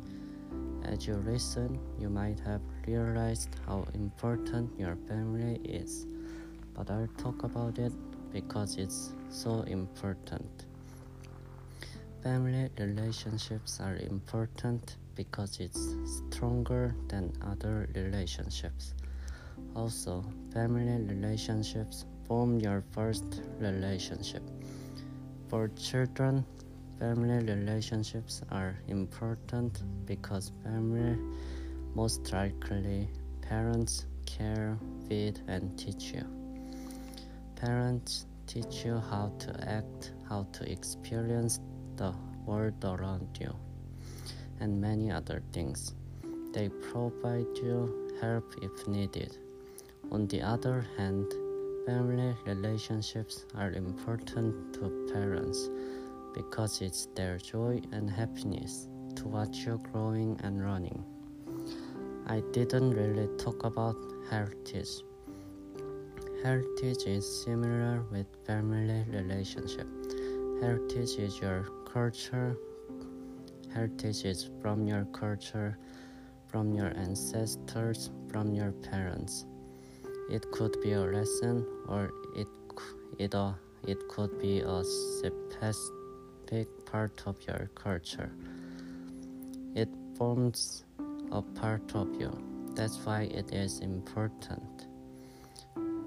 As 0.85 1.07
you 1.07 1.15
listen, 1.27 1.79
you 1.99 2.09
might 2.09 2.39
have 2.41 2.61
realized 2.87 3.51
how 3.67 3.87
important 3.95 4.79
your 4.79 4.97
family 5.09 5.61
is, 5.65 6.07
but 6.75 6.91
I'll 6.91 7.09
talk 7.19 7.43
about 7.43 7.79
it 7.79 7.93
because 8.33 8.77
it's 8.77 9.13
so 9.31 9.63
important. 9.63 10.67
Family 12.23 12.69
relationships 12.79 13.81
are 13.81 13.97
important 13.97 14.97
because 15.15 15.59
it's 15.61 15.95
stronger 16.05 16.95
than 17.09 17.33
other 17.43 17.89
relationships. 17.95 18.95
Also, 19.77 20.25
family 20.55 21.03
relationships 21.03 22.07
form 22.27 22.59
your 22.59 22.83
first 22.93 23.43
relationship. 23.59 24.43
For 25.49 25.69
children, 25.77 26.47
family 26.99 27.45
relationships 27.45 28.41
are 28.51 28.75
important 28.89 29.83
because 30.07 30.51
family 30.65 31.19
most 31.95 32.33
likely 32.33 33.07
parents 33.43 34.07
care, 34.25 34.79
feed, 35.07 35.41
and 35.47 35.79
teach 35.79 36.15
you. 36.15 36.25
Parents 37.57 38.25
teach 38.47 38.83
you 38.83 39.03
how 39.11 39.31
to 39.41 39.69
act, 39.69 40.13
how 40.27 40.47
to 40.55 40.73
experience 40.73 41.61
the 41.97 42.15
world 42.47 42.83
around 42.83 43.29
you, 43.39 43.55
and 44.59 44.81
many 44.81 45.11
other 45.11 45.43
things. 45.53 45.95
They 46.55 46.71
provide 46.71 47.59
you 47.63 48.17
help 48.23 48.55
if 48.63 48.89
needed. 48.89 49.37
On 50.13 50.27
the 50.29 50.41
other 50.41 50.87
hand, 50.97 51.33
family 51.85 52.35
relationships 52.47 53.45
are 53.55 53.73
important 53.73 54.73
to 54.75 55.11
parents 55.13 55.69
because 56.35 56.81
it's 56.81 57.09
their 57.15 57.39
joy 57.39 57.81
and 57.93 58.09
happiness 58.09 58.89
to 59.17 59.27
watch 59.27 59.67
you 59.67 59.81
growing 59.93 60.39
and 60.45 60.65
running. 60.65 61.05
I 62.27 62.43
didn't 62.53 62.91
really 62.91 63.29
talk 63.37 63.65
about 63.65 63.97
heritage. 64.31 65.03
Heritage 66.43 67.05
is 67.07 67.45
similar 67.45 68.05
with 68.13 68.27
family 68.47 69.05
relationship. 69.09 69.89
Heritage 70.61 71.19
is 71.19 71.41
your 71.41 71.63
culture. 71.93 72.57
Heritage 73.75 74.25
is 74.25 74.51
from 74.63 74.87
your 74.87 75.05
culture, 75.07 75.79
from 76.47 76.73
your 76.73 76.97
ancestors, 76.97 78.11
from 78.29 78.55
your 78.55 78.73
parents. 78.73 79.47
It 80.29 80.51
could 80.51 80.81
be 80.83 80.93
a 80.93 81.01
lesson 81.01 81.65
or 81.89 82.11
it 82.35 82.49
it 83.19 83.35
uh, 83.35 83.53
it 83.87 84.09
could 84.09 84.41
be 84.41 84.61
a 84.61 84.85
specific 84.85 86.69
part 86.85 87.23
of 87.27 87.37
your 87.47 87.71
culture. 87.75 88.31
It 89.75 89.89
forms 90.17 90.85
a 91.31 91.43
part 91.43 91.95
of 91.95 92.09
you. 92.21 92.33
That's 92.75 92.99
why 93.05 93.23
it 93.23 93.53
is 93.53 93.79
important. 93.81 94.87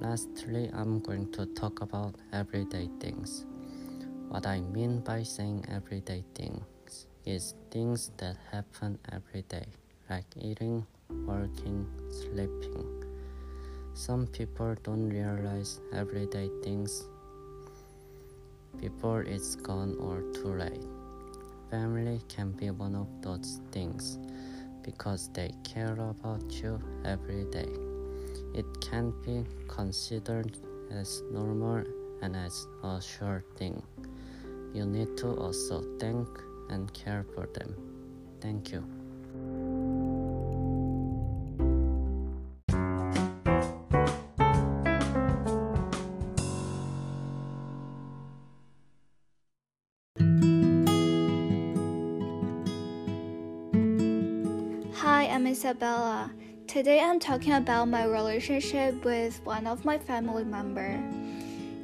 Lastly, 0.01 0.69
I'm 0.73 0.99
going 0.99 1.31
to 1.33 1.45
talk 1.47 1.81
about 1.81 2.15
everyday 2.33 2.89
things. 2.99 3.45
What 4.29 4.45
I 4.45 4.61
mean 4.61 4.99
by 4.99 5.23
saying 5.23 5.65
everyday 5.69 6.23
things 6.35 7.07
is 7.25 7.53
things 7.71 8.11
that 8.17 8.37
happen 8.51 8.99
every 9.11 9.43
day, 9.43 9.65
like 10.09 10.25
eating, 10.37 10.85
working, 11.25 11.87
sleeping. 12.09 13.08
Some 13.99 14.27
people 14.27 14.75
don't 14.81 15.09
realize 15.09 15.81
everyday 15.91 16.49
things 16.63 17.03
before 18.79 19.23
it's 19.23 19.55
gone 19.55 19.97
or 19.99 20.21
too 20.31 20.53
late. 20.53 20.85
Family 21.69 22.21
can 22.29 22.53
be 22.53 22.69
one 22.69 22.95
of 22.95 23.07
those 23.21 23.59
things 23.73 24.17
because 24.83 25.29
they 25.33 25.51
care 25.65 25.97
about 25.99 26.49
you 26.49 26.79
every 27.03 27.43
day. 27.51 27.67
It 28.55 28.65
can 28.79 29.11
be 29.25 29.43
considered 29.67 30.55
as 30.89 31.21
normal 31.29 31.83
and 32.21 32.37
as 32.37 32.67
a 32.83 33.01
sure 33.01 33.43
thing. 33.57 33.83
You 34.73 34.85
need 34.85 35.17
to 35.17 35.35
also 35.35 35.83
thank 35.99 36.25
and 36.69 36.91
care 36.93 37.25
for 37.35 37.47
them. 37.47 37.75
Thank 38.39 38.71
you. 38.71 38.98
Isabella. 55.69 56.31
Today 56.65 56.99
I'm 56.99 57.19
talking 57.19 57.53
about 57.53 57.89
my 57.89 58.03
relationship 58.05 59.05
with 59.05 59.39
one 59.43 59.67
of 59.67 59.85
my 59.85 59.99
family 59.99 60.43
member. 60.43 60.99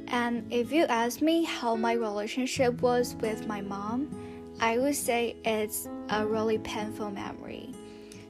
And 0.07 0.51
if 0.51 0.71
you 0.71 0.85
ask 0.85 1.21
me 1.21 1.43
how 1.43 1.75
my 1.75 1.93
relationship 1.93 2.81
was 2.81 3.13
with 3.21 3.45
my 3.45 3.61
mom, 3.61 4.09
I 4.59 4.79
would 4.79 4.95
say 4.95 5.35
it's 5.45 5.87
a 6.09 6.25
really 6.25 6.57
painful 6.57 7.11
memory. 7.11 7.75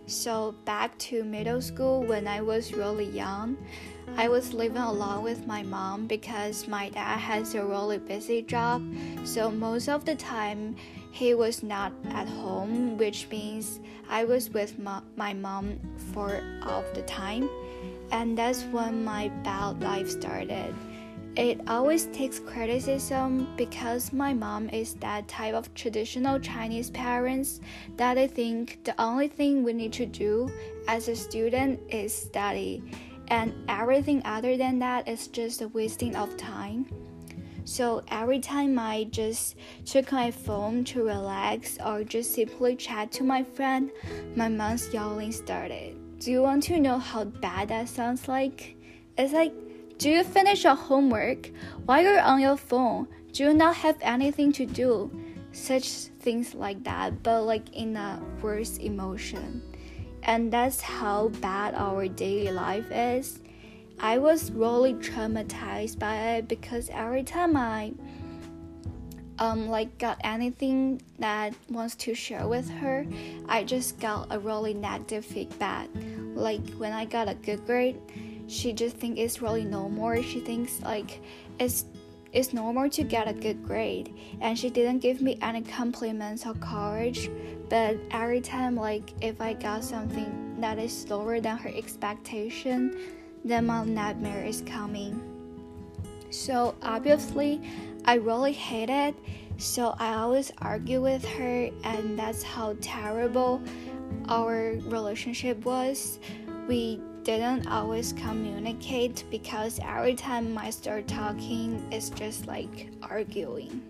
So 0.08 0.56
back 0.66 0.98
to 1.08 1.24
middle 1.24 1.62
school 1.62 2.04
when 2.04 2.28
I 2.28 2.42
was 2.42 2.74
really 2.74 3.06
young, 3.06 3.56
I 4.18 4.28
was 4.28 4.54
living 4.54 4.82
alone 4.82 5.24
with 5.24 5.48
my 5.48 5.64
mom 5.64 6.06
because 6.06 6.68
my 6.68 6.90
dad 6.90 7.18
has 7.18 7.56
a 7.56 7.66
really 7.66 8.00
busy 8.00 8.42
job. 8.42 8.84
So 9.24 9.50
most 9.50 9.88
of 9.88 10.04
the 10.04 10.16
time 10.16 10.76
he 11.16 11.34
was 11.34 11.64
not 11.64 11.94
at 12.10 12.28
home, 12.28 12.98
which 12.98 13.28
means 13.32 13.80
I 14.10 14.26
was 14.26 14.50
with 14.50 14.78
my, 14.78 15.02
my 15.16 15.34
mom 15.34 15.80
for 16.12 16.44
all 16.62 16.84
the 16.94 17.04
time. 17.04 17.50
And 18.12 18.38
that's 18.38 18.64
when 18.64 19.06
my 19.06 19.30
bad 19.42 19.82
life 19.82 20.10
started. 20.10 20.76
It 21.38 21.62
always 21.70 22.08
takes 22.08 22.40
criticism 22.40 23.48
because 23.56 24.12
my 24.12 24.34
mom 24.34 24.68
is 24.70 24.96
that 24.96 25.30
type 25.30 25.54
of 25.54 25.74
traditional 25.74 26.38
Chinese 26.38 26.90
parents 26.90 27.62
that 27.96 28.18
I 28.18 28.28
think 28.28 28.84
the 28.84 29.02
only 29.02 29.30
thing 29.30 29.64
we 29.64 29.72
need 29.72 29.94
to 29.94 30.06
do 30.06 30.52
as 30.90 31.08
a 31.08 31.16
student 31.16 31.80
is 31.90 32.14
study, 32.14 32.84
and 33.30 33.54
everything 33.70 34.22
other 34.26 34.58
than 34.58 34.80
that 34.80 35.08
is 35.08 35.30
just 35.30 35.62
a 35.62 35.70
wasting 35.70 36.18
of 36.18 36.36
time. 36.36 36.86
So 37.66 38.04
every 38.08 38.40
time 38.40 38.80
I 38.80 39.06
just 39.06 39.58
took 39.86 40.12
my 40.12 40.32
phone 40.32 40.84
to 40.86 41.04
relax 41.04 41.78
or 41.84 42.04
just 42.04 42.34
simply 42.34 42.76
chat 42.76 43.12
to 43.14 43.24
my 43.24 43.44
friend, 43.44 43.92
my 44.36 44.48
mom's 44.48 44.94
yelling 44.94 45.32
started. 45.32 45.98
Do 46.20 46.32
you 46.32 46.42
want 46.42 46.64
to 46.64 46.80
know 46.80 46.98
how 46.98 47.26
bad 47.26 47.70
that 47.70 47.90
sounds 47.90 48.28
like? 48.28 48.78
It's 49.18 49.34
like 49.34 49.54
do 49.98 50.10
you 50.10 50.24
finish 50.26 50.66
your 50.66 50.76
homework? 50.76 51.50
While 51.86 52.04
you're 52.04 52.20
on 52.20 52.42
your 52.42 52.58
phone, 52.58 53.08
do 53.32 53.46
you 53.46 53.54
not 53.54 53.78
have 53.78 53.98
anything 54.02 54.52
to 54.54 54.66
do? 54.66 55.10
Such 55.54 55.88
things 56.20 56.54
like 56.54 56.84
that, 56.84 57.24
but 57.24 57.44
like 57.44 57.74
in 57.74 57.96
a 57.96 58.22
worse 58.42 58.78
emotion. 58.78 59.62
And 60.24 60.52
that's 60.52 60.82
how 60.82 61.30
bad 61.40 61.76
our 61.76 62.10
daily 62.10 62.52
life 62.52 62.92
is. 62.92 63.40
I 64.00 64.18
was 64.18 64.52
really 64.52 64.94
traumatized 64.96 66.00
by 66.00 66.16
it 66.36 66.48
because 66.48 66.90
every 66.90 67.24
time 67.24 67.56
I 67.56 67.94
um 69.38 69.68
like 69.68 69.98
got 69.98 70.18
anything 70.24 71.02
that 71.20 71.54
wants 71.70 71.96
to 71.96 72.14
share 72.14 72.48
with 72.48 72.70
her, 72.70 73.06
I 73.48 73.64
just 73.64 74.00
got 74.00 74.28
a 74.32 74.40
really 74.40 74.74
negative 74.74 75.26
feedback. 75.26 75.90
Like 76.34 76.68
when 76.78 76.94
I 76.94 77.06
got 77.06 77.30
a 77.30 77.36
good 77.36 77.66
grade, 77.66 78.00
she 78.48 78.74
just 78.74 78.98
think 78.98 79.18
it's 79.18 79.42
really 79.42 79.66
normal. 79.66 80.22
She 80.22 80.40
thinks 80.40 80.82
like 80.82 81.22
it's 81.60 81.86
it's 82.36 82.52
normal 82.52 82.90
to 82.90 83.04
get 83.04 83.30
a 83.30 83.34
good 83.34 83.64
grade 83.66 84.14
and 84.42 84.60
she 84.60 84.70
didn't 84.70 85.00
give 85.00 85.22
me 85.22 85.38
any 85.42 85.62
compliments 85.62 86.46
or 86.46 86.54
courage 86.56 87.32
but 87.70 87.96
every 88.12 88.42
time 88.42 88.76
like 88.76 89.14
if 89.22 89.40
i 89.40 89.54
got 89.54 89.82
something 89.82 90.58
that 90.60 90.78
is 90.78 91.10
lower 91.10 91.40
than 91.40 91.58
her 91.58 91.70
expectation 91.74 92.94
then 93.46 93.66
my 93.66 93.86
nightmare 93.86 94.44
is 94.44 94.62
coming 94.66 95.22
so 96.30 96.76
obviously 96.82 97.62
i 98.06 98.16
really 98.16 98.52
hate 98.52 98.90
it 98.90 99.16
so 99.58 99.96
i 100.00 100.16
always 100.16 100.52
argue 100.58 101.02
with 101.02 101.24
her 101.24 101.70
and 101.84 102.20
that's 102.20 102.44
how 102.44 102.76
terrible 102.82 103.62
our 104.28 104.74
relationship 104.88 105.64
was 105.64 106.20
we 106.68 107.00
didn't 107.26 107.68
always 107.68 108.14
communicate 108.14 109.24
because 109.32 109.80
every 109.84 110.14
time 110.14 110.56
I 110.60 110.70
start 110.70 111.08
talking, 111.08 111.84
it's 111.92 112.12
just 112.12 112.46
like 112.46 112.92
arguing. 113.02 113.82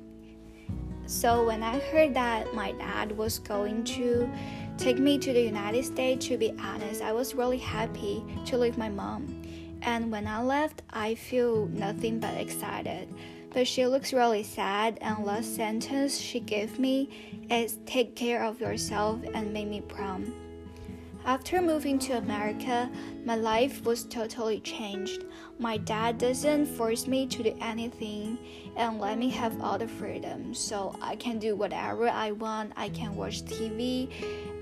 So 1.05 1.45
when 1.45 1.61
I 1.61 1.77
heard 1.79 2.13
that 2.13 2.53
my 2.53 2.71
dad 2.71 3.11
was 3.11 3.39
going 3.39 3.83
to 3.83 4.29
take 4.77 4.97
me 4.97 5.19
to 5.19 5.33
the 5.33 5.41
United 5.41 5.83
States, 5.83 6.27
to 6.27 6.37
be 6.37 6.53
honest, 6.59 7.01
I 7.01 7.11
was 7.11 7.35
really 7.35 7.57
happy 7.57 8.23
to 8.45 8.57
leave 8.57 8.77
my 8.77 8.89
mom. 8.89 9.43
And 9.85 10.11
when 10.11 10.25
I 10.27 10.41
left, 10.41 10.81
I 10.89 11.13
feel 11.13 11.67
nothing 11.67 12.19
but 12.19 12.33
excited. 12.33 13.07
But 13.53 13.67
she 13.67 13.85
looks 13.85 14.13
really 14.13 14.43
sad, 14.43 14.97
and 14.99 15.23
last 15.23 15.55
sentence 15.55 16.17
she 16.17 16.39
gave 16.39 16.79
me 16.79 17.45
is 17.51 17.77
take 17.85 18.15
care 18.15 18.43
of 18.43 18.59
yourself 18.59 19.19
and 19.33 19.53
make 19.53 19.67
me 19.67 19.81
proud. 19.81 20.25
After 21.23 21.61
moving 21.61 21.97
to 21.99 22.17
America, 22.17 22.89
my 23.23 23.35
life 23.35 23.83
was 23.83 24.03
totally 24.03 24.59
changed. 24.59 25.23
My 25.59 25.77
dad 25.77 26.17
doesn't 26.17 26.65
force 26.65 27.07
me 27.07 27.27
to 27.27 27.43
do 27.43 27.57
anything 27.61 28.37
and 28.75 28.99
let 28.99 29.17
me 29.17 29.29
have 29.29 29.61
all 29.61 29.77
the 29.77 29.87
freedom. 29.87 30.53
So 30.53 30.95
I 31.01 31.15
can 31.15 31.39
do 31.39 31.55
whatever 31.55 32.09
I 32.09 32.31
want. 32.31 32.73
I 32.75 32.89
can 32.89 33.15
watch 33.15 33.43
TV 33.43 34.09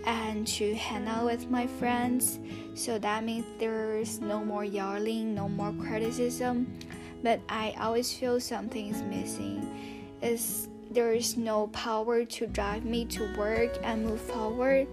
and 0.06 0.46
to 0.48 0.76
hang 0.76 1.08
out 1.08 1.26
with 1.26 1.50
my 1.50 1.68
friends. 1.68 2.40
So 2.76 3.00
that 3.00 3.24
means 3.24 3.46
there's 3.60 4.20
no 4.20 4.44
more 4.44 4.66
yelling, 4.66 5.34
no 5.34 5.50
more 5.50 5.74
criticism. 5.74 6.78
But 7.24 7.40
I 7.50 7.76
always 7.80 8.14
feel 8.14 8.40
something 8.40 8.90
is 8.90 9.02
missing. 9.04 10.12
Is 10.22 10.70
there 10.92 11.14
is 11.14 11.38
no 11.38 11.68
power 11.68 12.24
to 12.24 12.48
drive 12.48 12.86
me 12.86 13.06
to 13.06 13.36
work 13.38 13.78
and 13.84 14.06
move 14.06 14.22
forward 14.22 14.88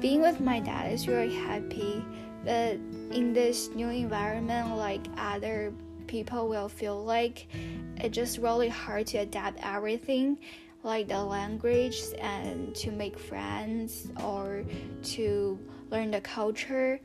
being 0.00 0.20
with 0.20 0.40
my 0.40 0.60
dad 0.60 0.92
is 0.92 1.08
really 1.08 1.34
happy, 1.34 2.04
but 2.44 2.74
in 3.14 3.32
this 3.32 3.68
new 3.70 3.88
environment, 3.88 4.76
like 4.76 5.00
other 5.16 5.72
people 6.12 6.46
will 6.46 6.68
feel 6.68 7.02
like 7.02 7.48
it's 7.96 8.14
just 8.14 8.36
really 8.36 8.68
hard 8.68 9.06
to 9.06 9.16
adapt 9.16 9.58
everything 9.64 10.36
like 10.82 11.08
the 11.08 11.18
language 11.18 11.98
and 12.20 12.74
to 12.74 12.90
make 12.90 13.18
friends 13.18 14.08
or 14.22 14.62
to 15.02 15.58
learn 15.90 16.10
the 16.10 16.20
culture 16.20 17.00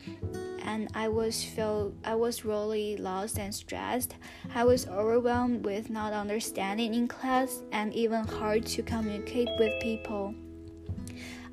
and 0.63 0.89
I 0.93 1.07
was 1.07 1.41
feel 1.41 1.93
I 2.03 2.15
was 2.15 2.43
really 2.43 2.97
lost 2.97 3.39
and 3.39 3.55
stressed. 3.55 4.15
I 4.53 4.65
was 4.65 4.85
overwhelmed 4.89 5.63
with 5.63 5.89
not 5.89 6.11
understanding 6.11 6.93
in 6.93 7.07
class 7.07 7.61
and 7.71 7.93
even 7.93 8.25
hard 8.27 8.65
to 8.65 8.83
communicate 8.83 9.47
with 9.57 9.81
people. 9.81 10.35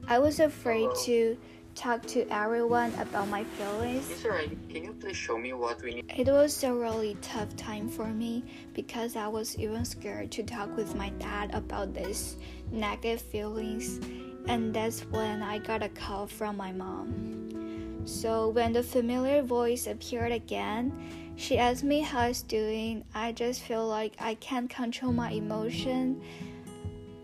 I 0.08 0.18
was 0.18 0.40
afraid 0.40 0.90
to 1.04 1.38
talk 1.74 2.02
to 2.06 2.26
everyone 2.32 2.92
about 2.98 3.28
my 3.28 3.44
feelings. 3.44 4.24
Can 4.70 4.84
you 4.84 4.92
please 4.92 5.16
show 5.16 5.36
me 5.36 5.52
what 5.52 5.82
we 5.82 5.94
need? 5.94 6.12
It 6.16 6.28
was 6.28 6.62
a 6.64 6.72
really 6.72 7.16
tough 7.20 7.54
time 7.56 7.88
for 7.88 8.06
me 8.06 8.44
because 8.72 9.16
I 9.16 9.26
was 9.28 9.58
even 9.58 9.84
scared 9.84 10.30
to 10.32 10.42
talk 10.42 10.74
with 10.76 10.94
my 10.94 11.10
dad 11.18 11.54
about 11.54 11.92
this 11.94 12.36
negative 12.70 13.20
feelings, 13.20 13.98
and 14.46 14.72
that's 14.72 15.00
when 15.06 15.42
I 15.42 15.58
got 15.58 15.82
a 15.82 15.88
call 15.88 16.26
from 16.26 16.56
my 16.56 16.72
mom. 16.72 18.02
So 18.06 18.48
when 18.50 18.72
the 18.72 18.82
familiar 18.82 19.42
voice 19.42 19.86
appeared 19.86 20.32
again, 20.32 20.92
she 21.36 21.58
asked 21.58 21.84
me 21.84 22.00
how 22.00 22.20
I 22.20 22.28
was 22.28 22.42
doing. 22.42 23.04
I 23.14 23.32
just 23.32 23.62
feel 23.62 23.86
like 23.86 24.14
I 24.20 24.34
can't 24.36 24.70
control 24.70 25.12
my 25.12 25.30
emotion. 25.30 26.22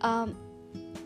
Um, 0.01 0.37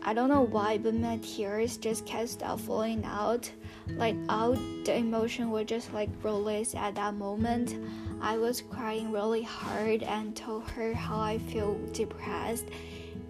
I 0.07 0.13
don't 0.13 0.29
know 0.29 0.43
why, 0.43 0.77
but 0.77 0.93
my 0.93 1.17
tears 1.17 1.77
just 1.77 2.05
can't 2.05 2.29
stop 2.29 2.59
falling 2.59 3.03
out. 3.05 3.51
Like 3.97 4.15
all 4.29 4.53
the 4.53 4.95
emotion 4.95 5.49
was 5.49 5.65
just 5.65 5.91
like 5.93 6.09
released 6.21 6.75
at 6.75 6.93
that 6.93 7.15
moment. 7.15 7.75
I 8.21 8.37
was 8.37 8.61
crying 8.61 9.11
really 9.11 9.41
hard 9.41 10.03
and 10.03 10.35
told 10.35 10.69
her 10.69 10.93
how 10.93 11.19
I 11.19 11.39
feel 11.39 11.79
depressed 11.91 12.65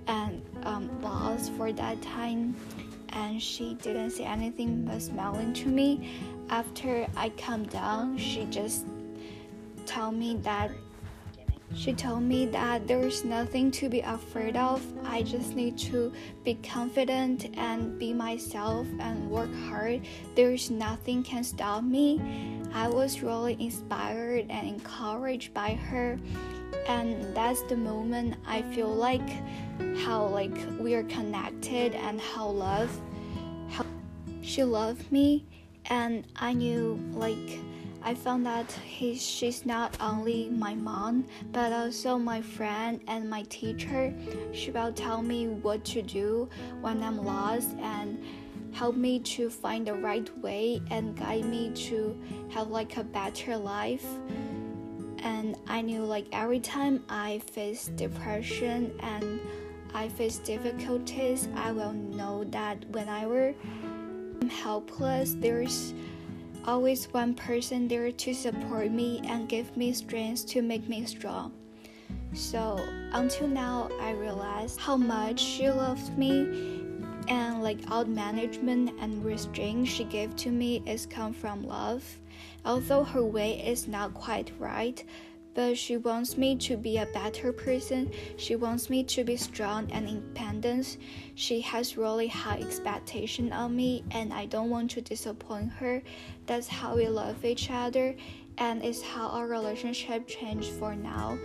and 0.08 0.42
um, 0.64 1.02
lost 1.02 1.54
for 1.54 1.72
that 1.72 2.02
time. 2.02 2.58
And 3.14 3.42
she 3.42 3.76
didn't 3.76 4.12
say 4.12 4.26
anything 4.26 4.84
but 4.84 5.02
smiling 5.02 5.54
to 5.54 5.70
me. 5.70 6.12
After 6.50 7.08
I 7.16 7.30
calmed 7.30 7.70
down, 7.70 8.18
she 8.18 8.44
just 8.48 8.86
told 9.86 10.16
me 10.16 10.36
that 10.42 10.72
she 11.76 11.94
told 11.94 12.24
me 12.24 12.46
that 12.48 12.88
there's 12.88 13.26
nothing 13.26 13.70
to 13.72 13.90
be 13.90 14.00
afraid 14.00 14.56
of. 14.56 14.82
I 15.04 15.24
just 15.24 15.56
need 15.56 15.78
to 15.80 16.12
be 16.44 16.56
confident 16.56 17.56
and 17.58 18.00
be 18.00 18.14
myself 18.14 18.88
and 19.00 19.30
work 19.30 19.54
hard. 19.68 20.02
There's 20.36 20.72
nothing 20.72 21.22
can 21.24 21.44
stop 21.44 21.84
me. 21.84 22.22
I 22.74 22.88
was 22.88 23.22
really 23.22 23.58
inspired 23.60 24.46
and 24.50 24.68
encouraged 24.68 25.54
by 25.54 25.74
her. 25.74 26.18
And 26.88 27.36
that's 27.36 27.62
the 27.64 27.78
moment 27.78 28.36
I 28.48 28.62
feel 28.62 28.94
like 28.94 29.30
how 30.06 30.28
like 30.28 30.56
we 30.80 30.96
are 30.96 31.04
connected 31.04 31.94
and 31.96 32.20
how 32.20 32.48
love 32.48 32.90
how 33.70 33.86
she 34.42 34.64
loved 34.64 35.12
me 35.12 35.46
and 35.88 36.26
I 36.36 36.54
knew 36.54 37.00
like 37.14 37.60
I 38.06 38.14
found 38.14 38.46
that 38.46 38.72
he, 38.72 39.16
she's 39.16 39.66
not 39.66 39.98
only 40.00 40.48
my 40.52 40.76
mom, 40.76 41.26
but 41.52 41.74
also 41.74 42.20
my 42.20 42.40
friend 42.40 43.02
and 43.08 43.28
my 43.28 43.42
teacher. 43.50 44.14
She 44.54 44.70
will 44.70 44.94
tell 44.94 45.24
me 45.24 45.48
what 45.48 45.84
to 45.86 46.04
do 46.04 46.48
when 46.82 47.02
I'm 47.02 47.18
lost 47.26 47.76
and 47.80 48.24
help 48.74 48.96
me 48.96 49.18
to 49.22 49.50
find 49.50 49.88
the 49.88 49.96
right 49.96 50.30
way 50.38 50.84
and 50.92 51.18
guide 51.18 51.46
me 51.46 51.72
to 51.88 52.16
have 52.52 52.68
like 52.68 52.96
a 52.98 53.04
better 53.04 53.58
life. 53.58 54.06
And 55.24 55.58
I 55.66 55.82
knew 55.82 56.04
like 56.04 56.28
every 56.32 56.60
time 56.60 57.04
I 57.10 57.40
face 57.40 57.88
depression 57.96 58.94
and 59.00 59.40
I 59.96 60.10
face 60.10 60.38
difficulties, 60.38 61.48
I 61.56 61.72
will 61.72 61.94
know 61.94 62.44
that 62.52 62.88
whenever 62.90 63.56
I'm 64.42 64.50
helpless, 64.50 65.36
there's 65.40 65.96
always 66.68 67.06
one 67.14 67.34
person 67.34 67.88
there 67.88 68.12
to 68.12 68.34
support 68.34 68.92
me 68.92 69.22
and 69.26 69.48
give 69.48 69.76
me 69.78 69.94
strength 69.94 70.48
to 70.48 70.62
make 70.62 70.88
me 70.90 71.06
strong. 71.06 71.54
So 72.34 72.80
until 73.14 73.48
now, 73.48 73.90
I 74.02 74.12
realized 74.12 74.80
how 74.80 74.98
much 74.98 75.40
she 75.40 75.70
loves 75.70 76.12
me, 76.12 76.84
and 77.28 77.64
like 77.64 77.80
all 77.90 78.06
management 78.06 78.92
and 79.00 79.24
restraint 79.24 79.88
she 79.88 80.04
gave 80.04 80.36
to 80.38 80.52
me 80.52 80.84
is 80.86 81.06
come 81.06 81.34
from 81.34 81.64
love. 81.64 82.04
Although 82.66 83.04
her 83.04 83.24
way 83.24 83.66
is 83.66 83.88
not 83.88 84.14
quite 84.14 84.52
right, 84.60 85.04
but 85.56 85.78
she 85.78 85.98
wants 85.98 86.38
me 86.38 86.58
to 86.58 86.78
be 86.78 86.98
a 86.98 87.06
better 87.08 87.52
person. 87.52 88.12
She 88.38 88.56
wants 88.56 88.90
me 88.90 89.04
to 89.06 89.24
be 89.24 89.38
strong 89.38 89.90
and 89.92 90.08
independent. 90.08 90.98
She 91.34 91.62
has 91.62 91.98
really 91.98 92.28
high 92.28 92.60
expectation 92.60 93.52
on 93.54 93.76
me 93.76 94.04
and 94.12 94.34
I 94.34 94.46
don't 94.46 94.70
want 94.70 94.92
to 94.92 95.02
disappoint 95.02 95.72
her. 95.72 96.04
That's 96.46 96.68
how 96.68 96.98
we 96.98 97.08
love 97.08 97.44
each 97.46 97.72
other 97.72 98.16
and 98.58 98.84
it's 98.84 99.02
how 99.02 99.30
our 99.30 99.48
relationship 99.48 100.28
changed 100.28 100.72
for 100.74 100.94
now. 100.94 101.38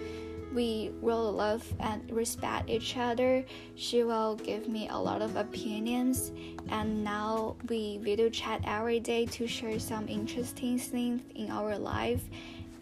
We 0.53 0.91
really 1.01 1.31
love 1.31 1.65
and 1.79 2.11
respect 2.11 2.69
each 2.69 2.97
other. 2.97 3.45
She 3.77 4.03
will 4.03 4.35
give 4.35 4.69
me 4.69 4.89
a 4.89 4.99
lot 4.99 5.23
of 5.23 5.37
opinions, 5.37 6.33
and 6.71 7.05
now 7.05 7.55
we 7.69 7.99
video 7.99 8.29
chat 8.29 8.61
every 8.65 8.99
day 8.99 9.27
to 9.27 9.47
share 9.47 9.79
some 9.79 10.09
interesting 10.09 10.77
things 10.77 11.23
in 11.37 11.53
our 11.53 11.79
life, 11.79 12.23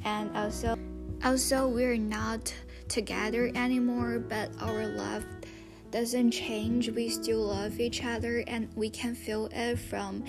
and 0.04 0.34
also 0.34 0.78
also, 1.24 1.68
we're 1.68 1.96
not 1.96 2.54
together 2.88 3.50
anymore, 3.54 4.18
but 4.18 4.50
our 4.60 4.86
love 4.86 5.24
doesn't 5.90 6.30
change. 6.30 6.90
We 6.90 7.08
still 7.08 7.40
love 7.40 7.80
each 7.80 8.04
other 8.04 8.44
and 8.46 8.68
we 8.74 8.90
can 8.90 9.14
feel 9.14 9.48
it 9.52 9.76
from 9.76 10.24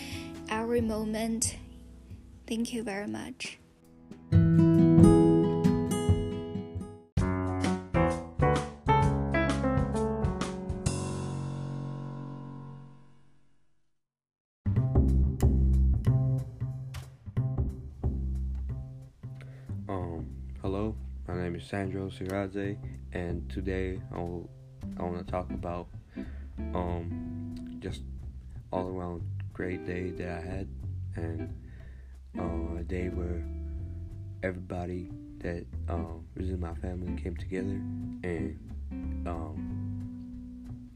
every 0.49 0.81
moment. 0.81 1.57
Thank 2.47 2.73
you 2.73 2.83
very 2.83 3.07
much. 3.07 3.59
Is 21.55 21.63
Sandro 21.63 22.09
Siraze, 22.09 22.77
and 23.13 23.49
today 23.49 23.99
I, 24.13 24.17
will, 24.17 24.49
I 24.99 25.03
want 25.03 25.17
to 25.25 25.31
talk 25.31 25.49
about 25.51 25.87
um, 26.75 27.77
just 27.79 28.01
all 28.71 28.87
around 28.87 29.23
great 29.53 29.85
day 29.85 30.11
that 30.11 30.27
I 30.27 30.41
had, 30.41 30.67
and 31.15 31.53
uh, 32.37 32.79
a 32.79 32.83
day 32.83 33.09
where 33.09 33.43
everybody 34.43 35.09
that 35.39 35.65
um, 35.87 36.25
was 36.37 36.49
in 36.49 36.59
my 36.59 36.73
family 36.75 37.19
came 37.21 37.35
together, 37.35 37.79
and 38.23 38.57
um, 39.27 40.89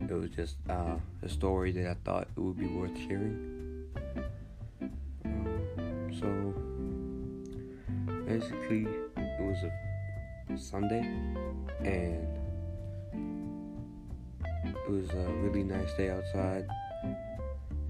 it 0.00 0.12
was 0.12 0.30
just 0.30 0.56
uh, 0.68 0.96
a 1.22 1.28
story 1.28 1.72
that 1.72 1.86
I 1.88 1.94
thought 2.04 2.28
it 2.36 2.40
would 2.40 2.58
be 2.58 2.66
worth 2.66 2.96
sharing. 3.08 3.84
Um, 5.24 6.10
so 6.20 6.54
basically 8.28 8.86
was 9.62 9.70
a 10.50 10.58
Sunday 10.62 11.00
and 11.80 12.26
it 14.64 14.90
was 14.90 15.10
a 15.10 15.32
really 15.40 15.62
nice 15.62 15.92
day 15.94 16.10
outside. 16.10 16.66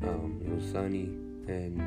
Um, 0.03 0.41
it 0.45 0.51
was 0.55 0.64
sunny 0.71 1.11
and 1.47 1.81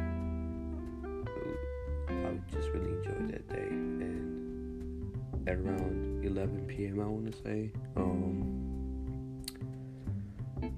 I 2.10 2.56
just 2.56 2.70
really 2.70 2.92
enjoyed 2.92 3.32
that 3.32 3.48
day. 3.50 3.68
And 3.70 5.18
at 5.48 5.56
around 5.56 6.26
11 6.26 6.66
p.m., 6.68 7.00
I 7.00 7.06
want 7.06 7.32
to 7.32 7.38
say, 7.42 7.72
um, 7.96 9.42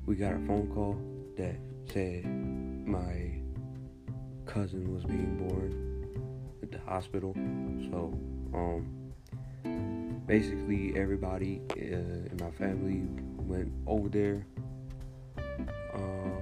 we 0.05 0.15
got 0.15 0.33
a 0.33 0.39
phone 0.45 0.71
call 0.73 0.97
that 1.37 1.55
said 1.91 2.25
my 2.87 3.31
cousin 4.45 4.93
was 4.93 5.03
being 5.03 5.37
born 5.37 5.73
at 6.61 6.71
the 6.71 6.79
hospital. 6.79 7.33
So, 7.91 8.17
um, 8.53 9.03
basically 10.25 10.93
everybody 10.95 11.61
uh, 11.71 11.75
in 11.75 12.37
my 12.39 12.51
family 12.51 13.03
went 13.37 13.71
over 13.87 14.09
there. 14.09 14.45
Uh, 15.93 16.39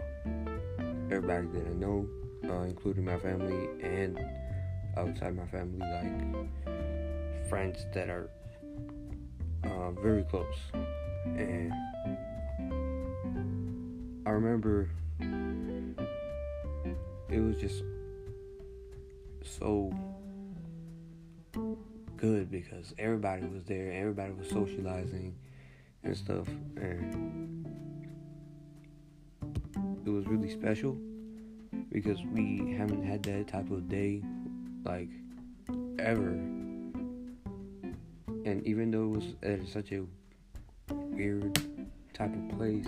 everybody 1.12 1.48
that 1.48 1.68
I 1.68 1.74
know, 1.74 2.08
uh, 2.50 2.62
including 2.62 3.06
my 3.06 3.18
family 3.18 3.70
and 3.82 4.20
outside 4.98 5.36
my 5.36 5.46
family, 5.48 5.80
like 5.80 7.50
friends 7.50 7.86
that 7.94 8.10
are 8.10 8.30
uh, 9.64 9.92
very 9.92 10.24
close. 10.24 10.56
And 11.26 11.72
I 14.26 14.30
remember 14.30 14.90
it 17.30 17.40
was 17.40 17.58
just 17.58 17.84
so 19.44 19.92
good 22.22 22.52
because 22.52 22.94
everybody 23.00 23.48
was 23.48 23.64
there, 23.66 23.92
everybody 23.92 24.32
was 24.32 24.48
socializing 24.48 25.36
and 26.04 26.16
stuff, 26.16 26.48
and 26.78 27.66
it 30.06 30.10
was 30.10 30.28
really 30.28 30.52
special 30.52 30.96
because 31.92 32.20
we 32.32 32.76
haven't 32.78 33.04
had 33.04 33.24
that 33.24 33.48
type 33.48 33.72
of 33.72 33.90
day 33.90 34.22
like 34.86 35.10
ever. 35.98 36.30
And 38.46 38.62
even 38.66 38.92
though 38.92 39.06
it 39.06 39.18
was 39.18 39.36
at 39.42 39.68
such 39.68 39.92
a 39.92 40.06
weird 40.94 41.60
type 42.14 42.34
of 42.34 42.58
place, 42.58 42.88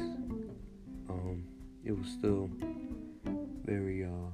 um, 1.09 1.43
it 1.83 1.97
was 1.97 2.07
still 2.07 2.51
very 3.65 4.03
uh 4.03 4.29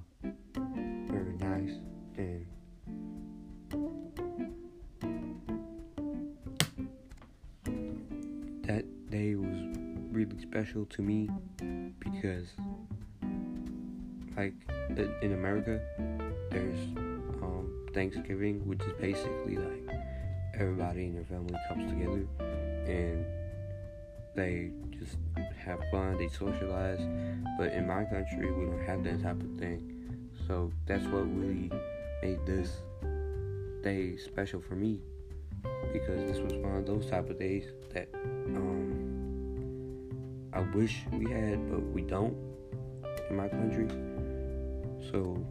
special 10.49 10.85
to 10.85 11.01
me 11.01 11.29
because 11.99 12.47
like 14.35 14.53
in 15.21 15.33
America 15.33 15.79
there's 16.51 16.79
um, 17.41 17.87
Thanksgiving 17.93 18.65
which 18.67 18.81
is 18.81 18.93
basically 18.99 19.57
like 19.57 19.95
everybody 20.55 21.05
in 21.05 21.13
your 21.13 21.25
family 21.25 21.55
comes 21.67 21.91
together 21.91 22.25
and 22.87 23.25
they 24.35 24.71
just 24.97 25.17
have 25.57 25.79
fun, 25.91 26.17
they 26.17 26.27
socialize. 26.29 26.99
But 27.57 27.73
in 27.73 27.87
my 27.87 28.05
country, 28.05 28.51
we 28.51 28.65
don't 28.65 28.85
have 28.85 29.03
that 29.03 29.21
type 29.21 29.41
of 29.41 29.59
thing. 29.59 30.29
So 30.47 30.71
that's 30.85 31.03
what 31.05 31.23
really 31.35 31.71
made 32.21 32.39
this 32.45 32.71
day 33.83 34.17
special 34.17 34.61
for 34.61 34.75
me 34.75 35.01
because 35.93 36.31
this 36.31 36.39
was 36.39 36.53
one 36.53 36.75
of 36.75 36.85
those 36.85 37.09
type 37.09 37.29
of 37.29 37.39
days 37.39 37.65
that 37.93 38.09
um, 38.55 38.78
I 40.59 40.61
wish 40.75 41.05
we 41.13 41.31
had, 41.31 41.71
but 41.71 41.79
we 41.79 42.01
don't 42.01 42.35
in 43.29 43.37
my 43.37 43.47
country. 43.47 43.87
So 45.09 45.41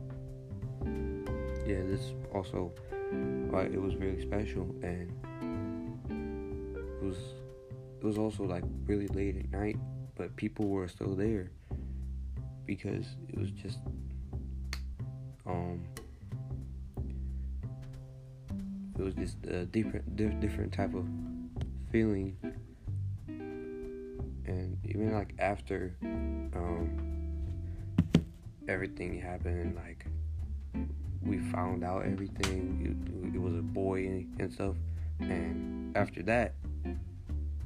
yeah, 1.66 1.80
this 1.86 2.12
also 2.34 2.72
why 3.48 3.62
it 3.62 3.80
was 3.80 3.96
really 3.96 4.20
special 4.20 4.64
and 4.82 5.10
it 7.00 7.02
was 7.02 7.16
it 7.98 8.04
was 8.04 8.18
also 8.18 8.42
like 8.42 8.64
really 8.84 9.08
late 9.08 9.38
at 9.38 9.50
night, 9.50 9.78
but 10.14 10.36
people 10.36 10.68
were 10.68 10.86
still 10.88 11.14
there 11.14 11.52
because 12.66 13.06
it 13.30 13.38
was 13.38 13.50
just 13.50 13.78
um 15.46 15.82
it 18.98 19.02
was 19.02 19.14
just 19.14 19.38
a 19.46 19.64
different 19.64 20.16
different 20.38 20.70
type 20.70 20.94
of 20.94 21.06
feeling 21.90 22.36
even 25.00 25.14
like 25.14 25.34
after 25.38 25.94
um 26.02 26.90
everything 28.68 29.20
happened 29.20 29.76
like 29.76 30.04
we 31.22 31.38
found 31.38 31.84
out 31.84 32.04
everything 32.04 33.30
it, 33.32 33.34
it 33.34 33.40
was 33.40 33.54
a 33.54 33.62
boy 33.62 34.04
and 34.38 34.52
stuff 34.52 34.74
and 35.20 35.96
after 35.96 36.22
that 36.22 36.54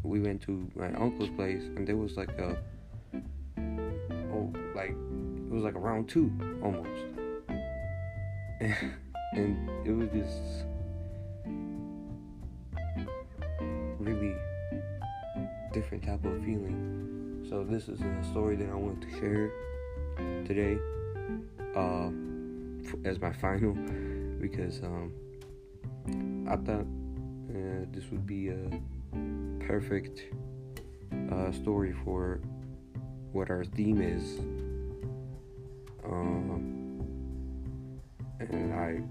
we 0.03 0.21
went 0.21 0.43
to 0.43 0.69
my 0.75 0.93
uncle's 0.95 1.31
place 1.31 1.63
and 1.77 1.87
there 1.87 1.97
was 1.97 2.17
like 2.17 2.31
a 2.39 2.57
oh 4.33 4.53
like 4.75 4.91
it 4.91 5.55
was 5.55 5.65
like 5.65 5.75
a 5.75 5.79
round 5.79 6.09
two 6.09 6.31
almost. 6.63 6.89
And 9.35 9.71
it 9.87 9.93
was 9.93 10.11
just 10.11 10.67
really 13.99 14.37
different 15.73 16.05
type 16.05 16.23
of 16.27 16.39
feeling 16.45 17.22
so 17.53 17.63
this 17.65 17.87
is 17.87 18.01
a 18.01 18.25
story 18.31 18.57
that 18.57 18.71
i 18.71 18.75
wanted 18.75 19.03
to 19.03 19.11
share 19.21 19.53
today 20.47 20.79
uh 21.77 22.09
as 23.05 23.21
my 23.21 23.31
final 23.45 23.75
because 24.41 24.83
um 24.83 25.13
i 26.49 26.57
thought 26.57 26.87
uh, 27.51 27.85
this 27.93 28.11
would 28.11 28.27
be 28.27 28.49
a 28.49 28.81
perfect 29.67 30.23
uh, 31.31 31.53
story 31.53 31.93
for 32.05 32.41
what 33.33 33.51
our 33.51 33.65
theme 33.65 34.01
is. 34.01 34.39
Um, 36.05 37.05
and 38.41 38.73
I, 38.73 39.03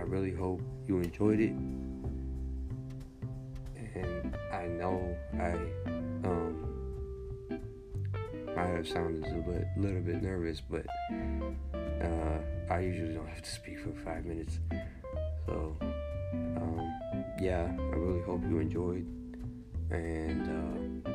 I 0.00 0.02
really 0.02 0.32
hope 0.32 0.60
you 0.88 0.98
enjoyed 0.98 1.38
it. 1.40 1.52
And 3.94 4.36
I 4.52 4.66
know 4.66 5.16
I 5.34 5.54
have 8.80 8.88
sounded 8.88 9.22
a 9.22 9.26
little 9.26 9.42
bit, 9.42 9.68
little 9.76 10.00
bit 10.00 10.22
nervous, 10.22 10.62
but 10.62 10.86
uh, 12.02 12.38
I 12.70 12.80
usually 12.80 13.12
don't 13.12 13.28
have 13.28 13.42
to 13.42 13.50
speak 13.50 13.78
for 13.78 13.92
five 13.92 14.24
minutes. 14.24 14.58
So, 15.46 15.76
um, 16.32 16.90
yeah, 17.38 17.70
I 17.78 17.96
really 17.96 18.22
hope 18.22 18.42
you 18.48 18.58
enjoyed 18.58 19.06
and 19.90 21.12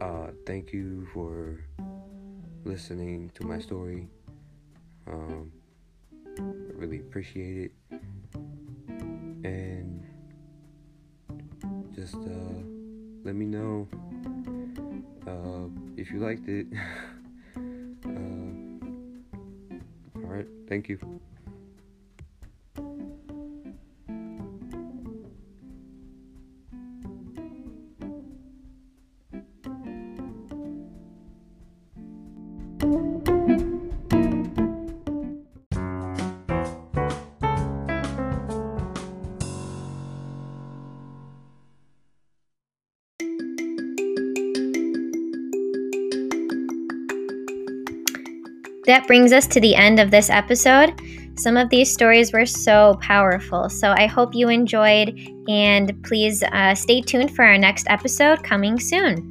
uh, 0.00 0.02
uh, 0.02 0.30
thank 0.46 0.72
you 0.72 1.06
for 1.12 1.60
listening 2.64 3.30
to 3.34 3.44
my 3.44 3.58
story. 3.58 4.08
Um, 5.06 5.52
I 6.38 6.42
really 6.72 7.00
appreciate 7.00 7.58
it, 7.58 7.72
you 16.20 16.26
liked 16.26 16.48
it. 16.48 16.66
Uh, 18.02 18.80
all 20.16 20.30
right, 20.30 20.46
thank 20.68 20.88
you. 20.88 21.19
That 48.90 49.06
brings 49.06 49.32
us 49.32 49.46
to 49.46 49.60
the 49.60 49.76
end 49.76 50.00
of 50.00 50.10
this 50.10 50.28
episode. 50.28 51.00
Some 51.38 51.56
of 51.56 51.70
these 51.70 51.92
stories 51.92 52.32
were 52.32 52.44
so 52.44 52.98
powerful. 53.00 53.68
So 53.68 53.92
I 53.92 54.06
hope 54.06 54.34
you 54.34 54.48
enjoyed, 54.48 55.16
and 55.48 56.02
please 56.02 56.42
uh, 56.42 56.74
stay 56.74 57.00
tuned 57.00 57.36
for 57.36 57.44
our 57.44 57.56
next 57.56 57.86
episode 57.88 58.42
coming 58.42 58.80
soon. 58.80 59.29